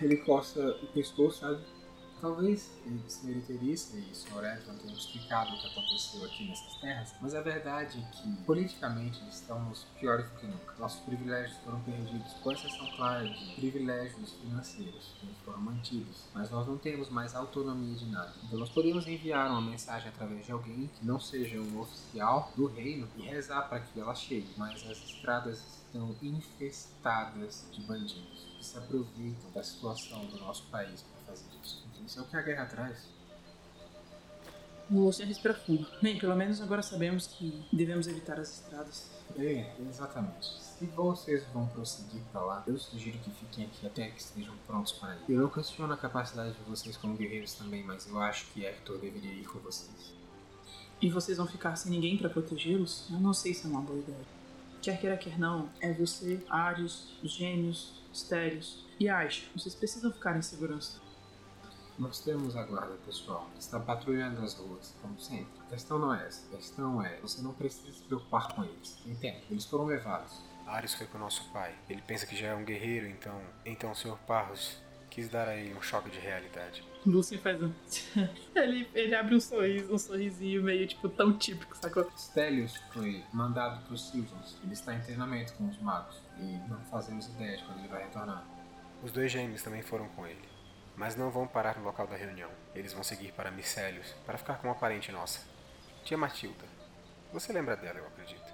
Ele 0.02 0.16
coça 0.18 0.78
o 0.82 0.88
pescoço, 0.88 1.42
sabe? 1.42 1.62
Talvez 2.22 2.70
a 2.86 3.10
senhorita 3.10 3.54
Erissa 3.54 3.98
e 3.98 4.12
o 4.12 4.16
senhor 4.16 4.44
Edson 4.44 4.76
tenham 4.76 4.98
explicado 4.98 5.56
o 5.56 5.58
que 5.58 5.68
aconteceu 5.68 6.26
aqui 6.26 6.50
nessas 6.50 6.76
terras, 6.76 7.16
mas 7.22 7.34
a 7.34 7.42
verdade 7.42 7.98
é 7.98 8.12
que, 8.12 8.44
politicamente, 8.44 9.24
estamos 9.30 9.86
piores 9.98 10.30
do 10.30 10.38
que 10.38 10.48
nunca. 10.48 10.76
Nossos 10.78 11.00
privilégios 11.02 11.58
foram 11.60 11.80
perdidos, 11.80 12.34
com 12.34 12.52
exceção, 12.52 12.92
claro, 12.98 13.30
de 13.30 13.56
privilégios 13.56 14.34
financeiros, 14.34 15.14
que 15.18 15.28
foram 15.46 15.62
mantidos, 15.62 16.26
mas 16.34 16.50
nós 16.50 16.68
não 16.68 16.78
temos 16.78 17.10
mais 17.10 17.34
autonomia 17.34 17.96
de 17.96 18.06
nada. 18.08 18.34
Então 18.44 18.60
nós 18.60 18.70
podemos 18.70 19.08
enviar 19.08 19.50
uma 19.50 19.62
mensagem 19.62 20.10
através 20.10 20.46
de 20.46 20.52
alguém 20.52 20.88
que 20.88 21.06
não 21.06 21.22
seja 21.22 21.58
um 21.58 21.80
oficial 21.80 22.52
do 22.54 22.66
reino 22.66 23.08
e 23.16 23.22
rezar 23.22 23.70
para 23.70 23.80
que 23.80 23.98
ela 23.98 24.14
chegue, 24.14 24.50
mas 24.58 24.86
as 24.86 24.98
estradas 24.98 25.64
estão 25.86 26.14
infestadas 26.22 27.66
de 27.72 27.82
bandidos 27.84 28.46
que 28.58 28.66
se 28.66 28.78
aproveitam 28.78 29.50
da 29.52 29.64
situação 29.64 30.26
do 30.26 30.38
nosso 30.38 30.64
país 30.68 31.06
fazer 31.30 31.46
isso. 31.64 31.86
Então, 31.92 32.06
isso 32.06 32.20
é 32.20 32.22
o 32.22 32.26
que 32.26 32.36
a 32.36 32.42
guerra 32.42 32.66
traz. 32.66 33.08
O 34.90 35.02
Lucian 35.02 35.26
respira 35.26 35.54
fundo. 35.54 35.88
Bem, 36.02 36.18
pelo 36.18 36.36
menos 36.36 36.60
agora 36.62 36.82
sabemos 36.82 37.28
que 37.28 37.64
devemos 37.72 38.08
evitar 38.08 38.40
as 38.40 38.56
estradas. 38.56 39.12
É, 39.38 39.72
exatamente. 39.88 40.48
Se 40.60 40.86
vocês 40.88 41.44
vão 41.54 41.68
prosseguir 41.68 42.22
para 42.32 42.42
lá, 42.42 42.64
eu 42.66 42.78
sugiro 42.80 43.20
que 43.20 43.30
fiquem 43.30 43.66
aqui 43.66 43.86
até 43.86 44.10
que 44.10 44.20
estejam 44.20 44.56
prontos 44.66 44.94
para 44.94 45.14
ir. 45.16 45.22
Eu 45.30 45.42
não 45.42 45.50
questiono 45.50 45.94
a 45.94 45.98
capacidade 45.98 46.54
de 46.54 46.64
vocês 46.64 46.98
como 46.98 47.16
guerreiros 47.16 47.54
também, 47.54 47.84
mas 47.84 48.08
eu 48.08 48.20
acho 48.20 48.48
que 48.48 48.66
Hector 48.66 48.98
deveria 48.98 49.32
ir 49.32 49.46
com 49.46 49.60
vocês. 49.60 50.14
E 51.00 51.10
vocês 51.10 51.38
vão 51.38 51.46
ficar 51.46 51.76
sem 51.76 51.92
ninguém 51.92 52.18
para 52.18 52.30
protegê-los? 52.30 53.08
Eu 53.12 53.20
não 53.20 53.34
sei 53.34 53.54
se 53.54 53.68
é 53.68 53.70
uma 53.70 53.82
boa 53.82 54.00
ideia. 54.00 54.26
Quer 54.82 55.00
queira, 55.00 55.18
quer 55.18 55.38
não, 55.38 55.70
é 55.82 55.94
você, 55.94 56.44
Arius, 56.50 57.18
os 57.22 57.32
gêmeos, 57.32 57.94
Stérios 58.14 58.86
e 59.00 59.08
Aisha. 59.08 59.44
Vocês 59.56 59.76
precisam 59.76 60.12
ficar 60.12 60.36
em 60.38 60.42
segurança. 60.42 61.00
Nós 62.00 62.22
temos 62.22 62.56
a 62.56 62.64
guarda 62.64 62.96
pessoal 63.06 63.50
que 63.54 63.60
está 63.60 63.78
patrulhando 63.78 64.42
as 64.42 64.54
ruas, 64.54 64.96
como 65.02 65.20
sempre. 65.20 65.52
A 65.68 65.72
questão 65.72 66.00
não 66.00 66.16
é 66.16 66.26
essa. 66.26 66.48
A 66.48 66.56
questão 66.56 67.04
é, 67.04 67.20
você 67.20 67.42
não 67.42 67.54
precisa 67.54 67.92
se 67.92 68.02
preocupar 68.04 68.54
com 68.56 68.64
eles. 68.64 68.98
Entende? 69.06 69.44
Eles 69.52 69.66
foram 69.66 69.86
levados. 69.86 70.42
Ares 70.66 70.94
foi 70.94 71.08
com 71.08 71.18
nosso 71.18 71.44
pai. 71.52 71.76
Ele 71.90 72.02
pensa 72.02 72.26
que 72.26 72.38
já 72.38 72.48
é 72.48 72.56
um 72.56 72.64
guerreiro, 72.64 73.06
então. 73.06 73.42
Então 73.66 73.92
o 73.92 73.96
Sr. 73.96 74.18
Parros 74.26 74.78
quis 75.10 75.28
dar 75.28 75.50
a 75.50 75.58
ele 75.58 75.74
um 75.74 75.82
choque 75.82 76.10
de 76.10 76.20
realidade. 76.20 76.82
Lúcio 77.06 77.38
faz 77.40 77.62
um. 77.62 77.74
ele, 78.56 78.88
ele 78.94 79.14
abre 79.14 79.36
um 79.36 79.40
sorriso, 79.42 79.94
um 79.94 79.98
sorrisinho 79.98 80.64
meio 80.64 80.88
tipo 80.88 81.10
tão 81.10 81.38
típico, 81.38 81.76
sacou? 81.76 82.10
Stelios 82.18 82.78
foi 82.94 83.26
mandado 83.34 83.84
para 83.84 83.94
os 83.94 84.10
Silvans. 84.10 84.58
Ele 84.64 84.72
está 84.72 84.96
em 84.96 85.02
treinamento 85.02 85.54
com 85.56 85.68
os 85.68 85.78
magos 85.82 86.22
e 86.38 86.58
não 86.70 86.80
fazemos 86.86 87.28
ideia 87.28 87.58
de 87.58 87.64
quando 87.66 87.80
ele 87.80 87.90
vai 87.90 88.04
retornar. 88.04 88.48
Os 89.04 89.12
dois 89.12 89.30
gêmeos 89.30 89.62
também 89.62 89.82
foram 89.82 90.08
com 90.10 90.26
ele. 90.26 90.59
Mas 91.00 91.16
não 91.16 91.32
vão 91.32 91.48
parar 91.48 91.78
no 91.78 91.86
local 91.86 92.06
da 92.06 92.18
reunião. 92.18 92.50
Eles 92.76 92.92
vão 92.92 93.04
seguir 93.04 93.32
para 93.32 93.50
Micélios 93.50 94.14
para 94.26 94.38
ficar 94.38 94.56
com 94.56 94.68
uma 94.68 94.76
parente 94.76 95.14
nossa. 95.14 95.40
Tia 96.04 96.18
Matilda. 96.18 96.66
Você 97.32 97.54
lembra 97.54 97.78
dela, 97.78 98.00
eu 98.00 98.08
acredito. 98.08 98.54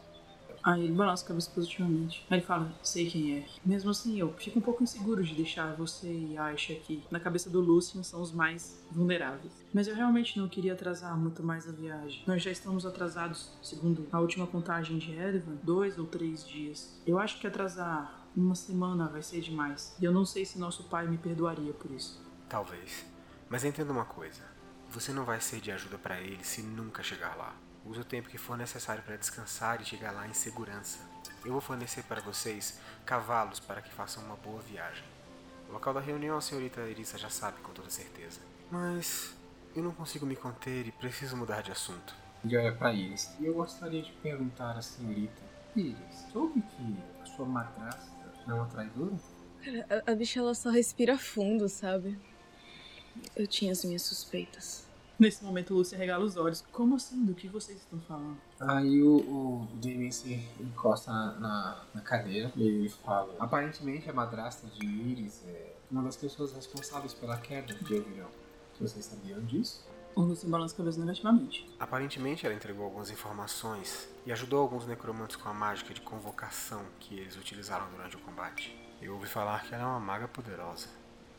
Aí 0.64 0.84
ele 0.84 0.94
balança 0.94 1.26
a 1.26 1.28
cabeça 1.30 1.50
positivamente. 1.50 2.24
Aí 2.30 2.38
ele 2.38 2.46
fala, 2.46 2.72
sei 2.84 3.10
quem 3.10 3.40
é. 3.40 3.46
Mesmo 3.66 3.90
assim, 3.90 4.20
eu 4.20 4.32
fico 4.34 4.60
um 4.60 4.62
pouco 4.62 4.84
inseguro 4.84 5.24
de 5.24 5.34
deixar 5.34 5.74
você 5.74 6.08
e 6.08 6.38
Aisha 6.38 6.74
aqui. 6.74 7.04
Na 7.10 7.20
cabeça 7.20 7.50
do 7.50 7.60
Lucian 7.60 8.04
são 8.04 8.22
os 8.22 8.32
mais 8.32 8.80
vulneráveis. 8.92 9.52
Mas 9.74 9.88
eu 9.88 9.96
realmente 9.96 10.38
não 10.38 10.48
queria 10.48 10.74
atrasar 10.74 11.18
muito 11.18 11.42
mais 11.42 11.68
a 11.68 11.72
viagem. 11.72 12.24
Nós 12.28 12.44
já 12.44 12.52
estamos 12.52 12.86
atrasados, 12.86 13.58
segundo 13.64 14.08
a 14.12 14.20
última 14.20 14.46
contagem 14.46 15.00
de 15.00 15.12
Erevan, 15.12 15.56
dois 15.64 15.98
ou 15.98 16.06
três 16.06 16.48
dias. 16.48 17.02
Eu 17.08 17.18
acho 17.18 17.40
que 17.40 17.48
atrasar 17.48 18.24
uma 18.38 18.54
semana 18.54 19.08
vai 19.08 19.24
ser 19.24 19.42
demais. 19.42 19.96
E 20.00 20.06
eu 20.06 20.12
não 20.12 20.26
sei 20.26 20.46
se 20.46 20.60
nosso 20.60 20.84
pai 20.84 21.08
me 21.08 21.18
perdoaria 21.18 21.74
por 21.74 21.90
isso. 21.90 22.24
Talvez. 22.50 23.06
Mas 23.50 23.64
entenda 23.64 23.92
uma 23.92 24.06
coisa. 24.06 24.42
Você 24.90 25.12
não 25.12 25.26
vai 25.26 25.40
ser 25.42 25.60
de 25.60 25.72
ajuda 25.72 25.98
para 25.98 26.20
ele 26.20 26.44
se 26.44 26.62
nunca 26.62 27.04
chegar 27.04 27.36
lá. 27.36 27.56
Use 27.86 28.00
o 28.00 28.06
tempo 28.06 28.30
que 28.30 28.38
for 28.38 28.58
necessário 28.58 29.04
para 29.04 29.16
descansar 29.16 29.82
e 29.82 29.86
chegar 29.86 30.12
lá 30.12 30.28
em 30.28 30.34
segurança. 30.34 31.00
Eu 31.44 31.52
vou 31.52 31.62
fornecer 31.62 32.04
para 32.04 32.22
vocês 32.22 32.80
cavalos 33.06 33.60
para 33.60 33.82
que 33.82 33.94
façam 33.94 34.24
uma 34.24 34.36
boa 34.36 34.62
viagem. 34.62 35.04
O 35.70 35.74
local 35.74 35.94
da 35.94 36.00
reunião 36.00 36.38
a 36.38 36.42
senhorita 36.42 36.82
Erissa 36.82 37.18
já 37.18 37.30
sabe 37.30 37.60
com 37.62 37.72
toda 37.72 37.90
certeza. 37.90 38.40
Mas 38.72 39.36
eu 39.76 39.84
não 39.84 39.92
consigo 39.92 40.26
me 40.26 40.36
conter 40.36 40.88
e 40.88 40.92
preciso 40.92 41.38
mudar 41.38 41.62
de 41.62 41.72
assunto. 41.72 42.16
Ele 42.44 42.58
olha 42.58 42.76
para 42.76 42.94
Iris. 42.94 43.36
E 43.40 43.46
eu 43.46 43.54
gostaria 43.54 44.02
de 44.02 44.12
perguntar 44.14 44.78
à 44.78 44.82
senhorita: 44.82 45.42
Iris, 45.76 46.26
soube 46.32 46.62
que 46.62 46.98
a 47.22 47.26
sua 47.26 47.46
madrasta 47.46 48.12
é 48.48 48.54
uma 48.54 48.66
traidora? 48.68 49.16
Cara, 49.64 50.04
a, 50.08 50.12
a 50.12 50.16
bicha 50.16 50.40
ela 50.40 50.54
só 50.54 50.70
respira 50.70 51.18
fundo, 51.18 51.68
sabe? 51.68 52.20
Eu 53.36 53.48
tinha 53.48 53.72
as 53.72 53.84
minhas 53.84 54.02
suspeitas. 54.02 54.86
Nesse 55.18 55.44
momento, 55.46 55.74
Lúcia 55.74 55.98
regala 55.98 56.26
os 56.26 56.36
olhos. 56.36 56.62
Como 56.74 56.96
assim? 56.96 57.24
Do 57.24 57.34
que 57.34 57.48
vocês 57.48 57.80
estão 57.80 58.00
falando? 58.02 58.38
Aí 58.60 59.02
o, 59.02 59.18
o 59.18 59.68
Damien 59.76 60.12
se 60.12 60.34
encosta 60.60 61.12
na, 61.12 61.40
na, 61.40 61.86
na 61.94 62.02
cadeira 62.02 62.52
e 62.56 62.64
ele 62.64 62.90
fala: 62.90 63.34
Aparentemente 63.40 64.10
a 64.10 64.14
madrasta 64.14 64.68
de 64.68 64.86
Iris 64.86 65.42
é 65.48 65.74
uma 65.90 66.04
das 66.04 66.18
pessoas 66.18 66.52
responsáveis 66.52 67.14
pela 67.14 67.38
queda 67.38 67.74
de 67.74 67.98
Avilhão. 67.98 68.28
Vocês 68.80 69.06
sabiam 69.06 69.40
disso? 69.46 69.88
O 70.16 70.22
Lúcio 70.22 70.50
balança 70.50 70.74
a 70.74 70.78
cabeça 70.78 71.00
negativamente. 71.00 71.70
Aparentemente 71.80 72.46
ela 72.46 72.56
entregou 72.56 72.86
algumas 72.86 73.10
informações 73.10 74.08
e 74.26 74.32
ajudou 74.32 74.62
alguns 74.62 74.86
necromantes 74.86 75.38
com 75.38 75.48
a 75.48 75.54
mágica 75.54 75.94
de 75.94 76.02
convocação 76.02 76.82
que 77.00 77.20
eles 77.20 77.38
utilizaram 77.38 77.90
durante 77.92 78.18
o 78.18 78.20
combate. 78.20 78.78
Eu 79.02 79.14
ouvi 79.14 79.28
falar 79.28 79.64
que 79.64 79.74
ela 79.74 79.84
é 79.84 79.86
uma 79.86 80.00
maga 80.00 80.28
poderosa. 80.28 80.88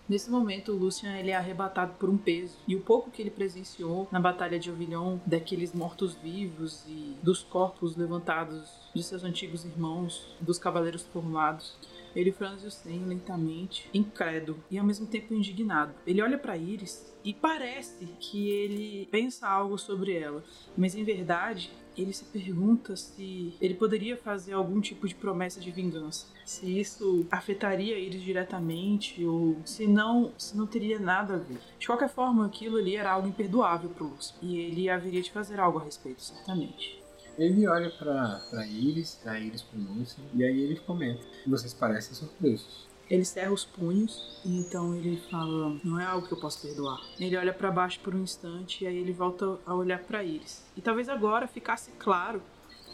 Nesse 0.08 0.30
momento, 0.30 0.70
o 0.70 0.76
Lucian 0.76 1.16
ele 1.16 1.30
é 1.30 1.36
arrebatado 1.36 1.94
por 1.94 2.08
um 2.08 2.16
peso. 2.16 2.56
E 2.66 2.76
o 2.76 2.80
pouco 2.80 3.10
que 3.10 3.20
ele 3.20 3.30
presenciou 3.30 4.08
na 4.12 4.20
Batalha 4.20 4.58
de 4.58 4.70
Ovilhon, 4.70 5.18
daqueles 5.26 5.72
mortos-vivos 5.72 6.84
e 6.86 7.16
dos 7.22 7.42
corpos 7.42 7.96
levantados 7.96 8.70
de 8.94 9.02
seus 9.02 9.24
antigos 9.24 9.64
irmãos, 9.64 10.36
dos 10.40 10.58
cavaleiros 10.58 11.02
formados, 11.12 11.76
ele 12.14 12.32
franze 12.32 12.66
o 12.66 12.70
senho 12.70 13.06
lentamente, 13.06 13.90
incrédulo 13.92 14.62
e 14.70 14.78
ao 14.78 14.86
mesmo 14.86 15.06
tempo 15.06 15.34
indignado. 15.34 15.92
Ele 16.06 16.22
olha 16.22 16.38
para 16.38 16.56
Iris 16.56 17.12
e 17.24 17.34
parece 17.34 18.06
que 18.20 18.48
ele 18.48 19.08
pensa 19.10 19.48
algo 19.48 19.76
sobre 19.76 20.14
ela, 20.14 20.42
mas 20.76 20.94
em 20.94 21.04
verdade 21.04 21.70
ele 21.96 22.12
se 22.12 22.24
pergunta 22.24 22.96
se 22.96 23.54
ele 23.60 23.74
poderia 23.74 24.16
fazer 24.16 24.52
algum 24.52 24.80
tipo 24.80 25.06
de 25.08 25.14
promessa 25.14 25.60
de 25.60 25.70
vingança. 25.70 26.26
Se 26.44 26.78
isso 26.78 27.26
afetaria 27.30 27.96
eles 27.98 28.22
diretamente 28.22 29.24
ou 29.24 29.56
se 29.64 29.86
não, 29.86 30.32
se 30.38 30.56
não 30.56 30.66
teria 30.66 30.98
nada 30.98 31.34
a 31.34 31.38
ver. 31.38 31.58
De 31.78 31.86
qualquer 31.86 32.08
forma, 32.08 32.46
aquilo 32.46 32.76
ali 32.78 32.96
era 32.96 33.10
algo 33.10 33.28
imperdoável 33.28 33.90
pro 33.90 34.08
Lúcio. 34.08 34.34
E 34.42 34.58
ele 34.58 34.88
haveria 34.88 35.22
de 35.22 35.30
fazer 35.30 35.58
algo 35.58 35.78
a 35.78 35.84
respeito, 35.84 36.22
certamente. 36.22 37.02
Ele 37.38 37.66
olha 37.68 37.90
pra, 37.90 38.40
pra 38.50 38.66
Iris, 38.66 39.18
pra 39.22 39.38
Iris 39.38 39.62
pro 39.62 39.78
Lúcio, 39.78 40.22
e 40.34 40.42
aí 40.42 40.58
ele 40.58 40.76
comenta: 40.76 41.20
Vocês 41.46 41.74
parecem 41.74 42.14
surpresos. 42.14 42.86
Ele 43.08 43.24
cerra 43.24 43.52
os 43.52 43.64
punhos 43.64 44.40
e 44.44 44.58
então 44.58 44.94
ele 44.94 45.16
fala: 45.30 45.78
Não 45.84 45.98
é 45.98 46.04
algo 46.04 46.26
que 46.26 46.34
eu 46.34 46.40
posso 46.40 46.60
perdoar. 46.62 47.00
Ele 47.18 47.36
olha 47.36 47.52
para 47.52 47.70
baixo 47.70 48.00
por 48.00 48.14
um 48.14 48.22
instante 48.22 48.84
e 48.84 48.86
aí 48.86 48.96
ele 48.96 49.12
volta 49.12 49.58
a 49.64 49.74
olhar 49.74 50.00
para 50.00 50.24
Iris. 50.24 50.64
E 50.76 50.80
talvez 50.80 51.08
agora 51.08 51.46
ficasse 51.46 51.90
claro 51.98 52.42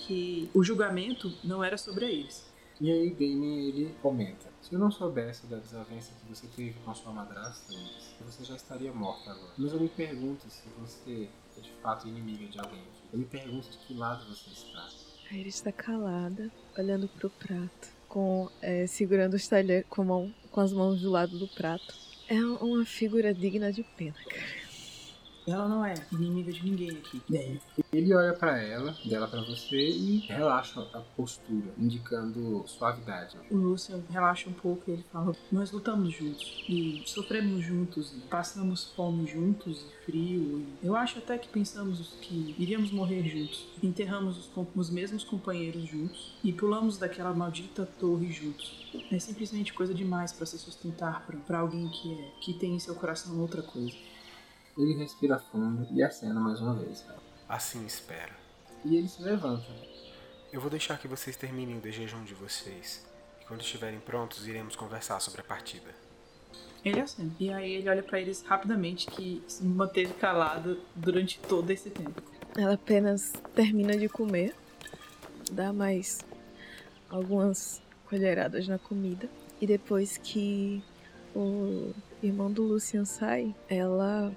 que 0.01 0.51
o 0.55 0.63
julgamento 0.63 1.33
não 1.43 1.63
era 1.63 1.79
sobre 1.79 2.05
a 2.05 2.11
Iris. 2.11 2.53
E 2.81 2.91
aí 2.91 3.11
Damien 3.11 3.69
ele 3.69 3.95
comenta: 4.03 4.51
Se 4.61 4.75
eu 4.75 4.79
não 4.79 4.91
soubesse 4.91 5.47
da 5.47 5.57
desavença 5.57 6.13
que 6.21 6.29
você 6.29 6.47
teve 6.49 6.75
com 6.85 6.91
a 6.91 6.95
sua 6.95 7.13
madrasta, 7.13 7.73
Iris, 7.73 8.15
você 8.21 8.45
já 8.45 8.57
estaria 8.57 8.93
morta 8.93 9.31
agora. 9.31 9.53
Mas 9.57 9.73
eu 9.73 9.81
me 9.81 9.89
pergunto 9.89 10.51
se 10.51 10.69
você 10.79 11.29
é 11.57 11.61
de 11.61 11.71
fato 11.83 12.09
inimiga 12.09 12.47
de 12.47 12.59
alguém. 12.59 12.83
Eu 13.13 13.19
me 13.19 13.25
pergunto 13.25 13.71
de 13.71 13.79
que 13.79 13.95
lado 13.95 14.27
você 14.27 14.51
está. 14.51 14.89
A 15.31 15.35
Iris 15.35 15.55
está 15.55 15.73
calada, 15.73 16.51
olhando 16.77 17.09
pro 17.09 17.31
prato, 17.31 17.89
com 18.13 18.47
é, 18.61 18.87
segurando 18.87 19.33
os 19.35 19.49
talheres 19.49 19.87
com, 19.89 20.05
mão- 20.05 20.35
com 20.51 20.61
as 20.61 20.71
mãos 20.71 21.01
do 21.01 21.11
lado 21.11 21.39
do 21.39 21.49
prato. 21.49 21.95
É 22.29 22.39
uma 22.45 22.85
figura 22.85 23.33
digna 23.33 23.73
de 23.73 23.83
pena, 23.83 24.15
cara. 24.29 24.62
Ela 25.47 25.69
não 25.69 25.85
é 25.85 25.95
inimiga 26.13 26.53
de 26.53 26.65
ninguém 26.65 26.91
aqui. 26.91 27.21
Bem, 27.29 27.61
Ele 27.93 28.15
olha 28.15 28.33
pra 28.33 28.61
ela, 28.61 28.95
dela 29.05 29.27
pra 29.27 29.41
você 29.43 29.77
e 29.77 30.19
relaxa 30.29 30.81
a 30.93 31.01
postura, 31.01 31.73
indicando 31.79 32.65
suavidade. 32.67 33.37
o 33.51 33.57
Lúcio 33.57 34.03
relaxa 34.11 34.49
um 34.49 34.53
pouco 34.53 34.83
e 34.89 34.93
ele 34.95 35.05
fala: 35.13 35.35
Nós 35.51 35.73
lutamos 35.73 36.15
juntos 36.15 36.65
e 36.69 37.03
sofremos 37.07 37.65
juntos 37.65 38.13
e 38.13 38.21
passamos 38.29 38.93
fome 38.95 39.27
juntos 39.27 39.81
e 39.81 40.05
frio. 40.05 40.67
E 40.83 40.87
eu 40.87 40.95
acho 40.97 41.19
até 41.19 41.37
que 41.39 41.49
pensamos 41.49 42.17
que 42.21 42.55
iríamos 42.59 42.91
morrer 42.91 43.23
juntos. 43.25 43.67
Enterramos 43.83 44.39
os, 44.39 44.51
os 44.77 44.91
mesmos 44.91 45.25
companheiros 45.25 45.89
juntos 45.89 46.35
e 46.45 46.53
pulamos 46.53 46.99
daquela 46.99 47.33
maldita 47.35 47.85
torre 47.99 48.31
juntos. 48.31 48.83
É 49.11 49.19
simplesmente 49.19 49.73
coisa 49.73 49.93
demais 49.95 50.33
pra 50.33 50.47
se 50.47 50.59
sustentar 50.59 51.27
pra 51.47 51.59
alguém 51.59 51.89
que 51.89 52.13
é 52.13 52.31
que 52.41 52.55
tem 52.55 52.75
em 52.75 52.79
seu 52.79 52.95
coração 52.95 53.39
outra 53.41 53.63
coisa. 53.63 53.95
Ele 54.77 54.95
respira 54.95 55.39
fundo 55.39 55.87
e 55.91 56.03
acena 56.03 56.41
mais 56.41 56.61
uma 56.61 56.75
vez. 56.75 57.05
Assim 57.49 57.85
espero. 57.85 58.33
E 58.85 58.97
ele 58.97 59.09
se 59.09 59.23
levanta. 59.23 59.67
Eu 60.53 60.61
vou 60.61 60.71
deixar 60.71 60.99
que 60.99 61.07
vocês 61.07 61.37
terminem 61.37 61.79
o 61.79 61.81
de 61.81 61.93
jejum 61.93 62.25
de 62.25 62.35
vocês. 62.35 63.07
E 63.41 63.45
quando 63.45 63.61
estiverem 63.61 64.01
prontos, 64.01 64.47
iremos 64.47 64.75
conversar 64.75 65.21
sobre 65.21 65.43
a 65.43 65.45
partida. 65.45 65.91
Ele 66.85 67.01
acena. 67.01 67.31
E 67.39 67.53
aí 67.53 67.73
ele 67.73 67.89
olha 67.89 68.03
pra 68.03 68.21
eles 68.21 68.43
rapidamente 68.43 69.07
que 69.07 69.43
se 69.47 69.63
manteve 69.63 70.15
calada 70.15 70.77
durante 70.97 71.39
todo 71.39 71.71
esse 71.71 71.91
tempo. 71.91 72.23
Ela 72.57 72.75
apenas 72.75 73.33
termina 73.55 73.97
de 73.97 74.09
comer, 74.09 74.55
dá 75.51 75.73
mais 75.73 76.21
algumas 77.09 77.83
colheradas 78.09 78.67
na 78.67 78.79
comida. 78.79 79.29
E 79.61 79.67
depois 79.67 80.19
que 80.19 80.83
o 81.35 81.93
irmão 82.23 82.51
do 82.51 82.63
Lucian 82.63 83.05
sai, 83.05 83.55
ela 83.69 84.33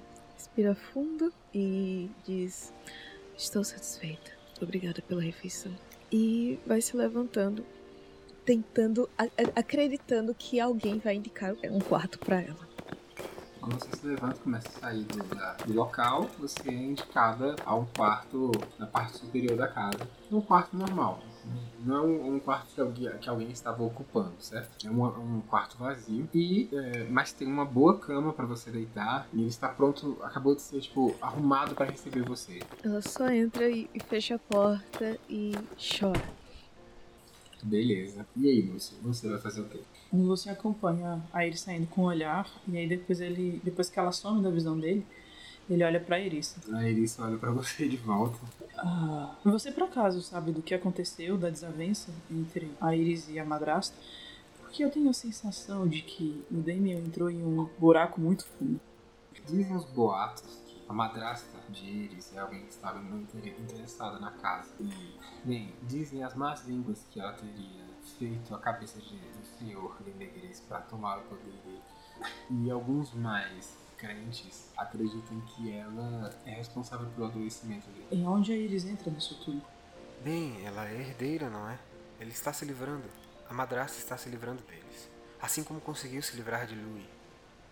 respira 0.45 0.75
fundo 0.75 1.34
e 1.53 2.10
diz: 2.25 2.71
Estou 3.36 3.63
satisfeita. 3.63 4.31
Obrigada 4.62 5.01
pela 5.01 5.21
refeição. 5.21 5.71
E 6.12 6.60
vai 6.67 6.81
se 6.81 6.95
levantando, 6.95 7.65
tentando, 8.45 9.10
acreditando 9.55 10.34
que 10.36 10.60
alguém 10.60 10.99
vai 10.99 11.15
indicar 11.15 11.55
um 11.69 11.79
quarto 11.79 12.19
pra 12.19 12.41
ela. 12.41 12.65
Quando 13.60 13.73
você 13.79 13.97
se 13.97 14.05
levanta 14.05 14.39
começa 14.39 14.67
a 14.69 14.71
sair 14.79 15.03
do, 15.05 15.23
da- 15.36 15.53
do 15.53 15.73
local, 15.73 16.29
você 16.38 16.69
é 16.69 16.73
indicada 16.73 17.55
a 17.65 17.75
um 17.75 17.86
quarto 17.86 18.51
na 18.77 18.86
parte 18.86 19.17
superior 19.17 19.58
da 19.58 19.67
casa. 19.67 20.08
Um 20.31 20.39
quarto 20.39 20.77
normal. 20.77 21.19
Não 21.86 21.97
é 21.97 22.01
um, 22.01 22.39
quarto 22.39 22.73
que 22.73 22.81
alguém, 22.81 23.10
que 23.19 23.29
alguém 23.29 23.51
estava 23.51 23.84
ocupando, 23.84 24.34
certo? 24.39 24.88
É 24.88 24.89
um, 24.89 25.05
um 25.05 25.41
quarto 25.41 25.77
vazio. 25.77 26.27
E, 26.34 26.67
é, 26.73 27.03
mas 27.10 27.31
tem 27.31 27.47
uma 27.47 27.65
boa 27.65 27.97
cama 27.99 28.34
para 28.34 28.45
você 28.45 28.71
deitar. 28.71 29.27
E 29.31 29.41
ele 29.41 29.47
está 29.47 29.69
pronto, 29.69 30.17
acabou 30.23 30.55
de 30.55 30.62
ser, 30.62 30.81
tipo, 30.81 31.15
arrumado 31.21 31.75
para 31.75 31.86
receber 31.86 32.23
você. 32.23 32.60
Ela 32.84 33.01
só 33.01 33.29
entra 33.29 33.69
e, 33.69 33.89
e 33.93 33.99
fecha 33.99 34.36
a 34.36 34.39
porta 34.39 35.17
e 35.29 35.53
chora. 35.77 36.23
Beleza. 37.62 38.25
E 38.36 38.47
aí, 38.47 38.62
Lúcio? 38.62 38.97
Você 39.03 39.29
vai 39.29 39.39
fazer 39.39 39.62
o 39.62 39.65
quê? 39.65 39.79
Lucian 40.13 40.53
acompanha 40.53 41.21
a 41.34 41.45
ele 41.45 41.58
saindo 41.58 41.88
com 41.88 42.01
o 42.01 42.05
olhar, 42.05 42.49
e 42.67 42.77
aí 42.77 42.88
depois 42.88 43.19
ele. 43.19 43.60
Depois 43.63 43.89
que 43.89 43.99
ela 43.99 44.12
some 44.12 44.41
da 44.41 44.49
visão 44.49 44.79
dele, 44.79 45.05
Ele 45.69 45.84
olha 45.84 45.99
pra 45.99 46.19
Iris. 46.19 46.56
A 46.71 46.88
Iris 46.88 47.19
olha 47.19 47.38
pra 47.38 47.49
você 47.51 47.88
de 47.88 47.97
volta. 47.97 48.38
Ah, 48.78 49.36
você 49.43 49.71
por 49.71 49.84
acaso 49.84 50.21
sabe 50.21 50.51
do 50.51 50.62
que 50.62 50.73
aconteceu, 50.73 51.38
da 51.38 51.49
desavença 51.49 52.12
entre 52.30 52.71
a 52.80 52.95
Iris 52.95 53.28
e 53.30 53.39
a 53.39 53.45
madrasta? 53.45 53.95
Porque 54.60 54.84
eu 54.84 54.91
tenho 54.91 55.10
a 55.10 55.13
sensação 55.13 55.88
de 55.88 56.01
que 56.01 56.43
o 56.51 56.56
Damien 56.56 56.99
entrou 56.99 57.30
em 57.30 57.43
um 57.43 57.69
buraco 57.80 58.19
muito 58.19 58.45
fundo. 58.45 58.80
Dizem 59.47 59.75
os 59.75 59.86
boatos 59.86 60.62
que 60.67 60.82
a 60.88 60.93
madrasta 60.93 61.58
de 61.69 61.86
Iris 61.86 62.36
é 62.36 62.39
alguém 62.39 62.62
que 62.62 62.71
estava 62.71 62.99
muito 62.99 63.36
interessada 63.38 64.19
na 64.19 64.32
casa. 64.32 64.69
E, 64.80 64.91
bem, 65.43 65.73
dizem 65.84 66.23
as 66.23 66.36
más 66.36 66.65
línguas 66.67 67.06
que 67.10 67.19
ela 67.19 67.34
teria 67.34 67.86
feito 68.19 68.54
a 68.54 68.60
cabeça 68.60 68.99
de, 68.99 69.17
do 69.17 69.45
senhor 69.58 69.95
Linegris 70.06 70.60
para 70.62 70.82
tomar 70.82 71.19
o 71.19 71.21
poder 71.23 71.54
dele. 71.65 71.82
E 72.49 72.69
alguns 72.69 73.13
mais 73.13 73.78
crentes 73.97 74.69
acreditam 74.77 75.39
que 75.41 75.71
ela 75.71 76.34
é 76.45 76.51
responsável 76.51 77.08
pelo 77.10 77.27
adoecimento 77.27 77.88
dele. 77.89 78.08
E 78.12 78.23
onde 78.23 78.51
a 78.51 78.55
Iris 78.55 78.86
entra 78.86 79.12
nisso 79.12 79.39
tudo? 79.43 79.62
Bem, 80.23 80.65
ela 80.65 80.88
é 80.88 80.99
herdeira, 80.99 81.49
não 81.49 81.69
é? 81.69 81.77
Ele 82.19 82.31
está 82.31 82.51
se 82.53 82.65
livrando. 82.65 83.08
A 83.49 83.53
madrasta 83.53 83.97
está 83.97 84.17
se 84.17 84.29
livrando 84.29 84.62
deles. 84.63 85.10
Assim 85.41 85.63
como 85.63 85.79
conseguiu 85.79 86.21
se 86.21 86.36
livrar 86.36 86.65
de 86.65 86.75
Louis. 86.75 87.05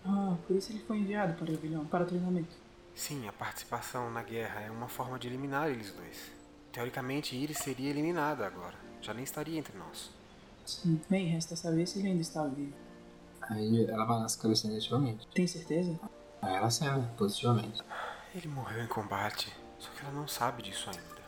Ah, 0.05 0.35
por 0.45 0.55
isso 0.55 0.71
ele 0.71 0.83
foi 0.85 0.97
enviado 0.97 1.33
para 1.33 1.51
o 1.51 1.57
vilão, 1.57 1.85
para 1.85 2.05
treinamento. 2.05 2.55
Sim, 2.93 3.27
a 3.27 3.33
participação 3.33 4.11
na 4.11 4.21
guerra 4.21 4.61
é 4.61 4.69
uma 4.69 4.87
forma 4.87 5.17
de 5.17 5.27
eliminar 5.27 5.69
eles 5.69 5.91
dois. 5.91 6.31
Teoricamente, 6.71 7.35
Iris 7.35 7.57
seria 7.57 7.89
eliminada 7.89 8.45
agora. 8.45 8.75
Já 9.01 9.13
nem 9.13 9.23
estaria 9.23 9.57
entre 9.57 9.77
nós. 9.77 10.11
Sim, 10.65 11.01
bem, 11.09 11.27
resta 11.27 11.55
saber 11.55 11.87
se 11.87 11.99
ele 11.99 12.09
ainda 12.09 12.21
está 12.21 12.45
vivo. 12.45 12.73
Aí 13.49 13.85
ela 13.89 14.05
balança 14.05 14.39
a 14.39 14.41
cabeça 14.41 14.67
negativamente. 14.67 15.27
Tem 15.33 15.47
certeza? 15.47 15.99
Aí 16.41 16.55
ela 16.55 16.69
cena 16.69 16.99
positivamente. 17.17 17.81
Ele 18.35 18.47
morreu 18.47 18.83
em 18.83 18.87
combate, 18.87 19.53
só 19.79 19.89
que 19.91 20.01
ela 20.03 20.13
não 20.13 20.27
sabe 20.27 20.63
disso 20.63 20.89
ainda. 20.89 21.23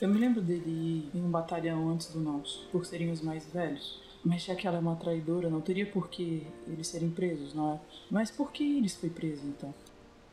Eu 0.00 0.08
me 0.08 0.18
lembro 0.18 0.42
dele 0.42 1.10
ir 1.12 1.16
em 1.16 1.22
um 1.22 1.30
batalhão 1.30 1.88
antes 1.88 2.08
do 2.08 2.20
nosso, 2.20 2.66
por 2.70 2.84
serem 2.84 3.10
os 3.10 3.20
mais 3.20 3.46
velhos. 3.46 4.02
Mas 4.24 4.42
já 4.42 4.54
que 4.54 4.66
ela 4.66 4.78
é 4.78 4.80
uma 4.80 4.96
traidora, 4.96 5.48
não 5.48 5.60
teria 5.60 5.86
por 5.86 6.08
que 6.08 6.46
eles 6.66 6.88
serem 6.88 7.10
presos, 7.10 7.54
não 7.54 7.74
é? 7.74 7.80
Mas 8.10 8.30
por 8.30 8.50
que 8.50 8.64
Iris 8.64 8.96
foi 8.96 9.10
preso, 9.10 9.46
então? 9.46 9.72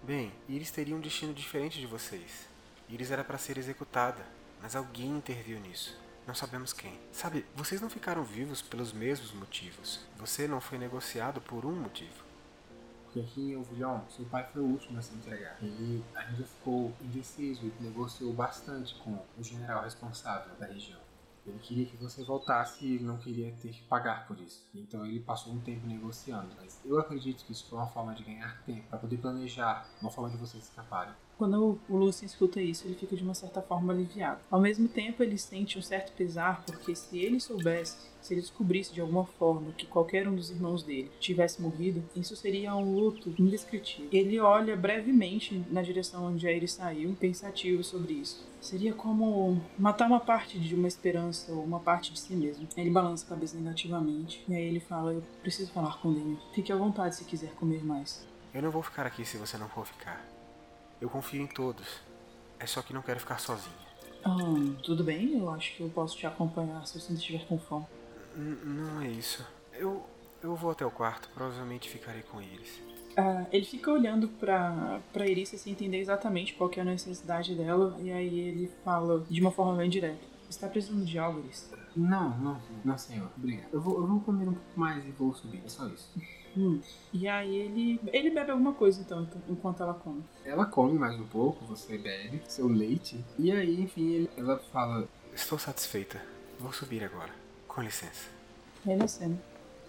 Bem, 0.03 0.31
Iris 0.49 0.71
teria 0.71 0.95
um 0.95 0.99
destino 0.99 1.33
diferente 1.33 1.79
de 1.79 1.85
vocês. 1.85 2.47
Iris 2.89 3.11
era 3.11 3.23
para 3.23 3.37
ser 3.37 3.57
executada, 3.57 4.25
mas 4.61 4.75
alguém 4.75 5.09
interviu 5.09 5.59
nisso. 5.59 5.97
Não 6.31 6.35
sabemos 6.35 6.71
quem. 6.71 6.97
Sabe, 7.11 7.45
vocês 7.53 7.81
não 7.81 7.89
ficaram 7.89 8.23
vivos 8.23 8.61
pelos 8.61 8.93
mesmos 8.93 9.33
motivos. 9.33 9.99
Você 10.15 10.47
não 10.47 10.61
foi 10.61 10.77
negociado 10.77 11.41
por 11.41 11.65
um 11.65 11.75
motivo. 11.75 12.23
Porque 13.03 13.19
aqui 13.19 13.51
em 13.51 13.57
Ovilhão, 13.57 14.05
seu 14.07 14.23
pai 14.27 14.47
foi 14.53 14.61
o 14.61 14.65
último 14.65 14.97
a 14.97 15.01
se 15.01 15.13
entregar. 15.13 15.57
Ele 15.61 16.01
ainda 16.15 16.45
ficou 16.45 16.93
indeciso 17.01 17.65
e 17.65 17.83
negociou 17.83 18.31
bastante 18.31 18.95
com 19.03 19.21
o 19.37 19.43
general 19.43 19.83
responsável 19.83 20.55
da 20.55 20.67
região. 20.67 21.01
Ele 21.45 21.59
queria 21.59 21.85
que 21.85 21.97
você 21.97 22.23
voltasse 22.23 22.85
e 22.85 22.99
não 22.99 23.17
queria 23.17 23.51
ter 23.61 23.73
que 23.73 23.83
pagar 23.83 24.25
por 24.25 24.39
isso. 24.39 24.65
Então 24.73 25.05
ele 25.05 25.19
passou 25.19 25.51
um 25.51 25.59
tempo 25.59 25.85
negociando. 25.85 26.55
Mas 26.55 26.79
eu 26.85 26.97
acredito 26.97 27.43
que 27.43 27.51
isso 27.51 27.67
foi 27.67 27.77
uma 27.77 27.87
forma 27.87 28.15
de 28.15 28.23
ganhar 28.23 28.61
tempo 28.63 28.87
para 28.87 28.99
poder 28.99 29.17
planejar 29.17 29.85
uma 30.01 30.09
forma 30.09 30.29
de 30.29 30.37
vocês 30.37 30.63
escaparem. 30.63 31.13
Quando 31.41 31.79
o 31.89 31.97
Lucian 31.97 32.27
escuta 32.27 32.61
isso, 32.61 32.85
ele 32.85 32.93
fica 32.93 33.15
de 33.15 33.23
uma 33.23 33.33
certa 33.33 33.63
forma 33.63 33.91
aliviado. 33.91 34.41
Ao 34.51 34.61
mesmo 34.61 34.87
tempo, 34.87 35.23
ele 35.23 35.39
sente 35.39 35.75
um 35.75 35.81
certo 35.81 36.11
pesar, 36.11 36.63
porque 36.67 36.95
se 36.95 37.17
ele 37.17 37.39
soubesse, 37.39 37.97
se 38.21 38.35
ele 38.35 38.41
descobrisse 38.41 38.93
de 38.93 39.01
alguma 39.01 39.25
forma 39.25 39.71
que 39.71 39.87
qualquer 39.87 40.27
um 40.27 40.35
dos 40.35 40.51
irmãos 40.51 40.83
dele 40.83 41.09
tivesse 41.19 41.59
morrido, 41.59 42.03
isso 42.15 42.35
seria 42.35 42.75
um 42.75 42.93
luto 42.93 43.33
indescritível. 43.39 44.07
Ele 44.11 44.39
olha 44.39 44.77
brevemente 44.77 45.65
na 45.71 45.81
direção 45.81 46.25
onde 46.25 46.47
Iris 46.47 46.73
saiu, 46.73 47.17
pensativo 47.19 47.83
sobre 47.83 48.13
isso. 48.13 48.47
Seria 48.61 48.93
como 48.93 49.59
matar 49.79 50.05
uma 50.05 50.19
parte 50.19 50.59
de 50.59 50.75
uma 50.75 50.87
esperança 50.87 51.51
ou 51.51 51.63
uma 51.63 51.79
parte 51.79 52.13
de 52.13 52.19
si 52.19 52.35
mesmo. 52.35 52.67
Ele 52.77 52.91
balança 52.91 53.25
a 53.25 53.29
cabeça 53.29 53.57
negativamente 53.57 54.45
e 54.47 54.53
aí 54.53 54.65
ele 54.65 54.79
fala: 54.79 55.13
Eu 55.13 55.23
preciso 55.41 55.71
falar 55.71 55.99
com 55.99 56.11
ele. 56.11 56.37
Fique 56.53 56.71
à 56.71 56.75
vontade 56.75 57.15
se 57.15 57.25
quiser 57.25 57.49
comer 57.55 57.83
mais. 57.83 58.27
Eu 58.53 58.61
não 58.61 58.69
vou 58.69 58.83
ficar 58.83 59.07
aqui 59.07 59.25
se 59.25 59.37
você 59.37 59.57
não 59.57 59.67
for 59.67 59.87
ficar. 59.87 60.30
Eu 61.01 61.09
confio 61.09 61.41
em 61.41 61.47
todos. 61.47 61.99
É 62.59 62.67
só 62.67 62.83
que 62.83 62.93
não 62.93 63.01
quero 63.01 63.19
ficar 63.19 63.39
sozinha. 63.39 63.75
Ah, 64.23 64.37
tudo 64.83 65.03
bem, 65.03 65.39
eu 65.39 65.49
acho 65.49 65.75
que 65.75 65.81
eu 65.81 65.89
posso 65.89 66.15
te 66.15 66.27
acompanhar 66.27 66.85
se 66.85 66.99
você 66.99 67.13
estiver 67.13 67.43
com 67.47 67.57
fome. 67.57 67.87
N 68.37 68.55
não 68.63 69.01
é 69.01 69.07
isso. 69.07 69.43
Eu, 69.73 70.05
eu 70.43 70.55
vou 70.55 70.69
até 70.69 70.85
o 70.85 70.91
quarto, 70.91 71.27
provavelmente 71.33 71.89
ficarei 71.89 72.21
com 72.21 72.39
eles. 72.39 72.79
Ah, 73.17 73.45
ele 73.51 73.65
fica 73.65 73.91
olhando 73.91 74.27
pra, 74.27 75.01
pra 75.11 75.25
Iris 75.25 75.49
sem 75.49 75.73
entender 75.73 75.97
exatamente 75.97 76.53
qual 76.53 76.71
é 76.77 76.81
a 76.81 76.85
necessidade 76.85 77.55
dela, 77.55 77.97
e 77.99 78.11
aí 78.11 78.39
ele 78.39 78.71
fala 78.85 79.25
de 79.27 79.41
uma 79.41 79.51
forma 79.51 79.75
bem 79.75 79.89
direta. 79.89 80.23
Você 80.47 80.59
tá 80.59 80.67
precisando 80.67 81.03
de 81.03 81.17
algo, 81.17 81.39
Iris? 81.39 81.71
Não, 81.95 82.37
não, 82.37 82.61
não, 82.83 82.97
senhor. 82.97 83.29
Obrigado. 83.37 83.67
Eu 83.71 83.81
vou, 83.81 83.99
eu 83.99 84.07
vou 84.07 84.19
comer 84.21 84.47
um 84.47 84.53
pouco 84.53 84.79
mais 84.79 85.05
e 85.05 85.11
vou 85.11 85.33
subir. 85.33 85.61
É 85.65 85.69
só 85.69 85.87
isso. 85.87 86.09
Hum. 86.55 86.81
E 87.13 87.27
aí 87.27 87.55
ele, 87.55 87.99
ele 88.07 88.29
bebe 88.29 88.51
alguma 88.51 88.73
coisa 88.73 89.01
então, 89.01 89.27
enquanto 89.47 89.83
ela 89.83 89.93
come. 89.93 90.23
Ela 90.43 90.65
come 90.65 90.97
mais 90.97 91.19
um 91.19 91.27
pouco, 91.27 91.65
você 91.65 91.97
bebe 91.97 92.41
seu 92.47 92.67
leite. 92.67 93.23
E 93.39 93.51
aí, 93.51 93.81
enfim, 93.81 94.09
ele, 94.11 94.29
ela 94.37 94.57
fala: 94.57 95.07
Estou 95.33 95.57
satisfeita. 95.57 96.21
Vou 96.59 96.73
subir 96.73 97.03
agora. 97.03 97.33
Com 97.67 97.81
licença. 97.81 98.29
Acena. 99.03 99.39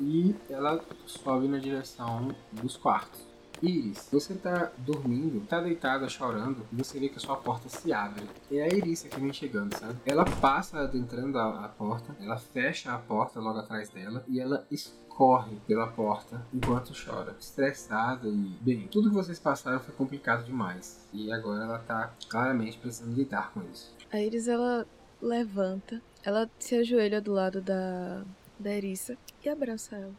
E 0.01 0.35
ela 0.49 0.85
sobe 1.07 1.49
na 1.49 1.59
direção 1.59 2.35
dos 2.53 2.77
quartos. 2.77 3.32
Iris, 3.63 4.09
você 4.11 4.35
tá 4.35 4.73
dormindo, 4.79 5.47
tá 5.47 5.61
deitada 5.61 6.09
chorando, 6.09 6.67
e 6.73 6.77
você 6.77 6.99
vê 6.99 7.09
que 7.09 7.17
a 7.17 7.21
sua 7.21 7.37
porta 7.37 7.69
se 7.69 7.93
abre. 7.93 8.29
É 8.51 8.63
a 8.63 8.67
Iris 8.67 9.05
que 9.05 9.21
vem 9.21 9.33
chegando, 9.33 9.77
sabe? 9.79 9.99
Ela 10.05 10.25
passa 10.25 10.81
adentrando 10.81 11.39
a, 11.39 11.65
a 11.65 11.69
porta, 11.69 12.17
ela 12.21 12.37
fecha 12.37 12.93
a 12.93 12.99
porta 12.99 13.39
logo 13.41 13.59
atrás 13.61 13.89
dela 13.91 14.25
e 14.29 14.41
ela 14.41 14.67
corre 15.09 15.57
pela 15.67 15.87
porta 15.89 16.45
enquanto 16.53 16.93
chora, 16.93 17.37
estressada 17.39 18.27
e 18.27 18.57
bem, 18.61 18.89
tudo 18.89 19.11
que 19.11 19.15
vocês 19.15 19.39
passaram 19.39 19.79
foi 19.79 19.95
complicado 19.95 20.45
demais 20.45 21.07
e 21.13 21.31
agora 21.31 21.65
ela 21.65 21.79
tá 21.79 22.15
claramente 22.29 22.79
precisando 22.79 23.15
lidar 23.15 23.53
com 23.53 23.63
isso. 23.71 23.95
A 24.11 24.19
Iris 24.19 24.49
ela 24.49 24.87
levanta, 25.21 26.03
ela 26.25 26.51
se 26.59 26.77
ajoelha 26.77 27.21
do 27.21 27.33
lado 27.33 27.61
da 27.61 28.25
da 28.59 28.71
Erissa 28.71 29.19
e 29.45 29.49
abraça 29.49 29.97
ela. 29.97 30.15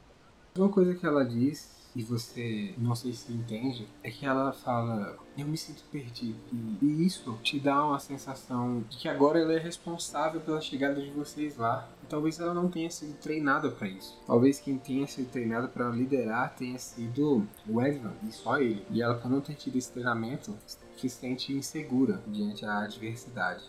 Uma 0.58 0.70
coisa 0.70 0.94
que 0.94 1.06
ela 1.06 1.24
diz 1.24 1.83
e 1.96 2.02
você 2.02 2.74
não 2.78 2.96
sei 2.96 3.14
se 3.14 3.32
entende, 3.32 3.88
é 4.02 4.10
que 4.10 4.26
ela 4.26 4.52
fala: 4.52 5.18
Eu 5.38 5.48
me 5.48 5.58
sinto 5.58 5.84
perdido. 5.92 6.40
E, 6.82 7.06
isso 7.06 7.38
te 7.44 7.60
dá 7.60 7.86
uma 7.86 8.00
sensação 8.00 8.84
de 8.90 8.98
que 8.98 9.08
agora 9.08 9.40
ela 9.40 9.54
é 9.54 9.60
responsável 9.60 10.42
pela 10.42 10.60
chegada 10.62 11.02
de 11.02 11.12
vocês 11.12 11.58
lá. 11.58 11.88
E 12.04 12.08
talvez 12.08 12.40
ela 12.40 12.54
não 12.54 12.70
tenha 12.70 12.90
sido 12.90 13.18
treinada 13.20 13.70
para 13.70 13.88
isso. 13.88 14.18
Talvez 14.26 14.60
quem 14.60 14.78
tenha 14.78 15.06
sido 15.08 15.30
treinado 15.30 15.68
para 15.70 15.90
liderar 15.90 16.56
tenha 16.56 16.80
sido 16.80 17.48
o 17.68 17.82
Edvan 17.82 18.14
e 18.28 18.32
só 18.32 18.60
ele. 18.60 18.86
E 18.90 19.02
ela, 19.02 19.16
por 19.16 19.30
não 19.30 19.42
ter 19.42 19.56
tido 19.56 19.78
esse 19.78 19.92
treinamento, 19.92 20.58
se 20.98 21.10
sente 21.10 21.54
insegura 21.54 22.24
diante 22.28 22.64
da 22.64 22.84
adversidade. 22.84 23.64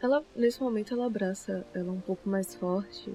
Ela, 0.00 0.22
nesse 0.36 0.62
momento, 0.62 0.92
ela 0.92 1.06
abraça 1.06 1.66
ela 1.74 1.90
um 1.90 2.00
pouco 2.00 2.28
mais 2.28 2.54
forte 2.54 3.12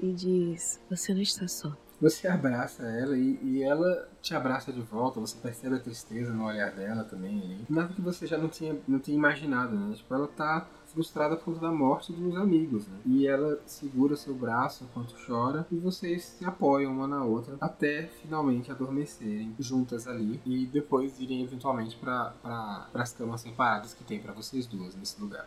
e 0.00 0.12
diz: 0.12 0.80
Você 0.90 1.14
não 1.14 1.22
está 1.22 1.46
só. 1.46 1.72
Você 2.02 2.26
abraça 2.26 2.82
ela 2.82 3.16
e, 3.16 3.38
e, 3.40 3.62
ela 3.62 4.08
te 4.20 4.34
abraça 4.34 4.72
de 4.72 4.80
volta, 4.80 5.20
você 5.20 5.36
percebe 5.38 5.76
a 5.76 5.78
tristeza 5.78 6.34
no 6.34 6.46
olhar 6.46 6.72
dela 6.72 7.04
também 7.04 7.40
ali. 7.40 7.64
Nada 7.70 7.94
que 7.94 8.00
você 8.00 8.26
já 8.26 8.36
não 8.36 8.48
tinha, 8.48 8.76
não 8.88 8.98
tinha 8.98 9.16
imaginado, 9.16 9.76
né? 9.76 9.94
Tipo, 9.94 10.12
ela 10.12 10.26
tá 10.26 10.66
frustrada 10.86 11.36
por 11.36 11.44
conta 11.44 11.60
da 11.60 11.70
morte 11.70 12.12
dos 12.12 12.34
amigos, 12.34 12.88
né? 12.88 12.98
E 13.06 13.28
ela 13.28 13.60
segura 13.66 14.16
seu 14.16 14.34
braço 14.34 14.82
enquanto 14.82 15.14
chora 15.24 15.64
e 15.70 15.76
vocês 15.76 16.24
se 16.24 16.44
apoiam 16.44 16.92
uma 16.92 17.06
na 17.06 17.22
outra 17.22 17.56
até 17.60 18.08
finalmente 18.20 18.72
adormecerem 18.72 19.54
juntas 19.60 20.08
ali 20.08 20.40
e 20.44 20.66
depois 20.66 21.20
irem 21.20 21.44
eventualmente 21.44 21.94
para 21.94 22.30
pra, 22.42 22.88
as 22.94 23.12
camas 23.12 23.42
separadas 23.42 23.94
que 23.94 24.02
tem 24.02 24.18
para 24.18 24.32
vocês 24.32 24.66
duas 24.66 24.96
nesse 24.96 25.20
lugar. 25.20 25.46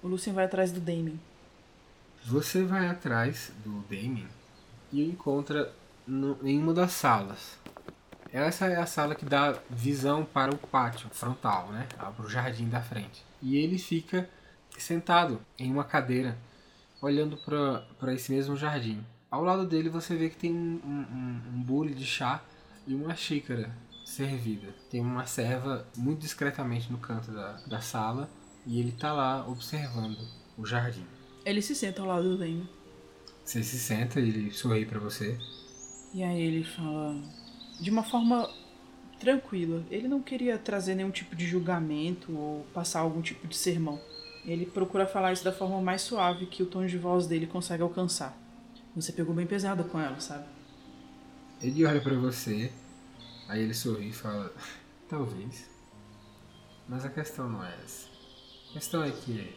O 0.00 0.06
Lucien 0.06 0.32
vai 0.32 0.44
atrás 0.44 0.70
do 0.70 0.78
Damien. 0.78 1.18
Você 2.24 2.62
vai 2.62 2.86
atrás 2.86 3.52
do 3.64 3.80
Damien 3.90 4.28
e 4.96 5.08
encontra 5.08 5.72
no, 6.06 6.38
em 6.42 6.58
uma 6.58 6.72
das 6.72 6.92
salas. 6.92 7.58
Essa 8.32 8.66
é 8.66 8.76
a 8.76 8.86
sala 8.86 9.14
que 9.14 9.24
dá 9.24 9.58
visão 9.70 10.24
para 10.24 10.54
o 10.54 10.58
pátio 10.58 11.08
frontal, 11.10 11.68
né? 11.70 11.86
Para 11.96 12.24
o 12.24 12.28
jardim 12.28 12.68
da 12.68 12.80
frente. 12.80 13.24
E 13.42 13.56
ele 13.56 13.78
fica 13.78 14.28
sentado 14.78 15.40
em 15.58 15.70
uma 15.70 15.84
cadeira, 15.84 16.36
olhando 17.00 17.36
para 17.36 18.14
esse 18.14 18.32
mesmo 18.32 18.56
jardim. 18.56 19.04
Ao 19.30 19.42
lado 19.42 19.66
dele 19.66 19.88
você 19.88 20.16
vê 20.16 20.28
que 20.28 20.36
tem 20.36 20.52
um, 20.52 20.80
um, 20.84 21.40
um 21.54 21.62
bule 21.62 21.94
de 21.94 22.06
chá 22.06 22.42
e 22.86 22.94
uma 22.94 23.14
xícara 23.14 23.70
servida. 24.04 24.68
Tem 24.90 25.00
uma 25.00 25.26
serva 25.26 25.86
muito 25.96 26.20
discretamente 26.20 26.90
no 26.90 26.98
canto 26.98 27.30
da, 27.30 27.52
da 27.66 27.80
sala 27.80 28.28
e 28.66 28.80
ele 28.80 28.90
está 28.90 29.12
lá 29.12 29.46
observando 29.46 30.18
o 30.56 30.64
jardim. 30.64 31.06
Ele 31.44 31.62
se 31.62 31.74
senta 31.74 32.02
ao 32.02 32.08
lado 32.08 32.36
do. 32.36 32.68
Você 33.46 33.62
se 33.62 33.78
senta 33.78 34.18
e 34.18 34.28
ele 34.28 34.50
sorri 34.50 34.84
para 34.84 34.98
você. 34.98 35.38
E 36.12 36.20
aí 36.24 36.42
ele 36.42 36.64
fala 36.64 37.16
de 37.80 37.88
uma 37.90 38.02
forma 38.02 38.50
tranquila. 39.20 39.84
Ele 39.88 40.08
não 40.08 40.20
queria 40.20 40.58
trazer 40.58 40.96
nenhum 40.96 41.12
tipo 41.12 41.36
de 41.36 41.46
julgamento 41.46 42.36
ou 42.36 42.66
passar 42.74 43.00
algum 43.00 43.22
tipo 43.22 43.46
de 43.46 43.56
sermão. 43.56 44.00
Ele 44.44 44.66
procura 44.66 45.06
falar 45.06 45.32
isso 45.32 45.44
da 45.44 45.52
forma 45.52 45.80
mais 45.80 46.02
suave 46.02 46.46
que 46.46 46.60
o 46.60 46.66
tom 46.66 46.86
de 46.86 46.98
voz 46.98 47.28
dele 47.28 47.46
consegue 47.46 47.84
alcançar. 47.84 48.36
Você 48.96 49.12
pegou 49.12 49.32
bem 49.32 49.46
pesado 49.46 49.84
com 49.84 50.00
ela, 50.00 50.18
sabe? 50.18 50.44
Ele 51.62 51.86
olha 51.86 52.00
pra 52.00 52.14
você, 52.16 52.72
aí 53.48 53.62
ele 53.62 53.74
sorri 53.74 54.08
e 54.08 54.12
fala: 54.12 54.52
Talvez. 55.08 55.70
Mas 56.88 57.04
a 57.04 57.10
questão 57.10 57.48
não 57.48 57.64
é 57.64 57.72
essa. 57.84 58.08
A 58.70 58.72
questão 58.72 59.04
é 59.04 59.10
que 59.12 59.54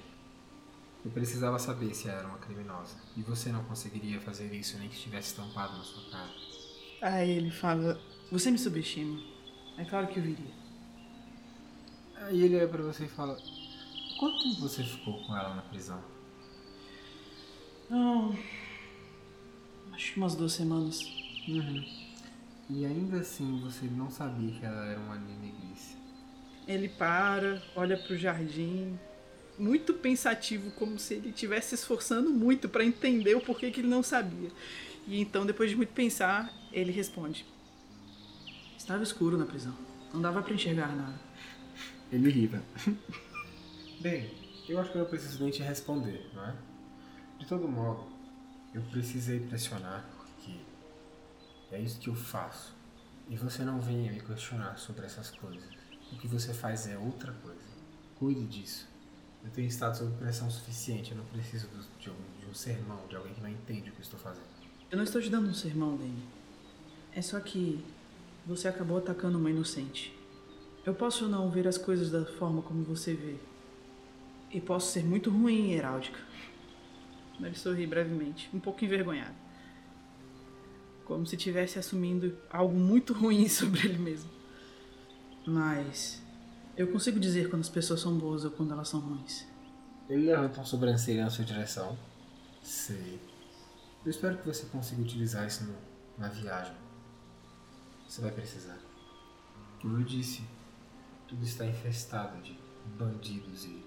eu 1.03 1.11
precisava 1.11 1.57
saber 1.57 1.93
se 1.93 2.09
ela 2.09 2.19
era 2.19 2.27
uma 2.27 2.37
criminosa. 2.37 2.97
E 3.15 3.21
você 3.21 3.51
não 3.51 3.63
conseguiria 3.63 4.19
fazer 4.19 4.53
isso 4.53 4.77
nem 4.77 4.89
que 4.89 4.95
estivesse 4.95 5.29
estampado 5.29 5.77
na 5.77 5.83
sua 5.83 6.09
cara. 6.11 6.29
Aí 7.01 7.29
ele 7.31 7.51
fala: 7.51 7.99
Você 8.31 8.51
me 8.51 8.57
subestima. 8.57 9.19
É 9.77 9.85
claro 9.85 10.07
que 10.07 10.19
eu 10.19 10.23
viria. 10.23 10.53
Aí 12.15 12.43
ele 12.43 12.57
olha 12.57 12.67
pra 12.67 12.81
você 12.83 13.05
e 13.05 13.09
fala: 13.09 13.37
Quanto 14.19 14.43
tempo 14.43 14.61
você 14.61 14.83
ficou 14.83 15.23
com 15.25 15.35
ela 15.37 15.55
na 15.55 15.61
prisão? 15.61 16.03
Não. 17.89 18.37
Acho 19.93 20.13
que 20.13 20.19
umas 20.19 20.35
duas 20.35 20.51
semanas. 20.51 21.01
Uhum. 21.47 21.85
E 22.69 22.85
ainda 22.85 23.17
assim 23.19 23.59
você 23.61 23.85
não 23.85 24.11
sabia 24.11 24.51
que 24.51 24.65
ela 24.65 24.85
era 24.85 24.99
uma 24.99 25.15
negrice. 25.15 25.97
Ele 26.67 26.87
para, 26.87 27.63
olha 27.75 27.97
pro 27.97 28.15
jardim, 28.15 28.99
muito 29.59 29.93
pensativo, 29.93 30.71
como 30.71 30.97
se 30.97 31.15
ele 31.15 31.29
estivesse 31.29 31.69
se 31.69 31.75
esforçando 31.75 32.31
muito 32.31 32.69
para 32.69 32.83
entender 32.83 33.35
o 33.35 33.41
porquê 33.41 33.69
que 33.69 33.81
ele 33.81 33.87
não 33.87 34.01
sabia. 34.01 34.49
E 35.05 35.19
então, 35.19 35.45
depois 35.45 35.69
de 35.69 35.75
muito 35.75 35.93
pensar, 35.93 36.51
ele 36.71 36.91
responde: 36.91 37.45
Estava 38.77 39.03
escuro 39.03 39.37
na 39.37 39.45
prisão. 39.45 39.75
Não 40.13 40.21
dava 40.21 40.41
para 40.41 40.53
enxergar 40.53 40.95
nada. 40.95 41.19
Ele 42.11 42.29
irrita. 42.29 42.63
Bem, 44.01 44.31
eu 44.67 44.79
acho 44.79 44.91
que 44.91 44.97
eu 44.97 45.01
não 45.01 45.09
preciso 45.09 45.43
nem 45.43 45.51
te 45.51 45.61
responder, 45.61 46.29
não 46.33 46.45
é? 46.45 46.55
De 47.37 47.45
todo 47.45 47.67
modo, 47.67 48.07
eu 48.73 48.81
precisei 48.83 49.39
pressionar 49.39 50.09
porque 50.15 50.57
é 51.71 51.79
isso 51.79 51.99
que 51.99 52.09
eu 52.09 52.15
faço. 52.15 52.75
E 53.29 53.35
você 53.35 53.63
não 53.63 53.79
venha 53.79 54.11
me 54.11 54.21
questionar 54.21 54.77
sobre 54.77 55.05
essas 55.05 55.29
coisas. 55.31 55.69
O 56.11 56.17
que 56.17 56.27
você 56.27 56.53
faz 56.53 56.87
é 56.87 56.97
outra 56.97 57.31
coisa. 57.33 57.69
Cuide 58.15 58.45
disso. 58.45 58.87
Eu 59.43 59.49
tenho 59.51 59.67
estado 59.67 59.97
sob 59.97 60.15
pressão 60.17 60.49
suficiente. 60.49 61.11
Eu 61.11 61.17
não 61.17 61.25
preciso 61.25 61.67
de, 61.99 62.09
um, 62.09 62.15
de 62.39 62.45
um 62.49 62.53
sermão, 62.53 62.99
de 63.07 63.15
alguém 63.15 63.33
que 63.33 63.41
não 63.41 63.49
entende 63.49 63.89
o 63.89 63.93
que 63.93 63.99
eu 63.99 64.03
estou 64.03 64.19
fazendo. 64.19 64.47
Eu 64.91 64.97
não 64.97 65.03
estou 65.03 65.21
te 65.21 65.29
dando 65.29 65.49
um 65.49 65.53
sermão, 65.53 65.95
Danny. 65.95 66.23
É 67.13 67.21
só 67.21 67.39
que 67.39 67.83
você 68.45 68.67
acabou 68.67 68.97
atacando 68.97 69.37
uma 69.37 69.49
inocente. 69.49 70.17
Eu 70.85 70.93
posso 70.93 71.27
não 71.27 71.49
ver 71.49 71.67
as 71.67 71.77
coisas 71.77 72.09
da 72.09 72.25
forma 72.25 72.61
como 72.61 72.83
você 72.83 73.13
vê. 73.13 73.35
E 74.51 74.59
posso 74.59 74.91
ser 74.91 75.03
muito 75.03 75.29
ruim 75.29 75.69
em 75.69 75.73
heráldica. 75.73 76.19
Ele 77.39 77.55
sorri 77.55 77.85
brevemente, 77.85 78.49
um 78.53 78.59
pouco 78.59 78.83
envergonhado. 78.83 79.35
Como 81.05 81.25
se 81.25 81.35
estivesse 81.35 81.79
assumindo 81.79 82.35
algo 82.49 82.77
muito 82.77 83.13
ruim 83.13 83.47
sobre 83.49 83.87
ele 83.87 83.97
mesmo. 83.97 84.29
Mas 85.45 86.21
eu 86.79 86.87
consigo 86.87 87.19
dizer 87.19 87.49
quando 87.49 87.61
as 87.61 87.67
pessoas 87.67 87.99
são 87.99 88.17
boas 88.17 88.45
ou 88.45 88.51
quando 88.51 88.71
elas 88.71 88.87
são 88.87 89.01
ruins. 89.01 89.45
Ele 90.07 90.27
levanta 90.27 90.59
uma 90.59 90.65
sobrancelha 90.65 91.25
na 91.25 91.29
sua 91.29 91.43
direção. 91.43 91.97
Sei. 92.63 93.19
Eu 94.05 94.09
espero 94.09 94.37
que 94.37 94.45
você 94.45 94.65
consiga 94.67 95.01
utilizar 95.01 95.45
isso 95.45 95.65
no, 95.65 95.75
na 96.17 96.29
viagem. 96.29 96.73
Você 98.07 98.21
vai 98.21 98.31
precisar. 98.31 98.77
Como 99.81 99.97
eu 99.97 100.03
disse, 100.03 100.41
tudo 101.27 101.43
está 101.43 101.65
infestado 101.65 102.41
de 102.41 102.57
bandidos 102.97 103.65
e 103.65 103.83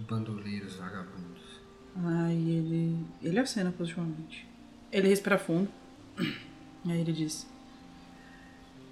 bandoleiros 0.00 0.76
vagabundos. 0.76 1.62
Ai, 1.96 2.34
ele. 2.34 3.06
Ele 3.22 3.38
acena 3.38 3.72
positivamente. 3.72 4.46
Ele 4.92 5.08
respira 5.08 5.38
fundo. 5.38 5.70
Aí 6.84 7.00
ele 7.00 7.12
diz: 7.12 7.46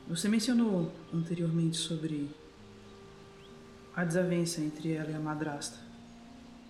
Você 0.09 0.27
mencionou 0.27 0.91
anteriormente 1.12 1.77
sobre 1.77 2.31
a 3.95 4.05
desavença 4.05 4.61
entre 4.61 4.95
ela 4.95 5.11
e 5.11 5.14
a 5.14 5.20
madrasta. 5.20 5.78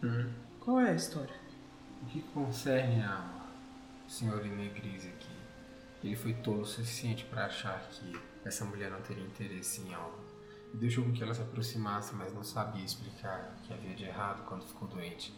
Uhum. 0.02 0.30
Qual 0.60 0.80
é 0.80 0.90
a 0.90 0.94
história? 0.94 1.34
O 2.02 2.06
que 2.06 2.22
concerne 2.34 3.02
a 3.02 3.40
senhora 4.08 4.44
Negrise 4.44 5.08
aqui, 5.08 5.36
ele 6.02 6.16
foi 6.16 6.32
tolo 6.34 6.62
o 6.62 6.66
suficiente 6.66 7.24
para 7.26 7.46
achar 7.46 7.80
que 7.90 8.18
essa 8.44 8.64
mulher 8.64 8.90
não 8.90 9.00
teria 9.02 9.24
interesse 9.24 9.82
em 9.82 9.94
algo. 9.94 10.18
E 10.72 10.76
deixou 10.76 11.04
com 11.04 11.12
que 11.12 11.22
ela 11.22 11.34
se 11.34 11.42
aproximasse, 11.42 12.14
mas 12.14 12.32
não 12.32 12.42
sabia 12.44 12.84
explicar 12.84 13.56
o 13.58 13.66
que 13.66 13.72
havia 13.74 13.94
de 13.94 14.04
errado 14.04 14.44
quando 14.46 14.64
ficou 14.64 14.88
doente. 14.88 15.34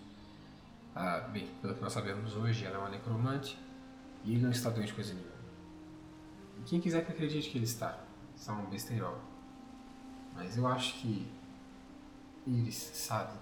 Ah, 0.94 1.20
bem, 1.32 1.48
pelo 1.60 1.74
que 1.74 1.80
nós 1.80 1.92
sabemos 1.92 2.36
hoje, 2.36 2.64
ela 2.64 2.76
é 2.76 2.78
uma 2.78 2.90
necromante 2.90 3.58
e 4.24 4.32
ele 4.32 4.42
não 4.42 4.50
está 4.50 4.70
doente 4.70 4.92
coisa 4.92 5.14
nenhuma. 5.14 5.32
E 6.58 6.62
quem 6.64 6.80
quiser 6.80 7.04
que 7.04 7.12
acredite 7.12 7.50
que 7.50 7.58
ele 7.58 7.64
está, 7.64 7.98
só 8.36 8.52
um 8.52 8.66
besteirol. 8.66 9.18
Mas 10.34 10.56
eu 10.56 10.66
acho 10.66 10.94
que 11.00 11.26
Iris 12.46 12.90
sabe 12.94 13.38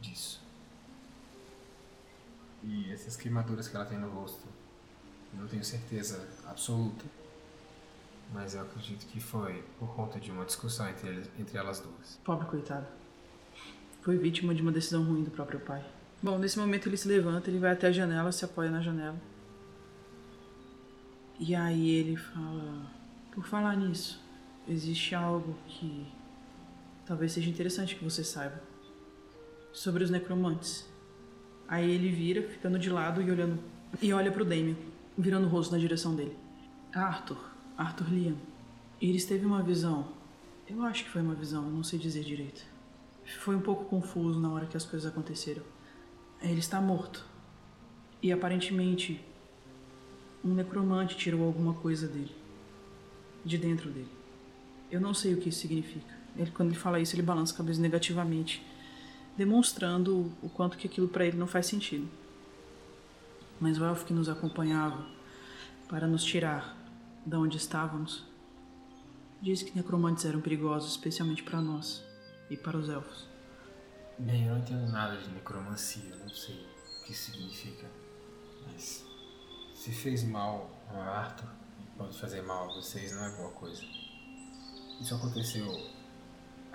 disso. 0.00 0.40
E 2.62 2.92
essas 2.92 3.16
queimaduras 3.16 3.68
que 3.68 3.76
ela 3.76 3.84
tem 3.84 3.98
no 3.98 4.10
rosto, 4.10 4.46
eu 5.32 5.40
não 5.40 5.48
tenho 5.48 5.64
certeza 5.64 6.28
absoluta, 6.46 7.04
mas 8.32 8.54
eu 8.54 8.62
acredito 8.62 9.06
que 9.06 9.20
foi 9.20 9.62
por 9.78 9.94
conta 9.94 10.18
de 10.18 10.30
uma 10.30 10.44
discussão 10.44 10.88
entre, 10.88 11.08
eles, 11.08 11.30
entre 11.38 11.56
elas 11.56 11.80
duas. 11.80 12.18
Pobre 12.24 12.46
coitado. 12.46 12.86
Foi 14.02 14.16
vítima 14.16 14.54
de 14.54 14.62
uma 14.62 14.72
decisão 14.72 15.04
ruim 15.04 15.22
do 15.22 15.30
próprio 15.30 15.60
pai. 15.60 15.84
Bom, 16.22 16.38
nesse 16.38 16.58
momento 16.58 16.88
ele 16.88 16.96
se 16.96 17.06
levanta, 17.06 17.48
ele 17.48 17.58
vai 17.58 17.72
até 17.72 17.86
a 17.86 17.92
janela, 17.92 18.32
se 18.32 18.44
apoia 18.44 18.70
na 18.70 18.80
janela. 18.80 19.18
E 21.38 21.54
aí 21.54 21.90
ele 21.90 22.16
fala: 22.16 22.90
Por 23.32 23.46
falar 23.46 23.76
nisso, 23.76 24.20
existe 24.66 25.14
algo 25.14 25.56
que 25.66 26.06
talvez 27.08 27.32
seja 27.32 27.48
interessante 27.48 27.96
que 27.96 28.04
você 28.04 28.22
saiba 28.22 28.60
sobre 29.72 30.04
os 30.04 30.10
necromantes. 30.10 30.86
Aí 31.66 31.90
ele 31.90 32.10
vira, 32.10 32.42
ficando 32.42 32.78
de 32.78 32.90
lado 32.90 33.22
e 33.22 33.30
olhando 33.30 33.58
e 34.02 34.12
olha 34.12 34.30
pro 34.30 34.44
Damien, 34.44 34.76
virando 35.16 35.46
o 35.46 35.48
rosto 35.50 35.72
na 35.72 35.78
direção 35.78 36.14
dele. 36.14 36.36
Arthur, 36.92 37.38
Arthur 37.78 38.12
Liam. 38.12 38.36
Iris 39.00 39.24
teve 39.24 39.46
uma 39.46 39.62
visão. 39.62 40.12
Eu 40.68 40.82
acho 40.82 41.04
que 41.04 41.10
foi 41.10 41.22
uma 41.22 41.34
visão, 41.34 41.62
não 41.70 41.82
sei 41.82 41.98
dizer 41.98 42.22
direito. 42.22 42.62
Foi 43.40 43.56
um 43.56 43.60
pouco 43.60 43.86
confuso 43.86 44.38
na 44.38 44.52
hora 44.52 44.66
que 44.66 44.76
as 44.76 44.84
coisas 44.84 45.10
aconteceram. 45.10 45.62
Ele 46.42 46.60
está 46.60 46.78
morto. 46.78 47.24
E 48.22 48.30
aparentemente 48.30 49.24
um 50.44 50.52
necromante 50.52 51.16
tirou 51.16 51.46
alguma 51.46 51.72
coisa 51.72 52.06
dele. 52.06 52.34
De 53.42 53.56
dentro 53.56 53.90
dele. 53.90 54.10
Eu 54.90 55.00
não 55.00 55.14
sei 55.14 55.32
o 55.32 55.38
que 55.38 55.48
isso 55.48 55.60
significa. 55.60 56.17
Ele, 56.38 56.50
quando 56.52 56.70
ele 56.70 56.78
fala 56.78 57.00
isso, 57.00 57.14
ele 57.14 57.22
balança 57.22 57.52
a 57.52 57.56
cabeça 57.56 57.80
negativamente, 57.80 58.64
demonstrando 59.36 60.32
o 60.40 60.48
quanto 60.48 60.78
que 60.78 60.86
aquilo 60.86 61.08
para 61.08 61.26
ele 61.26 61.36
não 61.36 61.46
faz 61.46 61.66
sentido. 61.66 62.08
Mas 63.60 63.78
o 63.78 63.84
elfo 63.84 64.06
que 64.06 64.12
nos 64.12 64.28
acompanhava 64.28 65.04
para 65.88 66.06
nos 66.06 66.22
tirar 66.22 66.76
da 67.26 67.38
onde 67.38 67.56
estávamos 67.56 68.24
disse 69.42 69.64
que 69.64 69.76
necromantes 69.76 70.24
eram 70.24 70.40
perigosos, 70.40 70.92
especialmente 70.92 71.42
para 71.42 71.60
nós 71.60 72.02
e 72.48 72.56
para 72.56 72.76
os 72.76 72.88
elfos. 72.88 73.26
Bem, 74.18 74.46
eu 74.46 74.54
não 74.54 74.60
entendo 74.60 74.90
nada 74.90 75.16
de 75.16 75.28
necromancia, 75.30 76.16
não 76.16 76.28
sei 76.28 76.56
o 76.56 77.04
que 77.04 77.14
significa. 77.14 77.86
Mas 78.66 79.04
se 79.74 79.90
fez 79.92 80.24
mal 80.24 80.70
a 80.88 81.20
Arthur 81.20 81.48
pode 81.96 82.16
fazer 82.16 82.42
mal 82.42 82.70
a 82.70 82.74
vocês, 82.74 83.12
não 83.12 83.24
é 83.24 83.30
boa 83.30 83.50
coisa. 83.50 83.82
Isso 85.00 85.14
aconteceu 85.14 85.66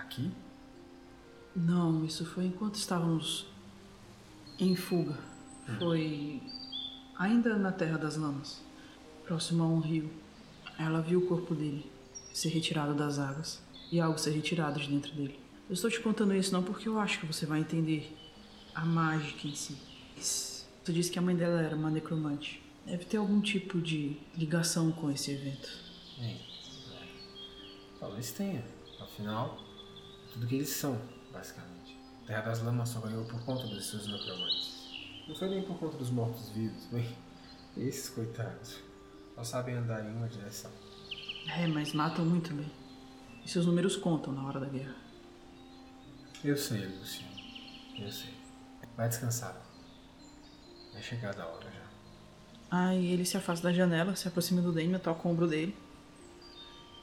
aqui? 0.04 0.32
Não, 1.56 2.04
isso 2.06 2.26
foi 2.26 2.46
enquanto 2.46 2.76
estávamos 2.76 3.46
em 4.60 4.76
fuga. 4.76 5.18
Foi 5.80 6.42
ainda 7.18 7.58
na 7.58 7.72
Terra 7.72 7.98
das 7.98 8.18
Lamas, 8.18 8.62
próximo 9.26 9.64
a 9.64 9.68
um 9.68 9.80
rio. 9.80 10.10
Ela 10.78 11.02
viu 11.02 11.20
o 11.20 11.28
corpo 11.28 11.54
dele 11.54 11.90
ser 12.34 12.50
retirado 12.50 12.94
das 12.94 13.20
águas 13.20 13.62
e 13.92 14.00
algo 14.00 14.18
ser 14.18 14.32
retirado 14.32 14.80
de 14.80 14.90
dentro 14.90 15.14
dele. 15.14 15.40
Eu 15.70 15.74
estou 15.74 15.90
te 15.90 16.00
contando 16.00 16.36
isso 16.36 16.52
não 16.52 16.64
porque 16.64 16.90
eu 16.90 17.00
acho 17.00 17.20
que 17.20 17.26
você 17.26 17.46
vai 17.46 17.60
entender 17.60 18.16
a 18.74 18.84
mágica 18.84 19.48
em 19.48 19.56
si. 19.56 19.78
Você 20.18 20.92
disse 20.92 21.12
que 21.12 21.20
a 21.20 21.22
mãe 21.22 21.36
dela 21.36 21.62
era 21.62 21.76
uma 21.76 21.90
necromante. 21.90 22.62
Deve 22.86 23.06
ter 23.06 23.18
algum 23.18 23.40
tipo 23.40 23.80
de 23.80 24.18
ligação 24.36 24.92
com 24.92 25.10
esse 25.10 25.32
evento. 25.32 25.70
É, 26.20 26.36
talvez 28.00 28.32
tenha. 28.32 28.66
Afinal, 29.00 29.63
tudo 30.34 30.48
que 30.48 30.56
eles 30.56 30.70
são, 30.70 31.00
basicamente. 31.32 31.98
Terra 32.26 32.42
das 32.42 32.62
Lamas 32.64 32.90
só 32.90 33.00
ganhou 33.00 33.24
por 33.26 33.40
conta 33.46 33.68
dos 33.68 33.86
seus 33.86 34.08
necromantes. 34.08 34.74
Não 35.28 35.36
foi 35.36 35.50
nem 35.50 35.62
por 35.62 35.78
conta 35.78 35.98
dos 35.98 36.10
mortos-vivos, 36.10 36.86
bem. 36.92 37.16
Esses 37.78 38.10
coitados 38.10 38.80
só 39.36 39.44
sabem 39.44 39.76
andar 39.76 40.04
em 40.04 40.16
uma 40.16 40.28
direção. 40.28 40.72
É, 41.48 41.68
mas 41.68 41.94
matam 41.94 42.26
muito 42.26 42.54
bem. 42.54 42.72
E 43.46 43.50
seus 43.50 43.66
números 43.66 43.96
contam 43.96 44.34
na 44.34 44.46
hora 44.46 44.60
da 44.60 44.68
guerra. 44.68 44.96
Eu 46.44 46.58
sei, 46.58 46.86
Luciano. 46.86 47.34
Eu 47.98 48.12
sei. 48.12 48.34
Vai 48.98 49.10
descansar. 49.10 49.56
Vai 50.92 51.02
chegar 51.02 51.34
da 51.34 51.46
hora 51.46 51.70
já. 51.72 51.84
Aí 52.72 53.12
ele 53.12 53.26
se 53.26 53.38
afasta 53.38 53.68
da 53.68 53.74
janela, 53.74 54.16
se 54.16 54.28
aproxima 54.28 54.62
do 54.62 54.72
Damien, 54.72 55.00
toca 55.00 55.28
o 55.28 55.32
ombro 55.32 55.48
dele 55.48 55.76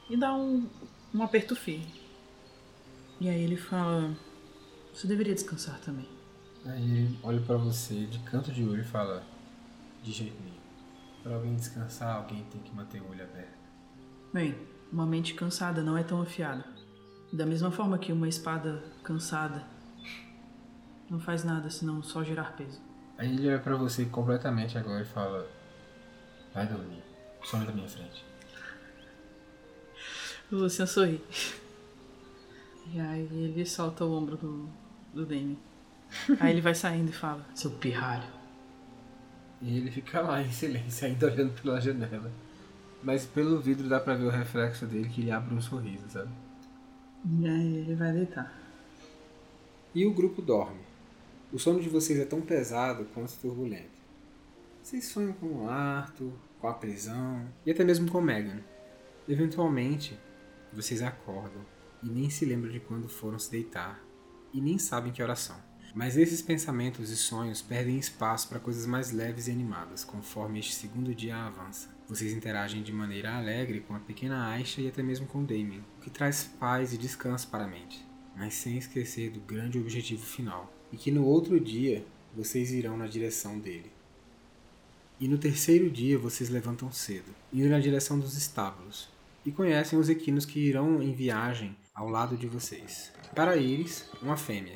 e 0.09 0.17
dá 0.17 0.35
um, 0.35 0.69
um 1.15 1.23
aperto 1.23 1.55
firme. 1.55 2.00
E 3.21 3.29
aí 3.29 3.43
ele 3.43 3.57
fala: 3.57 4.11
Você 4.95 5.07
deveria 5.07 5.35
descansar 5.35 5.79
também. 5.81 6.09
Aí 6.65 6.83
ele 6.83 7.19
olha 7.23 7.41
pra 7.41 7.57
você 7.57 8.07
de 8.07 8.19
canto 8.21 8.51
de 8.51 8.65
olho 8.65 8.81
e 8.81 8.85
fala: 8.85 9.23
De 10.03 10.11
jeito 10.11 10.43
nenhum. 10.43 10.57
Pra 11.23 11.35
alguém 11.35 11.55
descansar, 11.55 12.17
alguém 12.17 12.43
tem 12.45 12.63
que 12.63 12.75
manter 12.75 13.03
o 13.03 13.11
olho 13.11 13.23
aberto. 13.23 13.61
Bem, 14.33 14.57
uma 14.91 15.05
mente 15.05 15.35
cansada 15.35 15.83
não 15.83 15.99
é 15.99 16.03
tão 16.03 16.23
afiada. 16.23 16.65
Da 17.31 17.45
mesma 17.45 17.71
forma 17.71 17.99
que 17.99 18.11
uma 18.11 18.27
espada 18.27 18.83
cansada 19.05 19.63
não 21.11 21.21
faz 21.21 21.45
nada 21.45 21.69
senão 21.69 22.03
só 22.03 22.25
gerar 22.25 22.57
peso. 22.57 22.81
Aí 23.19 23.35
ele 23.35 23.49
olha 23.49 23.59
pra 23.59 23.77
você 23.77 24.07
completamente 24.07 24.79
agora 24.79 25.03
e 25.03 25.07
fala: 25.07 25.47
Vai 26.55 26.67
dormir. 26.67 27.03
Some 27.45 27.67
da 27.67 27.73
minha 27.73 27.89
frente. 27.89 28.25
O 30.51 30.57
Lucian 30.57 30.87
sorri. 30.87 31.23
E 32.93 33.01
aí 33.01 33.29
ele 33.33 33.65
solta 33.65 34.05
o 34.05 34.13
ombro 34.13 34.37
do, 34.37 34.69
do 35.15 35.25
Damien. 35.25 35.59
Aí 36.41 36.51
ele 36.51 36.61
vai 36.61 36.75
saindo 36.75 37.11
e 37.11 37.13
fala: 37.13 37.47
Seu 37.55 37.71
pirralho. 37.73 38.29
E 39.63 39.77
ele 39.77 39.91
fica 39.91 40.21
lá 40.21 40.43
em 40.43 40.51
silêncio, 40.51 41.07
ainda 41.07 41.27
olhando 41.27 41.53
pela 41.61 41.81
janela. 41.81 42.33
Mas 43.03 43.27
pelo 43.27 43.61
vidro 43.61 43.89
dá 43.89 44.01
pra 44.01 44.15
ver 44.15 44.25
o 44.25 44.31
reflexo 44.31 44.87
dele 44.87 45.09
que 45.09 45.21
ele 45.21 45.31
abre 45.31 45.55
um 45.55 45.61
sorriso, 45.61 46.09
sabe? 46.09 46.31
E 47.39 47.47
aí 47.47 47.77
ele 47.77 47.95
vai 47.95 48.13
deitar. 48.13 48.53
E 49.95 50.07
o 50.07 50.13
grupo 50.13 50.41
dorme. 50.41 50.81
O 51.53 51.59
sono 51.59 51.81
de 51.81 51.89
vocês 51.89 52.19
é 52.19 52.25
tão 52.25 52.41
pesado 52.41 53.05
quanto 53.13 53.37
turbulento. 53.39 54.01
Vocês 54.83 55.05
sonham 55.05 55.33
com 55.35 55.47
o 55.47 55.69
Arthur, 55.69 56.33
com 56.59 56.69
a 56.69 56.75
prisão 56.75 57.47
e 57.67 57.71
até 57.71 57.85
mesmo 57.85 58.11
com 58.11 58.21
Megan. 58.21 58.61
Eventualmente, 59.29 60.19
vocês 60.73 61.03
acordam 61.03 61.63
e 62.03 62.09
nem 62.09 62.31
se 62.31 62.45
lembram 62.45 62.73
de 62.73 62.81
quando 62.81 63.09
foram 63.09 63.39
se 63.39 63.51
deitar 63.51 64.11
e 64.53 64.61
nem 64.61 64.79
sabem 64.79 65.13
que 65.13 65.23
horas 65.23 65.41
são. 65.41 65.57
Mas 65.95 66.17
esses 66.17 66.41
pensamentos 66.41 67.11
e 67.11 67.17
sonhos 67.17 67.61
perdem 67.61 67.99
espaço 67.99 68.49
para 68.49 68.61
coisas 68.61 68.87
mais 68.87 69.11
leves 69.11 69.49
e 69.49 69.51
animadas 69.51 70.05
conforme 70.05 70.61
este 70.61 70.75
segundo 70.75 71.15
dia 71.15 71.37
avança. 71.37 71.89
Vocês 72.09 72.33
interagem 72.33 72.83
de 72.83 72.93
maneira 72.93 73.37
alegre 73.37 73.81
com 73.81 73.95
a 73.95 74.01
pequena 74.01 74.51
Aisha 74.51 74.81
e 74.81 74.89
até 74.89 75.03
mesmo 75.03 75.27
com 75.27 75.45
Damien, 75.45 75.85
o 75.99 76.03
que 76.03 76.11
traz 76.11 76.45
paz 76.45 76.93
e 76.93 76.99
descanso 76.99 77.49
para 77.49 77.65
a 77.65 77.69
mente, 77.69 78.05
mas 78.37 78.55
sem 78.55 78.79
esquecer 78.79 79.31
do 79.31 79.41
grande 79.41 79.79
objetivo 79.79 80.25
final, 80.25 80.73
e 80.93 80.97
que 80.97 81.11
no 81.11 81.25
outro 81.25 81.59
dia 81.59 82.05
vocês 82.35 82.73
irão 82.73 82.97
na 82.97 83.07
direção 83.07 83.59
dele. 83.59 83.93
E 85.19 85.29
no 85.29 85.39
terceiro 85.39 85.91
dia 85.91 86.19
vocês 86.19 86.51
levantam 86.51 86.91
cedo, 86.91 87.33
indo 87.53 87.69
na 87.69 87.79
direção 87.79 88.19
dos 88.19 88.37
estábulos, 88.37 89.09
e 89.45 89.53
conhecem 89.53 89.99
os 89.99 90.09
equinos 90.09 90.45
que 90.45 90.61
irão 90.61 91.03
em 91.03 91.13
viagem 91.13 91.77
ao 91.95 92.09
lado 92.09 92.37
de 92.37 92.47
vocês. 92.47 93.13
Para 93.35 93.57
Iris, 93.57 94.09
uma 94.23 94.37
fêmea, 94.37 94.75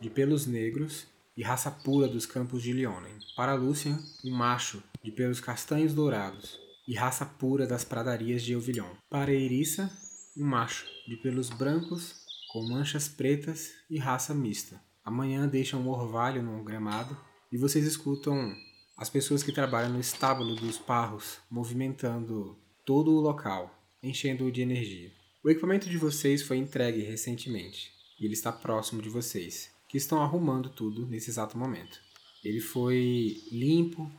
de 0.00 0.10
pelos 0.10 0.46
negros 0.46 1.06
e 1.36 1.42
raça 1.42 1.70
pura 1.70 2.06
dos 2.06 2.26
campos 2.26 2.62
de 2.62 2.72
Leonen. 2.72 3.18
Para 3.36 3.54
Lucian, 3.54 3.98
um 4.24 4.30
macho, 4.30 4.82
de 5.02 5.10
pelos 5.10 5.40
castanhos 5.40 5.94
dourados 5.94 6.58
e 6.86 6.94
raça 6.94 7.24
pura 7.24 7.66
das 7.66 7.84
pradarias 7.84 8.42
de 8.42 8.52
Euvillon. 8.52 8.94
Para 9.10 9.32
Erissa, 9.32 9.90
um 10.36 10.44
macho, 10.44 10.86
de 11.08 11.16
pelos 11.16 11.50
brancos 11.50 12.24
com 12.52 12.62
manchas 12.68 13.08
pretas 13.08 13.72
e 13.90 13.98
raça 13.98 14.34
mista. 14.34 14.80
Amanhã 15.04 15.48
deixam 15.48 15.80
um 15.80 15.88
orvalho 15.88 16.42
no 16.42 16.62
gramado 16.62 17.16
e 17.50 17.58
vocês 17.58 17.84
escutam 17.84 18.54
as 18.96 19.10
pessoas 19.10 19.42
que 19.42 19.52
trabalham 19.52 19.92
no 19.92 20.00
estábulo 20.00 20.54
dos 20.54 20.78
parros 20.78 21.38
movimentando 21.50 22.56
todo 22.86 23.10
o 23.10 23.20
local, 23.20 23.74
enchendo-o 24.02 24.52
de 24.52 24.62
energia. 24.62 25.10
O 25.44 25.50
equipamento 25.50 25.90
de 25.90 25.98
vocês 25.98 26.40
foi 26.40 26.56
entregue 26.56 27.02
recentemente 27.02 27.92
e 28.18 28.24
ele 28.24 28.32
está 28.32 28.50
próximo 28.50 29.02
de 29.02 29.10
vocês, 29.10 29.70
que 29.86 29.98
estão 29.98 30.22
arrumando 30.22 30.70
tudo 30.70 31.04
nesse 31.04 31.28
exato 31.28 31.58
momento. 31.58 32.00
Ele 32.42 32.60
foi 32.60 33.42
limpo, 33.52 34.10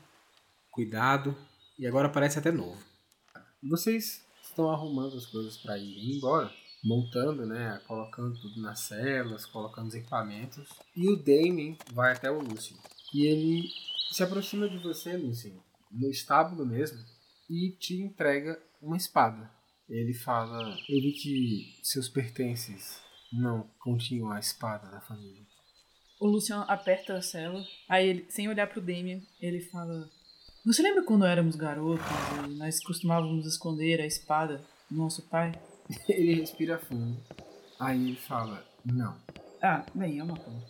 cuidado 0.69 1.35
e 1.79 1.87
agora 1.87 2.09
parece 2.09 2.37
até 2.37 2.51
novo. 2.51 2.77
Vocês 3.63 4.23
estão 4.43 4.69
arrumando 4.69 5.17
as 5.17 5.25
coisas 5.25 5.57
para 5.57 5.79
ir 5.79 6.15
embora, 6.15 6.53
montando, 6.83 7.43
né, 7.43 7.81
colocando 7.87 8.39
tudo 8.39 8.61
nas 8.61 8.81
celas, 8.81 9.47
colocando 9.47 9.87
os 9.87 9.95
equipamentos. 9.95 10.69
E 10.95 11.09
o 11.09 11.15
Damien 11.15 11.75
vai 11.91 12.13
até 12.13 12.29
o 12.29 12.39
Lucian. 12.39 12.77
E 13.11 13.25
ele 13.25 13.67
se 14.11 14.21
aproxima 14.21 14.69
de 14.69 14.77
você, 14.77 15.17
Lucian, 15.17 15.57
no 15.91 16.07
estábulo 16.07 16.63
mesmo, 16.67 17.03
e 17.49 17.71
te 17.71 17.95
entrega 17.95 18.61
uma 18.79 18.95
espada. 18.95 19.55
Ele 19.89 20.13
fala: 20.13 20.77
Eu 20.89 21.01
vi 21.01 21.11
que 21.13 21.79
seus 21.83 22.09
pertences 22.09 22.99
não 23.31 23.69
continham 23.79 24.31
a 24.31 24.39
espada 24.39 24.89
da 24.89 25.01
família. 25.01 25.45
O 26.19 26.27
Lucian 26.27 26.61
aperta 26.61 27.15
a 27.15 27.21
cela, 27.21 27.63
aí 27.89 28.07
ele, 28.07 28.25
sem 28.29 28.47
olhar 28.47 28.67
pro 28.67 28.81
Damien, 28.81 29.21
ele 29.39 29.61
fala: 29.61 30.09
Você 30.65 30.81
lembra 30.81 31.03
quando 31.03 31.25
éramos 31.25 31.55
garotos 31.55 32.05
e 32.47 32.55
nós 32.55 32.79
costumávamos 32.79 33.45
esconder 33.45 34.01
a 34.01 34.05
espada 34.05 34.65
do 34.89 34.97
nosso 34.97 35.21
pai? 35.23 35.51
Ele 36.09 36.33
respira 36.33 36.79
fundo. 36.79 37.15
Aí 37.79 38.07
ele 38.09 38.15
fala: 38.15 38.65
Não. 38.83 39.15
Ah, 39.61 39.85
bem, 39.93 40.17
é 40.17 40.23
uma 40.23 40.35
coisa. 40.35 40.65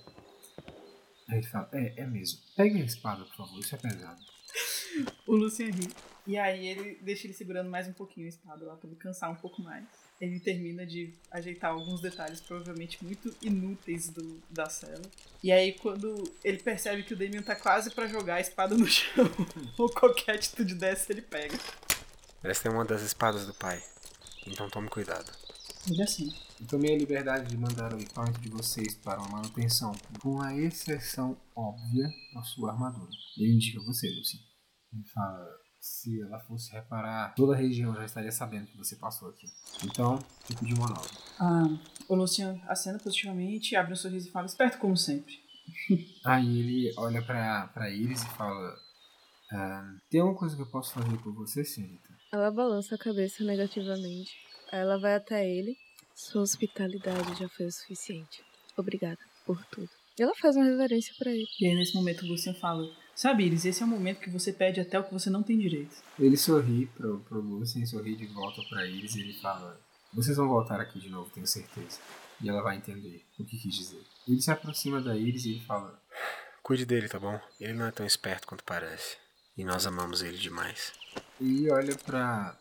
Aí 1.30 1.38
ele 1.38 1.48
fala: 1.48 1.70
É, 1.72 2.02
é 2.02 2.06
mesmo. 2.06 2.42
Pegue 2.56 2.82
a 2.82 2.86
espada, 2.86 3.24
por 3.24 3.36
favor, 3.36 3.60
isso 3.60 3.76
é 3.76 3.78
pesado. 3.78 4.20
O 5.28 5.36
Lucian 5.36 5.72
ri. 5.72 5.90
E 6.28 6.38
aí 6.38 6.68
ele 6.68 6.98
deixa 7.02 7.28
ele 7.28 7.34
segurando 7.34 7.70
mais 7.70 7.88
um 7.88 7.94
pouquinho 7.94 8.26
a 8.26 8.30
espada 8.30 8.66
lá 8.66 8.76
pra 8.76 8.88
ele 8.88 8.98
cansar 8.98 9.32
um 9.32 9.36
pouco 9.36 9.62
mais. 9.62 9.86
Ele 10.20 10.40
termina 10.40 10.86
de 10.86 11.14
ajeitar 11.30 11.72
alguns 11.72 12.02
detalhes, 12.02 12.40
provavelmente 12.40 13.04
muito 13.04 13.36
inúteis 13.42 14.10
do, 14.10 14.42
da 14.50 14.70
cela. 14.70 15.04
E 15.44 15.52
aí, 15.52 15.74
quando 15.74 16.24
ele 16.44 16.58
percebe 16.58 17.04
que 17.04 17.14
o 17.14 17.18
Damien 17.18 17.44
tá 17.44 17.56
quase 17.56 17.92
pra 17.92 18.08
jogar 18.08 18.36
a 18.36 18.42
espada 18.42 18.76
no 18.76 18.88
chão, 18.88 19.30
ou 19.78 19.90
qualquer 19.90 20.36
atitude 20.36 20.74
dessa, 20.74 21.12
ele 21.12 21.22
pega. 21.22 21.58
Parece 22.42 22.64
ter 22.64 22.70
uma 22.70 22.86
das 22.86 23.02
espadas 23.02 23.46
do 23.46 23.54
pai. 23.54 23.84
Então 24.48 24.70
tome 24.70 24.90
cuidado. 24.90 25.32
Ele 25.88 26.02
assim. 26.02 26.34
Eu 26.60 26.68
tomei 26.68 26.96
a 26.96 26.98
liberdade 26.98 27.50
de 27.50 27.58
mandar 27.58 27.94
o 27.94 28.00
equipamento 28.00 28.40
de 28.40 28.50
vocês 28.50 28.96
para 28.96 29.20
uma 29.20 29.28
manutenção, 29.28 29.94
com 30.22 30.42
a 30.42 30.56
exceção 30.56 31.38
óbvia 31.54 32.08
da 32.34 32.42
sua 32.44 32.72
armadura. 32.72 33.12
Ele 33.38 33.56
indica 33.56 33.84
você, 33.84 34.08
Lucy. 34.10 34.38
Ele 34.94 35.04
fala: 35.14 35.46
se 35.86 36.20
ela 36.20 36.40
fosse 36.40 36.72
reparar, 36.72 37.36
toda 37.36 37.54
a 37.54 37.56
região 37.56 37.94
já 37.94 38.04
estaria 38.04 38.32
sabendo 38.32 38.66
que 38.66 38.78
você 38.78 38.96
passou 38.96 39.30
aqui. 39.30 39.48
Então, 39.84 40.18
tipo 40.48 40.66
de 40.66 40.74
uma 40.74 40.88
nova. 40.88 41.08
Ah, 41.40 41.68
o 42.10 42.16
Lucian 42.16 42.60
acena 42.68 42.98
positivamente, 42.98 43.76
abre 43.76 43.94
um 43.94 43.96
sorriso 43.96 44.28
e 44.28 44.32
fala: 44.32 44.48
Esperto 44.48 44.80
como 44.80 44.98
sempre. 44.98 45.40
Aí 46.26 46.60
ele 46.60 46.94
olha 46.98 47.22
pra, 47.22 47.68
pra 47.68 47.92
Iris 47.92 48.24
e 48.24 48.30
fala: 48.30 48.76
ah, 49.52 49.96
Tem 50.10 50.22
alguma 50.22 50.40
coisa 50.40 50.56
que 50.56 50.64
eu 50.64 50.72
posso 50.72 50.92
fazer 50.92 51.18
por 51.20 51.32
você, 51.36 51.64
senhorita? 51.64 52.10
Ela 52.34 52.50
balança 52.50 52.96
a 52.96 52.98
cabeça 52.98 53.44
negativamente. 53.44 54.32
Aí 54.72 54.80
ela 54.80 55.00
vai 55.00 55.14
até 55.14 55.48
ele. 55.48 55.78
Sua 56.16 56.42
hospitalidade 56.42 57.40
já 57.40 57.48
foi 57.50 57.68
o 57.68 57.72
suficiente. 57.72 58.44
Obrigada 58.76 59.20
por 59.46 59.64
tudo. 59.66 59.90
E 60.18 60.24
ela 60.24 60.34
faz 60.42 60.56
uma 60.56 60.66
reverência 60.66 61.14
pra 61.20 61.30
ele. 61.30 61.46
E 61.62 61.68
aí, 61.68 61.76
nesse 61.76 61.94
momento, 61.94 62.26
o 62.26 62.28
Lucian 62.28 62.56
fala: 62.56 62.84
Sabe, 63.16 63.46
Iris, 63.46 63.64
esse 63.64 63.82
é 63.82 63.86
o 63.86 63.90
momento 63.90 64.20
que 64.20 64.30
você 64.30 64.52
pede 64.52 64.82
até 64.82 65.00
o 65.00 65.04
que 65.04 65.14
você 65.14 65.30
não 65.30 65.42
tem 65.42 65.58
direito. 65.58 65.96
Ele 66.20 66.36
sorri 66.36 66.88
pro, 66.88 67.22
pro 67.22 67.40
Lucien, 67.40 67.86
sorri 67.86 68.14
de 68.18 68.26
volta 68.26 68.62
pra 68.70 68.86
Iris 68.86 69.16
e 69.16 69.22
ele 69.22 69.34
fala: 69.40 69.80
Vocês 70.14 70.36
vão 70.36 70.50
voltar 70.50 70.82
aqui 70.82 71.00
de 71.00 71.10
novo, 71.10 71.30
tenho 71.30 71.48
certeza. 71.48 71.98
E 72.42 72.50
ela 72.50 72.62
vai 72.62 72.76
entender 72.76 73.26
o 73.40 73.46
que 73.46 73.58
quis 73.58 73.74
dizer. 73.74 74.04
Ele 74.28 74.42
se 74.42 74.52
aproxima 74.52 75.02
da 75.02 75.16
Iris 75.16 75.46
e 75.46 75.52
ele 75.52 75.62
fala: 75.62 75.98
Cuide 76.62 76.86
dele, 76.86 77.08
tá 77.08 77.18
bom? 77.18 77.40
Ele 77.58 77.74
não 77.74 77.86
é 77.86 77.92
tão 77.92 78.06
esperto 78.06 78.48
quanto 78.48 78.66
parece. 78.66 79.16
E 79.58 79.64
nós 79.64 79.88
amamos 79.88 80.22
ele 80.22 80.38
demais. 80.38 80.92
E 81.40 81.72
olha 81.72 81.96
pra, 81.96 82.58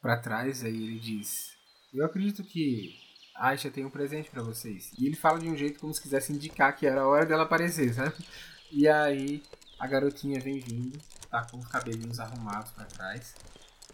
pra 0.00 0.16
trás, 0.16 0.64
aí 0.64 0.74
ele 0.74 0.98
diz: 0.98 1.52
Eu 1.92 2.06
acredito 2.06 2.42
que 2.42 2.94
Aisha 3.36 3.70
tem 3.70 3.84
um 3.84 3.90
presente 3.90 4.30
pra 4.30 4.42
vocês. 4.42 4.90
E 4.98 5.06
ele 5.06 5.16
fala 5.16 5.38
de 5.38 5.50
um 5.50 5.56
jeito 5.56 5.78
como 5.78 5.92
se 5.92 6.00
quisesse 6.00 6.32
indicar 6.32 6.74
que 6.74 6.86
era 6.86 7.02
a 7.02 7.06
hora 7.06 7.26
dela 7.26 7.42
aparecer, 7.42 7.92
sabe? 7.92 8.14
E 8.72 8.88
aí 8.88 9.42
a 9.78 9.86
garotinha 9.86 10.40
vem 10.40 10.60
vindo, 10.60 10.98
tá 11.30 11.46
com 11.50 11.58
os 11.58 11.66
cabelinhos 11.66 12.18
arrumados 12.20 12.70
pra 12.72 12.84
trás. 12.84 13.34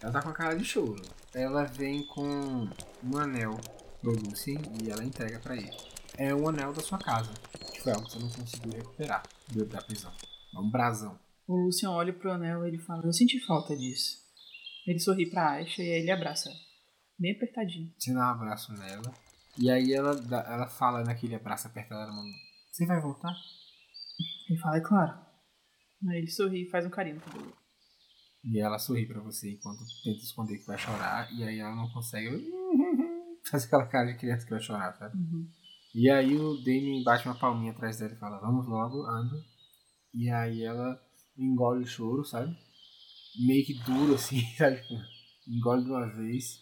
Ela 0.01 0.11
tá 0.11 0.21
com 0.21 0.29
a 0.29 0.33
cara 0.33 0.55
de 0.57 0.65
choro. 0.65 1.01
Ela 1.33 1.63
vem 1.65 2.05
com 2.07 2.67
um 3.03 3.17
anel 3.17 3.57
pro 4.01 4.11
Lucien 4.11 4.59
e 4.83 4.89
ela 4.89 5.03
entrega 5.03 5.39
pra 5.39 5.55
ele. 5.55 5.71
É 6.17 6.33
um 6.33 6.47
anel 6.47 6.73
da 6.73 6.81
sua 6.81 6.97
casa, 6.97 7.31
que 7.73 7.81
foi 7.81 7.91
algo 7.93 8.05
que 8.05 8.13
você 8.13 8.19
não 8.19 8.29
conseguiu 8.29 8.71
recuperar 8.73 9.23
do- 9.51 9.65
da 9.65 9.81
prisão. 9.81 10.11
É 10.55 10.59
um 10.59 10.69
brasão. 10.69 11.19
O 11.47 11.55
Lucian 11.55 11.91
olha 11.91 12.13
pro 12.13 12.31
anel 12.31 12.65
e 12.65 12.69
ele 12.69 12.79
fala: 12.79 13.05
Eu 13.05 13.13
senti 13.13 13.39
falta 13.45 13.75
disso. 13.75 14.17
Ele 14.87 14.99
sorri 14.99 15.29
pra 15.29 15.51
Aisha 15.51 15.81
e 15.81 15.91
aí 15.91 16.01
ele 16.01 16.11
abraça 16.11 16.49
ela. 16.49 16.57
Bem 17.19 17.31
apertadinho. 17.35 17.93
Você 17.97 18.13
dá 18.13 18.19
um 18.19 18.31
abraço 18.31 18.73
nela. 18.73 19.13
E 19.57 19.69
aí 19.71 19.93
ela, 19.93 20.15
dá- 20.15 20.45
ela 20.49 20.67
fala 20.67 21.03
naquele 21.03 21.35
abraço 21.35 21.67
apertado. 21.67 22.11
Você 22.71 22.85
vai 22.85 22.99
voltar? 23.01 23.33
Ele 24.49 24.59
fala, 24.59 24.77
é 24.77 24.81
claro. 24.81 25.24
Aí 26.09 26.17
ele 26.17 26.31
sorri 26.31 26.63
e 26.63 26.69
faz 26.69 26.85
um 26.85 26.89
carinho 26.89 27.15
no 27.15 27.21
cabelo. 27.21 27.53
E 28.43 28.59
ela 28.59 28.77
sorri 28.77 29.07
pra 29.07 29.19
você 29.21 29.53
enquanto 29.53 29.79
tenta 30.03 30.19
esconder 30.19 30.59
que 30.59 30.67
vai 30.67 30.77
chorar. 30.77 31.31
E 31.33 31.43
aí 31.43 31.59
ela 31.59 31.75
não 31.75 31.89
consegue. 31.89 32.29
Faz 33.49 33.65
aquela 33.65 33.85
cara 33.85 34.07
de 34.11 34.17
criança 34.17 34.43
que 34.43 34.51
vai 34.51 34.59
chorar, 34.59 34.93
sabe? 34.93 35.17
Uhum. 35.17 35.47
E 35.93 36.09
aí 36.09 36.35
o 36.35 36.57
Damien 36.57 37.03
bate 37.03 37.27
uma 37.27 37.37
palminha 37.37 37.71
atrás 37.71 37.97
dela 37.97 38.13
e 38.13 38.17
fala, 38.17 38.39
vamos 38.39 38.67
logo, 38.67 39.03
anda. 39.03 39.35
E 40.13 40.29
aí 40.29 40.63
ela 40.63 40.99
engole 41.37 41.83
o 41.83 41.87
choro, 41.87 42.23
sabe? 42.23 42.55
Meio 43.47 43.65
que 43.65 43.73
duro 43.83 44.15
assim, 44.15 44.41
sabe? 44.57 44.81
Tipo, 44.81 44.95
engole 45.47 45.83
de 45.83 45.89
uma 45.89 46.07
vez, 46.07 46.59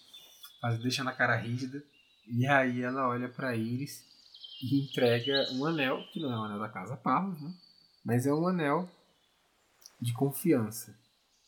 faz, 0.61 0.79
deixa 0.81 1.03
na 1.03 1.13
cara 1.13 1.35
rígida. 1.35 1.83
E 2.27 2.45
aí 2.45 2.81
ela 2.81 3.07
olha 3.09 3.27
pra 3.27 3.55
Iris 3.55 4.05
e 4.61 4.85
entrega 4.85 5.51
um 5.53 5.65
anel, 5.65 6.03
que 6.11 6.19
não 6.19 6.31
é 6.31 6.37
o 6.37 6.43
anel 6.43 6.59
da 6.59 6.69
casa 6.69 6.95
Parros, 6.95 7.41
né? 7.41 7.53
Mas 8.05 8.25
é 8.25 8.33
um 8.33 8.47
anel 8.47 8.89
de 10.03 10.13
confiança, 10.13 10.97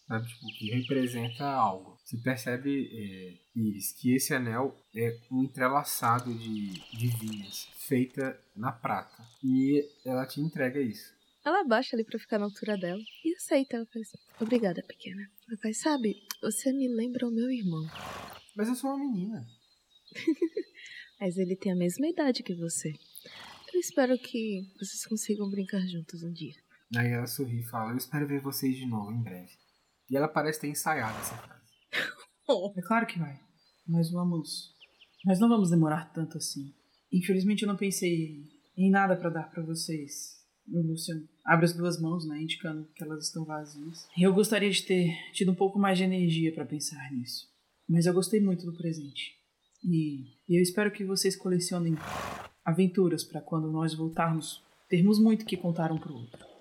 sabe? 0.08 0.28
Tipo, 0.28 0.48
que 0.58 0.72
representa 0.72 1.46
algo. 1.46 1.98
Você 2.04 2.18
percebe, 2.18 2.90
é, 2.92 3.60
Iris, 3.60 3.92
que 3.92 4.16
esse 4.16 4.34
anel 4.34 4.76
é 4.96 5.20
um 5.32 5.44
entrelaçado 5.44 6.34
de, 6.34 6.70
de 6.98 7.08
vinhas 7.08 7.68
feita 7.88 8.40
na 8.56 8.72
prata. 8.72 9.24
E 9.44 9.88
ela 10.06 10.26
te 10.26 10.40
entrega 10.40 10.80
isso. 10.80 11.14
Ela 11.44 11.62
abaixa 11.62 11.96
ali 11.96 12.04
pra 12.04 12.18
ficar 12.18 12.40
na 12.40 12.46
altura 12.46 12.78
dela 12.78 13.02
e 13.24 13.36
aceita. 13.36 13.78
Ela 13.78 13.86
faz, 13.86 14.12
obrigada, 14.40 14.82
pequena. 14.82 15.30
Ela 15.48 15.58
faz, 15.62 15.78
sabe, 15.78 16.24
você 16.42 16.72
me 16.74 16.88
lembra 16.88 17.28
o 17.28 17.32
meu 17.32 17.52
irmão. 17.52 17.86
Mas 18.56 18.68
eu 18.68 18.76
sou 18.76 18.90
uma 18.90 19.00
menina. 19.00 19.46
Mas 21.20 21.38
ele 21.38 21.56
tem 21.56 21.72
a 21.72 21.76
mesma 21.76 22.08
idade 22.08 22.42
que 22.42 22.56
você. 22.56 22.94
Eu 23.74 23.80
espero 23.80 24.18
que 24.18 24.68
vocês 24.80 25.06
consigam 25.06 25.50
brincar 25.50 25.86
juntos 25.88 26.24
um 26.24 26.32
dia. 26.32 26.56
Aí 26.98 27.12
ela 27.12 27.28
sorri 27.28 27.60
e 27.60 27.66
fala: 27.66 27.92
Eu 27.92 27.98
espero 27.98 28.28
ver 28.28 28.42
vocês 28.42 28.76
de 28.76 28.86
novo 28.86 29.12
em 29.12 29.22
breve. 29.22 29.52
E 30.10 30.16
ela 30.16 30.28
parece 30.28 30.62
ter 30.62 30.68
ensaiado 30.68 31.18
essa 31.20 31.36
frase. 31.36 31.66
É 32.78 32.82
claro 32.84 33.08
que 33.08 33.18
vai. 33.18 33.40
Nós 33.88 34.12
vamos. 34.12 34.72
Nós 35.26 35.40
não 35.40 35.50
vamos 35.50 35.72
demorar 35.72 36.14
tanto 36.14 36.38
assim. 36.38 36.72
Infelizmente 37.12 37.64
eu 37.64 37.68
não 37.68 37.76
pensei 37.76 38.44
em 38.78 38.92
nada 38.92 39.16
pra 39.16 39.32
dar 39.32 39.50
pra 39.50 39.64
vocês. 39.64 40.36
O 40.68 40.80
Lucian 40.80 41.24
abre 41.44 41.66
as 41.66 41.74
duas 41.74 42.00
mãos, 42.00 42.28
né, 42.28 42.40
indicando 42.40 42.88
que 42.96 43.04
elas 43.04 43.26
estão 43.26 43.46
vazias. 43.46 44.08
E 44.16 44.22
eu 44.22 44.32
gostaria 44.32 44.70
de 44.70 44.84
ter 44.84 45.12
tido 45.32 45.52
um 45.52 45.56
pouco 45.56 45.80
mais 45.80 45.98
de 45.98 46.04
energia 46.04 46.54
pra 46.54 46.66
pensar 46.66 47.12
nisso. 47.12 47.48
Mas 47.90 48.06
eu 48.06 48.14
gostei 48.14 48.40
muito 48.40 48.66
do 48.66 48.78
presente. 48.78 49.34
E, 49.84 50.26
e 50.48 50.60
eu 50.60 50.62
espero 50.62 50.92
que 50.92 51.04
vocês 51.04 51.36
colecionem 51.36 51.96
aventuras 52.64 53.24
pra 53.24 53.42
quando 53.42 53.72
nós 53.72 53.94
voltarmos 53.94 54.64
termos 54.90 55.20
muito 55.20 55.46
que 55.46 55.58
contar 55.58 55.92
um 55.92 55.98
pro 55.98 56.14
outro. 56.14 56.55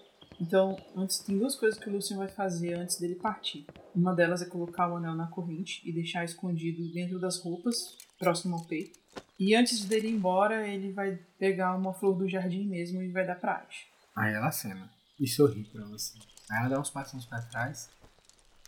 Então, 0.45 0.76
antes 0.95 1.20
tem 1.20 1.38
duas 1.38 1.57
coisas 1.57 1.80
que 1.80 1.88
o 1.88 1.92
Lucian 1.92 2.18
vai 2.18 2.28
fazer 2.28 2.74
antes 2.74 2.99
dele 3.01 3.14
partir. 3.14 3.64
Uma 3.95 4.14
delas 4.14 4.42
é 4.42 4.45
colocar 4.45 4.92
o 4.92 4.97
anel 4.97 5.14
na 5.14 5.26
corrente 5.26 5.80
e 5.88 5.90
deixar 5.90 6.22
escondido 6.22 6.86
dentro 6.92 7.18
das 7.18 7.38
roupas, 7.38 7.97
próximo 8.18 8.57
ao 8.57 8.64
peito. 8.66 9.01
E 9.40 9.55
antes 9.55 9.86
dele 9.86 10.09
ir 10.09 10.12
embora, 10.12 10.68
ele 10.68 10.92
vai 10.92 11.18
pegar 11.38 11.74
uma 11.74 11.95
flor 11.95 12.14
do 12.14 12.28
jardim 12.28 12.68
mesmo 12.68 13.01
e 13.01 13.11
vai 13.11 13.26
dar 13.26 13.36
pra 13.36 13.55
Ash. 13.55 13.86
Aí 14.14 14.34
ela 14.34 14.49
acena 14.49 14.90
e 15.18 15.26
sorri 15.26 15.64
pra 15.64 15.82
você. 15.86 16.18
Aí 16.51 16.59
ela 16.59 16.68
dá 16.68 16.78
uns 16.78 16.90
passinhos 16.90 17.24
pra 17.24 17.40
trás 17.40 17.88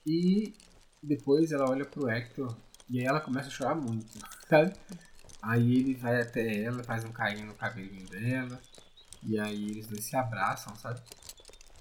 e 0.07 0.55
depois 1.03 1.53
ela 1.53 1.69
olha 1.69 1.85
pro 1.85 2.09
Hector 2.09 2.57
e 2.89 3.01
aí 3.01 3.05
ela 3.05 3.21
começa 3.21 3.49
a 3.49 3.53
chorar 3.53 3.75
muito, 3.75 4.19
sabe? 4.49 4.73
Aí 5.43 5.77
ele 5.77 5.95
vai 5.95 6.23
até 6.23 6.63
ela, 6.63 6.83
faz 6.83 7.05
um 7.05 7.13
carinho 7.13 7.49
no 7.49 7.55
cabelinho 7.55 8.09
dela 8.09 8.59
e 9.23 9.39
aí 9.39 9.69
eles 9.69 9.87
dois 9.87 10.05
se 10.05 10.17
abraçam, 10.17 10.75
sabe? 10.77 11.03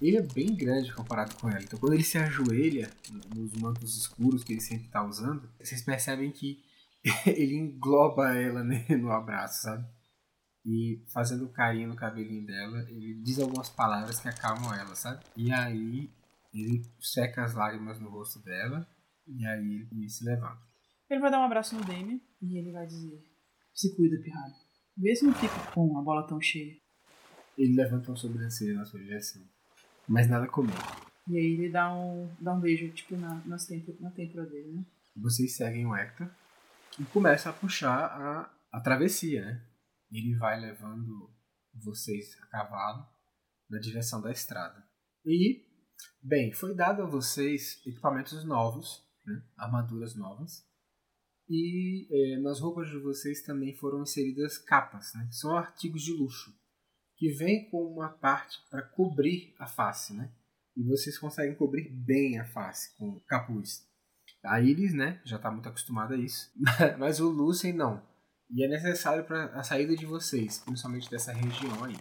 Ele 0.02 0.18
é 0.18 0.22
bem 0.22 0.56
grande 0.56 0.93
comparado 0.93 1.36
com 1.36 1.50
ela, 1.50 1.62
então 1.62 1.80
quando 1.80 1.93
ele 1.93 2.04
se 2.04 2.18
ajoelha 2.18 2.89
nos 3.34 3.54
mantos 3.54 3.98
escuros 3.98 4.43
que 4.43 4.54
ele 4.54 4.62
sempre 4.62 4.89
tá 4.89 5.04
usando, 5.04 5.50
vocês 5.60 5.82
percebem 5.82 6.32
que 6.32 6.64
ele 7.26 7.56
engloba 7.56 8.36
ela 8.36 8.64
né, 8.64 8.86
no 9.00 9.12
abraço, 9.12 9.64
sabe? 9.64 9.86
E 10.66 11.04
fazendo 11.14 11.48
carinho 11.50 11.89
no 11.89 11.96
cabelinho 11.96 12.46
dela, 12.46 12.86
ele 12.89 13.22
diz 13.22 13.39
algumas 13.39 13.70
palavras 13.70 14.20
que 14.20 14.28
acalmam 14.28 14.74
ela, 14.74 14.96
sabe? 14.96 15.24
E 15.38 15.52
aí 15.52 16.10
ele 16.54 16.84
seca 17.00 17.43
as 17.43 17.54
lágrimas 17.54 18.00
no 18.00 18.10
rosto 18.10 18.39
dela 18.39 18.88
e 19.28 19.46
aí 19.46 19.88
ele 19.91 20.10
se 20.10 20.26
levanta. 20.26 20.62
Ele 21.10 21.20
vai 21.20 21.30
dar 21.30 21.39
um 21.39 21.43
abraço 21.43 21.76
no 21.76 21.86
Damien 21.86 22.22
e 22.41 22.58
ele 22.58 22.72
vai 22.72 22.88
dizer: 22.88 23.24
Se 23.74 23.96
cuida, 23.96 24.20
pirralho. 24.22 24.56
Vê 24.98 25.16
se 25.16 25.26
não 25.26 25.34
fica 25.34 25.72
com 25.72 25.98
a 26.00 26.02
bola 26.02 26.26
tão 26.26 26.41
cheia. 26.41 26.76
Ele 27.58 27.76
levanta 27.76 28.10
uma 28.10 28.18
sobrancelha 28.18 28.74
na 28.74 28.86
sua 28.86 29.00
direção, 29.00 29.48
mas 30.08 30.30
nada 30.30 30.47
comenta. 30.47 31.06
E 31.28 31.38
aí 31.38 31.53
ele 31.53 31.70
dá 31.70 31.93
um, 31.93 32.30
dá 32.39 32.53
um 32.53 32.60
beijo, 32.60 32.91
tipo, 32.91 33.16
na, 33.18 33.41
têmpora, 33.58 33.97
na 33.99 34.12
têmpora 34.12 34.45
dele, 34.45 34.74
né? 34.74 34.86
Vocês 35.16 35.56
seguem 35.56 35.86
o 35.86 35.95
Hector 35.95 36.30
e 36.99 37.03
começa 37.06 37.49
a 37.49 37.53
puxar 37.53 38.06
a, 38.06 38.51
a 38.72 38.82
travessia, 38.82 39.43
né? 39.43 39.66
Ele 40.12 40.36
vai 40.36 40.60
levando 40.60 41.34
vocês 41.74 42.38
a 42.41 42.45
cavalo 42.47 43.06
na 43.70 43.80
direção 43.80 44.22
da 44.22 44.32
estrada. 44.32 44.86
E, 45.26 45.66
bem, 46.22 46.53
foi 46.53 46.76
dado 46.76 47.01
a 47.01 47.08
vocês 47.08 47.82
equipamentos 47.86 48.43
novos, 48.45 49.03
né? 49.26 49.41
armaduras 49.58 50.16
novas. 50.16 50.64
E 51.49 52.08
eh, 52.12 52.39
nas 52.41 52.60
roupas 52.60 52.89
de 52.89 52.97
vocês 52.97 53.41
também 53.41 53.76
foram 53.76 54.01
inseridas 54.03 54.58
capas, 54.58 55.14
né? 55.16 55.28
que 55.28 55.36
são 55.36 55.56
artigos 55.56 56.03
de 56.03 56.12
luxo, 56.12 56.51
que 57.18 57.30
vêm 57.30 57.70
com 57.70 57.84
uma 57.84 58.09
parte 58.09 58.57
para 58.70 58.82
cobrir 58.82 59.53
a 59.59 59.66
face, 59.66 60.13
né? 60.13 60.32
E 60.76 60.84
vocês 60.84 61.18
conseguem 61.18 61.55
cobrir 61.55 61.89
bem 61.89 62.39
a 62.39 62.45
face 62.45 62.95
com 62.97 63.20
capuz. 63.22 63.88
A 64.43 64.59
Iris, 64.59 64.93
né, 64.93 65.20
já 65.26 65.38
está 65.38 65.49
muito 65.49 65.68
acostumada 65.68 66.13
a 66.13 66.18
isso, 66.18 66.51
mas 66.99 67.20
o 67.20 67.30
Lucien 67.30 67.74
não. 67.74 68.01
E 68.51 68.63
é 68.63 68.68
necessário 68.68 69.24
para 69.24 69.45
a 69.45 69.63
saída 69.63 69.95
de 69.95 70.05
vocês, 70.05 70.59
principalmente 70.59 71.09
dessa 71.09 71.34
região 71.34 71.84
aí. 71.84 71.95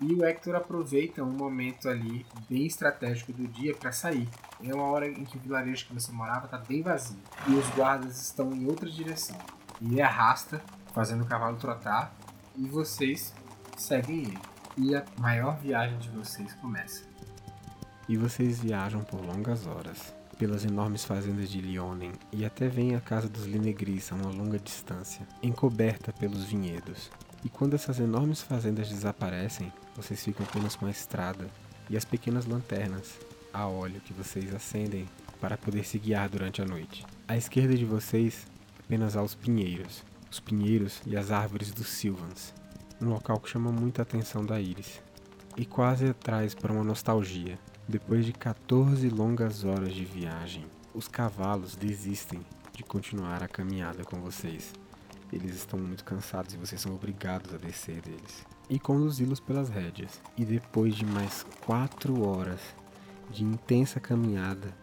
E 0.00 0.14
o 0.14 0.24
Hector 0.24 0.54
aproveita 0.54 1.24
um 1.24 1.32
momento 1.32 1.88
ali 1.88 2.24
bem 2.48 2.66
estratégico 2.66 3.32
do 3.32 3.48
dia 3.48 3.74
para 3.74 3.90
sair. 3.90 4.28
É 4.62 4.72
uma 4.72 4.84
hora 4.84 5.08
em 5.08 5.24
que 5.24 5.36
o 5.36 5.40
vilarejo 5.40 5.86
que 5.86 5.94
você 5.94 6.12
morava 6.12 6.44
está 6.44 6.58
bem 6.58 6.82
vazio 6.82 7.18
e 7.48 7.54
os 7.54 7.68
guardas 7.70 8.20
estão 8.20 8.52
em 8.52 8.66
outra 8.66 8.88
direção. 8.88 9.36
E 9.80 9.86
ele 9.86 10.02
arrasta, 10.02 10.62
fazendo 10.92 11.24
o 11.24 11.26
cavalo 11.26 11.56
trotar, 11.56 12.14
e 12.56 12.68
vocês 12.68 13.34
seguem 13.82 14.22
ele. 14.22 14.38
E 14.76 14.94
a 14.94 15.04
maior 15.18 15.58
viagem 15.58 15.98
de 15.98 16.08
vocês 16.10 16.54
começa. 16.54 17.02
E 18.08 18.16
vocês 18.16 18.60
viajam 18.60 19.02
por 19.02 19.20
longas 19.20 19.66
horas, 19.66 20.14
pelas 20.38 20.64
enormes 20.64 21.04
fazendas 21.04 21.50
de 21.50 21.60
Lionen 21.60 22.12
e 22.32 22.44
até 22.44 22.68
vêm 22.68 22.94
à 22.94 23.00
casa 23.00 23.28
dos 23.28 23.44
Linegris 23.44 24.12
a 24.12 24.14
uma 24.14 24.30
longa 24.30 24.58
distância, 24.58 25.26
encoberta 25.42 26.12
pelos 26.12 26.44
vinhedos. 26.44 27.10
E 27.44 27.48
quando 27.48 27.74
essas 27.74 27.98
enormes 27.98 28.40
fazendas 28.40 28.88
desaparecem, 28.88 29.72
vocês 29.96 30.22
ficam 30.22 30.46
apenas 30.46 30.76
com 30.76 30.86
a 30.86 30.90
estrada 30.90 31.48
e 31.90 31.96
as 31.96 32.04
pequenas 32.04 32.46
lanternas 32.46 33.18
a 33.52 33.66
óleo 33.66 34.00
que 34.00 34.12
vocês 34.12 34.54
acendem 34.54 35.08
para 35.40 35.56
poder 35.56 35.84
se 35.84 35.98
guiar 35.98 36.28
durante 36.28 36.62
a 36.62 36.66
noite. 36.66 37.04
À 37.26 37.36
esquerda 37.36 37.74
de 37.76 37.84
vocês, 37.84 38.46
apenas 38.78 39.16
há 39.16 39.22
os 39.22 39.34
pinheiros, 39.34 40.04
os 40.30 40.40
pinheiros 40.40 41.00
e 41.06 41.16
as 41.16 41.30
árvores 41.30 41.72
dos 41.72 41.88
Silvans, 41.88 42.54
um 43.00 43.08
local 43.08 43.38
que 43.40 43.48
chama 43.48 43.70
muita 43.70 44.02
atenção 44.02 44.44
da 44.44 44.60
Iris, 44.60 45.00
e 45.56 45.64
quase 45.64 46.12
traz 46.14 46.54
para 46.54 46.72
uma 46.72 46.84
nostalgia. 46.84 47.58
Depois 47.88 48.24
de 48.24 48.32
14 48.32 49.08
longas 49.08 49.64
horas 49.64 49.94
de 49.94 50.04
viagem, 50.04 50.64
os 50.94 51.08
cavalos 51.08 51.74
desistem 51.74 52.40
de 52.72 52.82
continuar 52.82 53.42
a 53.42 53.48
caminhada 53.48 54.04
com 54.04 54.20
vocês. 54.20 54.72
Eles 55.32 55.56
estão 55.56 55.78
muito 55.78 56.04
cansados 56.04 56.54
e 56.54 56.56
vocês 56.56 56.80
são 56.80 56.94
obrigados 56.94 57.52
a 57.52 57.58
descer 57.58 58.00
deles 58.00 58.46
e 58.68 58.78
conduzi-los 58.78 59.40
pelas 59.40 59.68
rédeas. 59.68 60.20
E 60.36 60.44
depois 60.44 60.94
de 60.94 61.04
mais 61.04 61.44
quatro 61.64 62.26
horas 62.26 62.60
de 63.30 63.44
intensa 63.44 64.00
caminhada, 64.00 64.74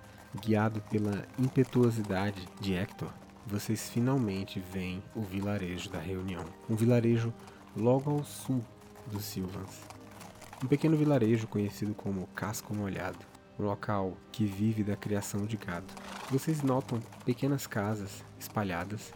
guiado 0.41 0.81
pela 0.81 1.25
impetuosidade 1.39 2.47
de 2.59 2.73
Hector, 2.73 3.09
vocês 3.45 3.89
finalmente 3.89 4.59
veem 4.59 5.03
o 5.15 5.21
vilarejo 5.21 5.89
da 5.89 5.99
reunião. 5.99 6.45
Um 6.69 6.75
vilarejo 6.75 7.33
logo 7.75 8.11
ao 8.11 8.23
sul 8.23 8.63
dos 9.07 9.25
Silvans. 9.25 9.81
Um 10.63 10.67
pequeno 10.67 10.97
vilarejo 10.97 11.47
conhecido 11.47 11.93
como 11.93 12.27
Casco 12.27 12.73
Molhado, 12.73 13.19
um 13.59 13.63
local 13.63 14.17
que 14.31 14.45
vive 14.45 14.83
da 14.83 14.95
criação 14.95 15.45
de 15.45 15.57
gado. 15.57 15.93
Vocês 16.29 16.61
notam 16.61 16.99
pequenas 17.25 17.67
casas 17.67 18.23
espalhadas, 18.39 19.13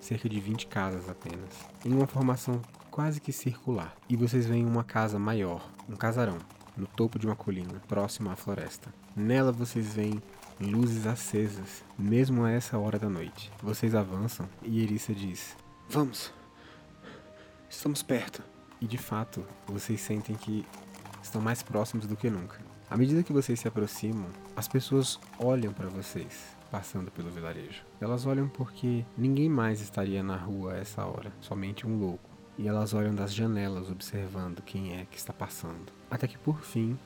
cerca 0.00 0.28
de 0.28 0.38
20 0.38 0.66
casas 0.66 1.08
apenas, 1.08 1.66
em 1.84 1.92
uma 1.92 2.06
formação 2.06 2.60
quase 2.90 3.20
que 3.20 3.32
circular. 3.32 3.96
E 4.08 4.16
vocês 4.16 4.46
veem 4.46 4.66
uma 4.66 4.84
casa 4.84 5.18
maior, 5.18 5.66
um 5.88 5.96
casarão, 5.96 6.38
no 6.76 6.86
topo 6.86 7.18
de 7.18 7.26
uma 7.26 7.36
colina, 7.36 7.80
próximo 7.88 8.30
à 8.30 8.36
floresta. 8.36 8.92
Nela 9.16 9.52
vocês 9.52 9.94
veem 9.94 10.22
luzes 10.60 11.06
acesas, 11.06 11.84
mesmo 11.98 12.44
a 12.44 12.50
essa 12.50 12.78
hora 12.78 12.98
da 12.98 13.08
noite. 13.08 13.50
Vocês 13.62 13.94
avançam 13.94 14.48
e 14.62 14.82
Erissa 14.82 15.14
diz: 15.14 15.56
Vamos! 15.88 16.41
Estamos 17.72 18.02
perto. 18.02 18.42
E 18.82 18.86
de 18.86 18.98
fato, 18.98 19.44
vocês 19.66 20.00
sentem 20.00 20.36
que 20.36 20.64
estão 21.22 21.40
mais 21.40 21.62
próximos 21.62 22.06
do 22.06 22.14
que 22.14 22.28
nunca. 22.28 22.60
À 22.88 22.96
medida 22.98 23.22
que 23.22 23.32
vocês 23.32 23.58
se 23.58 23.66
aproximam, 23.66 24.28
as 24.54 24.68
pessoas 24.68 25.18
olham 25.38 25.72
para 25.72 25.88
vocês 25.88 26.54
passando 26.70 27.10
pelo 27.10 27.30
vilarejo. 27.30 27.82
Elas 27.98 28.26
olham 28.26 28.46
porque 28.46 29.04
ninguém 29.16 29.48
mais 29.48 29.80
estaria 29.80 30.22
na 30.22 30.36
rua 30.36 30.74
a 30.74 30.76
essa 30.76 31.04
hora, 31.04 31.32
somente 31.40 31.86
um 31.86 31.98
louco. 31.98 32.30
E 32.58 32.68
elas 32.68 32.92
olham 32.92 33.14
das 33.14 33.34
janelas 33.34 33.90
observando 33.90 34.62
quem 34.62 35.00
é 35.00 35.06
que 35.10 35.16
está 35.16 35.32
passando. 35.32 35.92
Até 36.10 36.28
que 36.28 36.38
por 36.38 36.60
fim, 36.60 36.96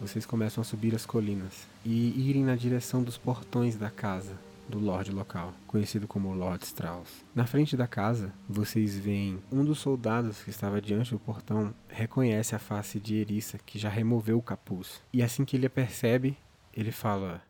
vocês 0.00 0.24
começam 0.24 0.62
a 0.62 0.64
subir 0.64 0.94
as 0.94 1.04
colinas 1.04 1.66
e 1.84 2.28
irem 2.28 2.44
na 2.44 2.54
direção 2.54 3.02
dos 3.02 3.18
portões 3.18 3.76
da 3.76 3.90
casa 3.90 4.38
do 4.68 4.78
Lorde 4.78 5.10
local, 5.10 5.54
conhecido 5.66 6.06
como 6.06 6.34
Lord 6.34 6.64
Strauss. 6.64 7.24
Na 7.34 7.46
frente 7.46 7.76
da 7.76 7.86
casa, 7.86 8.32
vocês 8.48 8.98
veem 8.98 9.42
um 9.50 9.64
dos 9.64 9.78
soldados 9.78 10.42
que 10.42 10.50
estava 10.50 10.80
diante 10.80 11.10
do 11.10 11.18
portão 11.18 11.74
reconhece 11.88 12.54
a 12.54 12.58
face 12.58 13.00
de 13.00 13.16
Erissa, 13.16 13.58
que 13.58 13.78
já 13.78 13.88
removeu 13.88 14.38
o 14.38 14.42
capuz. 14.42 15.02
E 15.12 15.22
assim 15.22 15.44
que 15.44 15.56
ele 15.56 15.66
a 15.66 15.70
percebe, 15.70 16.36
ele 16.72 16.92
fala: 16.92 17.42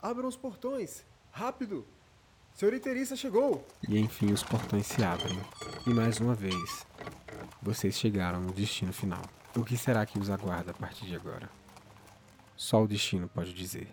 Abram 0.00 0.28
os 0.28 0.36
portões! 0.36 1.04
Rápido! 1.30 1.86
Senhorita 2.52 2.88
Erissa 2.88 3.16
chegou! 3.16 3.66
E 3.88 3.98
enfim 3.98 4.32
os 4.32 4.42
portões 4.42 4.86
se 4.86 5.02
abrem. 5.02 5.38
E 5.86 5.90
mais 5.90 6.20
uma 6.20 6.34
vez, 6.34 6.86
vocês 7.60 7.98
chegaram 7.98 8.40
no 8.40 8.52
destino 8.52 8.92
final. 8.92 9.22
O 9.56 9.64
que 9.64 9.76
será 9.76 10.04
que 10.04 10.18
os 10.18 10.30
aguarda 10.30 10.70
a 10.70 10.74
partir 10.74 11.06
de 11.06 11.16
agora? 11.16 11.48
Só 12.56 12.82
o 12.82 12.88
destino 12.88 13.28
pode 13.28 13.52
dizer. 13.52 13.88